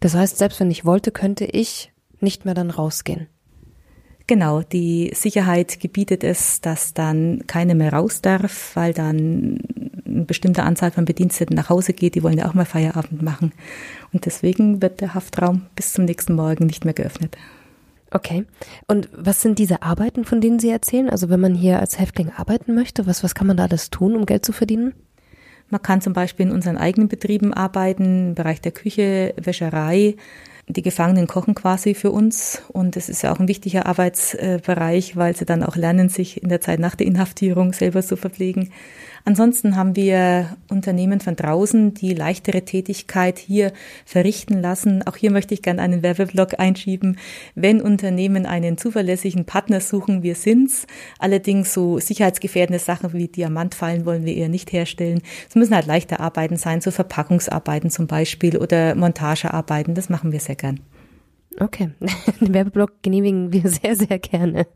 Das 0.00 0.14
heißt, 0.14 0.38
selbst 0.38 0.60
wenn 0.60 0.70
ich 0.70 0.84
wollte, 0.84 1.10
könnte 1.10 1.44
ich 1.44 1.92
nicht 2.20 2.44
mehr 2.44 2.54
dann 2.54 2.70
rausgehen. 2.70 3.28
Genau, 4.28 4.62
die 4.62 5.12
Sicherheit 5.14 5.78
gebietet 5.78 6.24
es, 6.24 6.60
dass 6.60 6.94
dann 6.94 7.44
keine 7.46 7.76
mehr 7.76 7.92
raus 7.92 8.22
darf, 8.22 8.74
weil 8.74 8.92
dann 8.92 9.60
eine 10.04 10.24
bestimmte 10.24 10.64
Anzahl 10.64 10.90
von 10.90 11.04
Bediensteten 11.04 11.54
nach 11.54 11.70
Hause 11.70 11.92
geht, 11.92 12.16
die 12.16 12.22
wollen 12.24 12.38
ja 12.38 12.48
auch 12.48 12.54
mal 12.54 12.64
Feierabend 12.64 13.22
machen. 13.22 13.52
Und 14.12 14.26
deswegen 14.26 14.82
wird 14.82 15.00
der 15.00 15.14
Haftraum 15.14 15.66
bis 15.76 15.92
zum 15.92 16.06
nächsten 16.06 16.34
Morgen 16.34 16.66
nicht 16.66 16.84
mehr 16.84 16.94
geöffnet. 16.94 17.36
Okay. 18.10 18.44
Und 18.86 19.08
was 19.12 19.42
sind 19.42 19.58
diese 19.58 19.82
Arbeiten, 19.82 20.24
von 20.24 20.40
denen 20.40 20.58
Sie 20.58 20.70
erzählen? 20.70 21.10
Also 21.10 21.28
wenn 21.28 21.40
man 21.40 21.54
hier 21.54 21.80
als 21.80 21.98
Häftling 21.98 22.30
arbeiten 22.34 22.74
möchte, 22.74 23.06
was, 23.06 23.24
was 23.24 23.34
kann 23.34 23.46
man 23.46 23.56
da 23.56 23.64
alles 23.64 23.90
tun, 23.90 24.14
um 24.14 24.26
Geld 24.26 24.44
zu 24.44 24.52
verdienen? 24.52 24.94
Man 25.68 25.82
kann 25.82 26.00
zum 26.00 26.12
Beispiel 26.12 26.46
in 26.46 26.52
unseren 26.52 26.78
eigenen 26.78 27.08
Betrieben 27.08 27.52
arbeiten, 27.52 28.28
im 28.28 28.34
Bereich 28.36 28.60
der 28.60 28.70
Küche, 28.70 29.34
Wäscherei, 29.36 30.14
die 30.68 30.82
Gefangenen 30.82 31.28
kochen 31.28 31.54
quasi 31.54 31.94
für 31.94 32.10
uns 32.10 32.62
und 32.68 32.96
es 32.96 33.08
ist 33.08 33.22
ja 33.22 33.32
auch 33.32 33.38
ein 33.38 33.46
wichtiger 33.46 33.86
Arbeitsbereich, 33.86 35.16
weil 35.16 35.36
sie 35.36 35.44
dann 35.44 35.62
auch 35.62 35.76
lernen, 35.76 36.08
sich 36.08 36.42
in 36.42 36.48
der 36.48 36.60
Zeit 36.60 36.80
nach 36.80 36.96
der 36.96 37.06
Inhaftierung 37.06 37.72
selber 37.72 38.02
zu 38.02 38.16
verpflegen. 38.16 38.72
Ansonsten 39.28 39.74
haben 39.74 39.96
wir 39.96 40.56
Unternehmen 40.70 41.18
von 41.18 41.34
draußen, 41.34 41.94
die 41.94 42.14
leichtere 42.14 42.64
Tätigkeit 42.64 43.40
hier 43.40 43.72
verrichten 44.04 44.62
lassen. 44.62 45.02
Auch 45.04 45.16
hier 45.16 45.32
möchte 45.32 45.52
ich 45.52 45.62
gerne 45.62 45.82
einen 45.82 46.04
Werbeblock 46.04 46.60
einschieben. 46.60 47.18
Wenn 47.56 47.80
Unternehmen 47.80 48.46
einen 48.46 48.78
zuverlässigen 48.78 49.44
Partner 49.44 49.80
suchen, 49.80 50.22
wir 50.22 50.36
sind's. 50.36 50.86
Allerdings 51.18 51.74
so 51.74 51.98
sicherheitsgefährdende 51.98 52.78
Sachen 52.78 53.14
wie 53.14 53.26
Diamantfallen 53.26 54.06
wollen 54.06 54.24
wir 54.24 54.36
eher 54.36 54.48
nicht 54.48 54.72
herstellen. 54.72 55.20
Es 55.48 55.56
müssen 55.56 55.74
halt 55.74 55.86
leichte 55.86 56.20
Arbeiten 56.20 56.56
sein, 56.56 56.80
so 56.80 56.92
Verpackungsarbeiten 56.92 57.90
zum 57.90 58.06
Beispiel 58.06 58.56
oder 58.56 58.94
Montagearbeiten. 58.94 59.96
Das 59.96 60.08
machen 60.08 60.30
wir 60.30 60.38
sehr 60.38 60.54
gern. 60.54 60.78
Okay, 61.58 61.90
den 62.40 62.54
Werbeblock 62.54 63.02
genehmigen 63.02 63.52
wir 63.52 63.68
sehr, 63.68 63.96
sehr 63.96 64.18
gerne. 64.18 64.66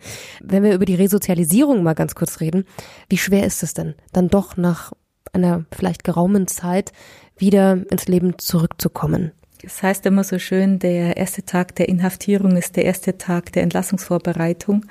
Wenn 0.43 0.63
wir 0.63 0.75
über 0.75 0.85
die 0.85 0.95
Resozialisierung 0.95 1.83
mal 1.83 1.95
ganz 1.95 2.15
kurz 2.15 2.41
reden, 2.41 2.65
wie 3.09 3.19
schwer 3.19 3.45
ist 3.45 3.63
es 3.63 3.75
denn, 3.75 3.95
dann 4.13 4.29
doch 4.29 4.57
nach 4.57 4.93
einer 5.33 5.65
vielleicht 5.73 6.05
geraumen 6.05 6.47
Zeit 6.47 6.93
wieder 7.37 7.79
ins 7.91 8.09
Leben 8.09 8.39
zurückzukommen? 8.39 9.33
Das 9.63 9.83
heißt 9.83 10.07
immer 10.07 10.25
so 10.25 10.39
schön, 10.39 10.79
der 10.79 11.19
erste 11.19 11.45
Tag 11.45 11.75
der 11.77 11.89
Inhaftierung 11.89 12.57
ist 12.57 12.77
der 12.77 12.87
erste 12.87 13.19
Tag 13.19 13.53
der 13.53 13.63
Entlassungsvorbereitung. 13.63 14.87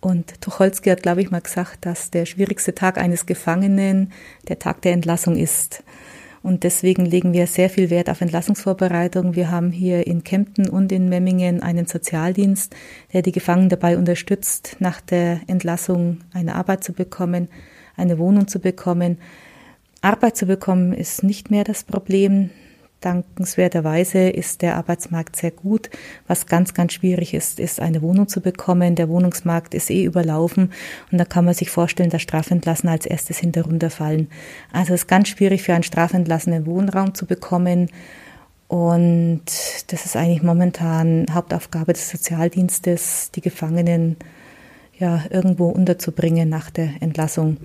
Und 0.00 0.42
Tucholsky 0.42 0.90
hat, 0.90 1.02
glaube 1.02 1.22
ich, 1.22 1.30
mal 1.30 1.40
gesagt, 1.40 1.86
dass 1.86 2.10
der 2.10 2.26
schwierigste 2.26 2.74
Tag 2.74 2.98
eines 2.98 3.24
Gefangenen 3.24 4.12
der 4.48 4.58
Tag 4.58 4.82
der 4.82 4.92
Entlassung 4.92 5.36
ist. 5.36 5.82
Und 6.44 6.62
deswegen 6.62 7.06
legen 7.06 7.32
wir 7.32 7.46
sehr 7.46 7.70
viel 7.70 7.88
Wert 7.88 8.10
auf 8.10 8.20
Entlassungsvorbereitung. 8.20 9.34
Wir 9.34 9.50
haben 9.50 9.70
hier 9.70 10.06
in 10.06 10.24
Kempten 10.24 10.68
und 10.68 10.92
in 10.92 11.08
Memmingen 11.08 11.62
einen 11.62 11.86
Sozialdienst, 11.86 12.76
der 13.14 13.22
die 13.22 13.32
Gefangenen 13.32 13.70
dabei 13.70 13.96
unterstützt, 13.96 14.76
nach 14.78 15.00
der 15.00 15.40
Entlassung 15.46 16.18
eine 16.34 16.54
Arbeit 16.54 16.84
zu 16.84 16.92
bekommen, 16.92 17.48
eine 17.96 18.18
Wohnung 18.18 18.46
zu 18.46 18.58
bekommen. 18.58 19.16
Arbeit 20.02 20.36
zu 20.36 20.44
bekommen 20.44 20.92
ist 20.92 21.22
nicht 21.22 21.50
mehr 21.50 21.64
das 21.64 21.82
Problem. 21.82 22.50
Dankenswerterweise 23.04 24.30
ist 24.30 24.62
der 24.62 24.76
Arbeitsmarkt 24.76 25.36
sehr 25.36 25.50
gut. 25.50 25.90
Was 26.26 26.46
ganz, 26.46 26.72
ganz 26.72 26.94
schwierig 26.94 27.34
ist, 27.34 27.60
ist 27.60 27.80
eine 27.80 28.00
Wohnung 28.00 28.28
zu 28.28 28.40
bekommen. 28.40 28.94
Der 28.94 29.08
Wohnungsmarkt 29.08 29.74
ist 29.74 29.90
eh 29.90 30.04
überlaufen 30.04 30.72
und 31.12 31.18
da 31.18 31.24
kann 31.24 31.44
man 31.44 31.54
sich 31.54 31.70
vorstellen, 31.70 32.10
dass 32.10 32.22
Strafentlassene 32.22 32.92
als 32.92 33.06
erstes 33.06 33.38
hinterunterfallen. 33.38 34.28
Also 34.72 34.94
es 34.94 35.02
ist 35.02 35.08
ganz 35.08 35.28
schwierig 35.28 35.62
für 35.62 35.74
einen 35.74 35.82
Strafentlassenen 35.82 36.66
Wohnraum 36.66 37.14
zu 37.14 37.26
bekommen. 37.26 37.90
Und 38.68 39.44
das 39.88 40.06
ist 40.06 40.16
eigentlich 40.16 40.42
momentan 40.42 41.26
Hauptaufgabe 41.30 41.92
des 41.92 42.08
Sozialdienstes, 42.08 43.30
die 43.34 43.42
Gefangenen 43.42 44.16
ja 44.98 45.24
irgendwo 45.30 45.68
unterzubringen 45.68 46.48
nach 46.48 46.70
der 46.70 46.88
Entlassung. 47.00 47.58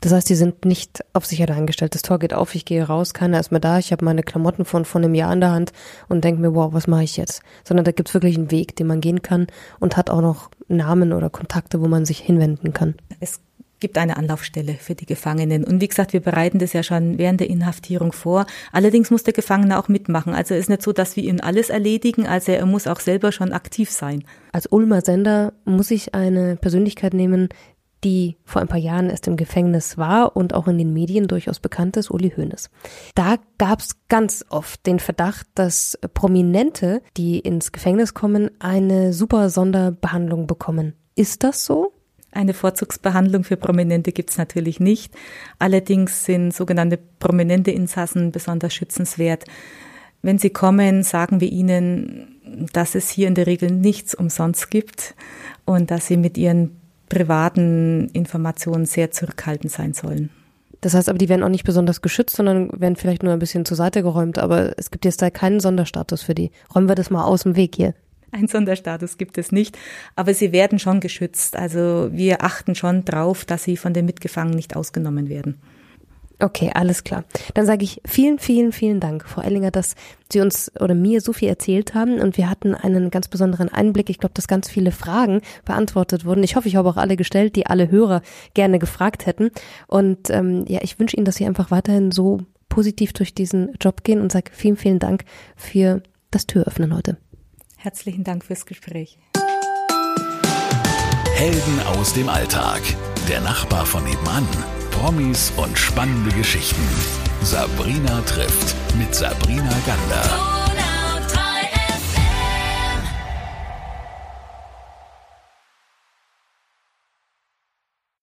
Das 0.00 0.12
heißt, 0.12 0.28
die 0.28 0.34
sind 0.34 0.64
nicht 0.64 1.04
auf 1.12 1.26
Sicherheit 1.26 1.56
eingestellt. 1.56 1.94
Das 1.94 2.02
Tor 2.02 2.18
geht 2.18 2.34
auf, 2.34 2.54
ich 2.54 2.64
gehe 2.64 2.84
raus, 2.84 3.14
keiner 3.14 3.40
ist 3.40 3.50
mehr 3.50 3.60
da, 3.60 3.78
ich 3.78 3.90
habe 3.92 4.04
meine 4.04 4.22
Klamotten 4.22 4.64
von 4.64 4.84
vor 4.84 5.00
einem 5.00 5.14
Jahr 5.14 5.32
in 5.32 5.40
der 5.40 5.50
Hand 5.50 5.72
und 6.08 6.24
denke 6.24 6.40
mir, 6.40 6.54
wow, 6.54 6.72
was 6.72 6.86
mache 6.86 7.04
ich 7.04 7.16
jetzt? 7.16 7.42
Sondern 7.64 7.84
da 7.84 7.92
gibt 7.92 8.08
es 8.08 8.14
wirklich 8.14 8.36
einen 8.36 8.50
Weg, 8.50 8.76
den 8.76 8.86
man 8.86 9.00
gehen 9.00 9.22
kann 9.22 9.48
und 9.80 9.96
hat 9.96 10.10
auch 10.10 10.20
noch 10.20 10.50
Namen 10.68 11.12
oder 11.12 11.30
Kontakte, 11.30 11.80
wo 11.80 11.88
man 11.88 12.04
sich 12.04 12.18
hinwenden 12.18 12.72
kann. 12.72 12.94
Es 13.20 13.40
gibt 13.80 13.98
eine 13.98 14.16
Anlaufstelle 14.16 14.74
für 14.74 14.94
die 14.94 15.06
Gefangenen. 15.06 15.64
Und 15.64 15.80
wie 15.80 15.88
gesagt, 15.88 16.12
wir 16.12 16.20
bereiten 16.20 16.58
das 16.58 16.72
ja 16.72 16.82
schon 16.82 17.18
während 17.18 17.40
der 17.40 17.50
Inhaftierung 17.50 18.12
vor. 18.12 18.46
Allerdings 18.72 19.10
muss 19.10 19.22
der 19.22 19.32
Gefangene 19.32 19.78
auch 19.78 19.88
mitmachen. 19.88 20.34
Also 20.34 20.54
es 20.54 20.62
ist 20.62 20.68
nicht 20.68 20.82
so, 20.82 20.92
dass 20.92 21.16
wir 21.16 21.24
ihn 21.24 21.40
alles 21.40 21.70
erledigen. 21.70 22.26
Also 22.26 22.52
er 22.52 22.66
muss 22.66 22.86
auch 22.86 23.00
selber 23.00 23.32
schon 23.32 23.52
aktiv 23.52 23.90
sein. 23.90 24.24
Als 24.52 24.66
Ulmer 24.66 25.02
Sender 25.02 25.52
muss 25.64 25.90
ich 25.90 26.14
eine 26.14 26.56
Persönlichkeit 26.56 27.14
nehmen, 27.14 27.48
die 28.04 28.36
vor 28.44 28.62
ein 28.62 28.68
paar 28.68 28.78
Jahren 28.78 29.10
erst 29.10 29.26
im 29.26 29.36
Gefängnis 29.36 29.98
war 29.98 30.36
und 30.36 30.54
auch 30.54 30.68
in 30.68 30.78
den 30.78 30.92
Medien 30.92 31.28
durchaus 31.28 31.60
bekannt 31.60 31.96
ist, 31.96 32.10
Uli 32.10 32.30
Hoeneß. 32.30 32.70
Da 33.14 33.36
gab 33.58 33.80
es 33.80 33.96
ganz 34.08 34.44
oft 34.48 34.86
den 34.86 34.98
Verdacht, 34.98 35.46
dass 35.54 35.98
Prominente, 36.14 37.02
die 37.16 37.38
ins 37.38 37.72
Gefängnis 37.72 38.14
kommen, 38.14 38.50
eine 38.60 39.12
super 39.12 39.50
Sonderbehandlung 39.50 40.46
bekommen. 40.46 40.94
Ist 41.14 41.42
das 41.42 41.64
so? 41.64 41.92
Eine 42.30 42.54
Vorzugsbehandlung 42.54 43.42
für 43.42 43.56
Prominente 43.56 44.12
gibt 44.12 44.30
es 44.30 44.38
natürlich 44.38 44.80
nicht. 44.80 45.14
Allerdings 45.58 46.24
sind 46.24 46.54
sogenannte 46.54 46.98
prominente 47.18 47.70
Insassen 47.70 48.32
besonders 48.32 48.74
schützenswert. 48.74 49.44
Wenn 50.20 50.38
sie 50.38 50.50
kommen, 50.50 51.02
sagen 51.02 51.40
wir 51.40 51.50
ihnen, 51.50 52.68
dass 52.72 52.94
es 52.94 53.08
hier 53.08 53.28
in 53.28 53.34
der 53.34 53.46
Regel 53.46 53.70
nichts 53.70 54.14
umsonst 54.14 54.70
gibt 54.70 55.14
und 55.64 55.90
dass 55.90 56.06
sie 56.06 56.16
mit 56.16 56.36
ihren 56.36 56.76
privaten 57.08 58.08
Informationen 58.12 58.86
sehr 58.86 59.10
zurückhaltend 59.10 59.72
sein 59.72 59.94
sollen. 59.94 60.30
Das 60.80 60.94
heißt 60.94 61.08
aber, 61.08 61.18
die 61.18 61.28
werden 61.28 61.42
auch 61.42 61.48
nicht 61.48 61.64
besonders 61.64 62.02
geschützt, 62.02 62.36
sondern 62.36 62.70
werden 62.80 62.96
vielleicht 62.96 63.22
nur 63.22 63.32
ein 63.32 63.38
bisschen 63.40 63.64
zur 63.64 63.76
Seite 63.76 64.02
geräumt. 64.02 64.38
Aber 64.38 64.78
es 64.78 64.90
gibt 64.90 65.04
jetzt 65.04 65.20
da 65.20 65.30
keinen 65.30 65.60
Sonderstatus 65.60 66.22
für 66.22 66.34
die. 66.34 66.52
Räumen 66.74 66.88
wir 66.88 66.94
das 66.94 67.10
mal 67.10 67.24
aus 67.24 67.42
dem 67.42 67.56
Weg 67.56 67.74
hier. 67.74 67.94
Ein 68.30 68.46
Sonderstatus 68.46 69.16
gibt 69.16 69.38
es 69.38 69.52
nicht, 69.52 69.78
aber 70.14 70.34
sie 70.34 70.52
werden 70.52 70.78
schon 70.78 71.00
geschützt. 71.00 71.56
Also 71.56 72.10
wir 72.12 72.44
achten 72.44 72.74
schon 72.74 73.04
drauf, 73.04 73.44
dass 73.44 73.64
sie 73.64 73.76
von 73.76 73.94
den 73.94 74.04
Mitgefangenen 74.04 74.56
nicht 74.56 74.76
ausgenommen 74.76 75.28
werden. 75.28 75.58
Okay, 76.40 76.70
alles 76.72 77.02
klar. 77.02 77.24
Dann 77.54 77.66
sage 77.66 77.82
ich 77.82 78.00
vielen, 78.06 78.38
vielen, 78.38 78.70
vielen 78.70 79.00
Dank, 79.00 79.24
Frau 79.26 79.42
Ellinger, 79.42 79.72
dass 79.72 79.96
Sie 80.30 80.40
uns 80.40 80.70
oder 80.78 80.94
mir 80.94 81.20
so 81.20 81.32
viel 81.32 81.48
erzählt 81.48 81.94
haben 81.94 82.20
und 82.20 82.36
wir 82.36 82.48
hatten 82.48 82.74
einen 82.74 83.10
ganz 83.10 83.26
besonderen 83.26 83.68
Einblick. 83.68 84.08
Ich 84.08 84.18
glaube, 84.18 84.34
dass 84.34 84.46
ganz 84.46 84.68
viele 84.68 84.92
Fragen 84.92 85.40
beantwortet 85.64 86.24
wurden. 86.24 86.44
Ich 86.44 86.54
hoffe, 86.54 86.68
ich 86.68 86.76
habe 86.76 86.88
auch 86.88 86.96
alle 86.96 87.16
gestellt, 87.16 87.56
die 87.56 87.66
alle 87.66 87.90
Hörer 87.90 88.22
gerne 88.54 88.78
gefragt 88.78 89.26
hätten. 89.26 89.50
Und 89.88 90.30
ähm, 90.30 90.64
ja, 90.68 90.80
ich 90.82 91.00
wünsche 91.00 91.16
Ihnen, 91.16 91.24
dass 91.24 91.36
Sie 91.36 91.46
einfach 91.46 91.72
weiterhin 91.72 92.12
so 92.12 92.38
positiv 92.68 93.12
durch 93.14 93.34
diesen 93.34 93.74
Job 93.80 94.04
gehen 94.04 94.20
und 94.20 94.30
sage 94.30 94.52
vielen, 94.52 94.76
vielen 94.76 95.00
Dank 95.00 95.24
für 95.56 96.02
das 96.30 96.46
Türöffnen 96.46 96.94
heute. 96.94 97.16
Herzlichen 97.76 98.22
Dank 98.22 98.44
fürs 98.44 98.64
Gespräch. 98.66 99.18
Helden 101.34 101.80
aus 101.98 102.14
dem 102.14 102.28
Alltag. 102.28 102.80
Der 103.28 103.40
Nachbar 103.40 103.86
von 103.86 104.04
nebenan 104.04 104.46
Promis 104.98 105.52
und 105.56 105.78
spannende 105.78 106.34
Geschichten. 106.36 106.82
Sabrina 107.42 108.20
trifft 108.22 108.74
mit 108.98 109.14
Sabrina 109.14 109.72
Gander. 109.86 110.57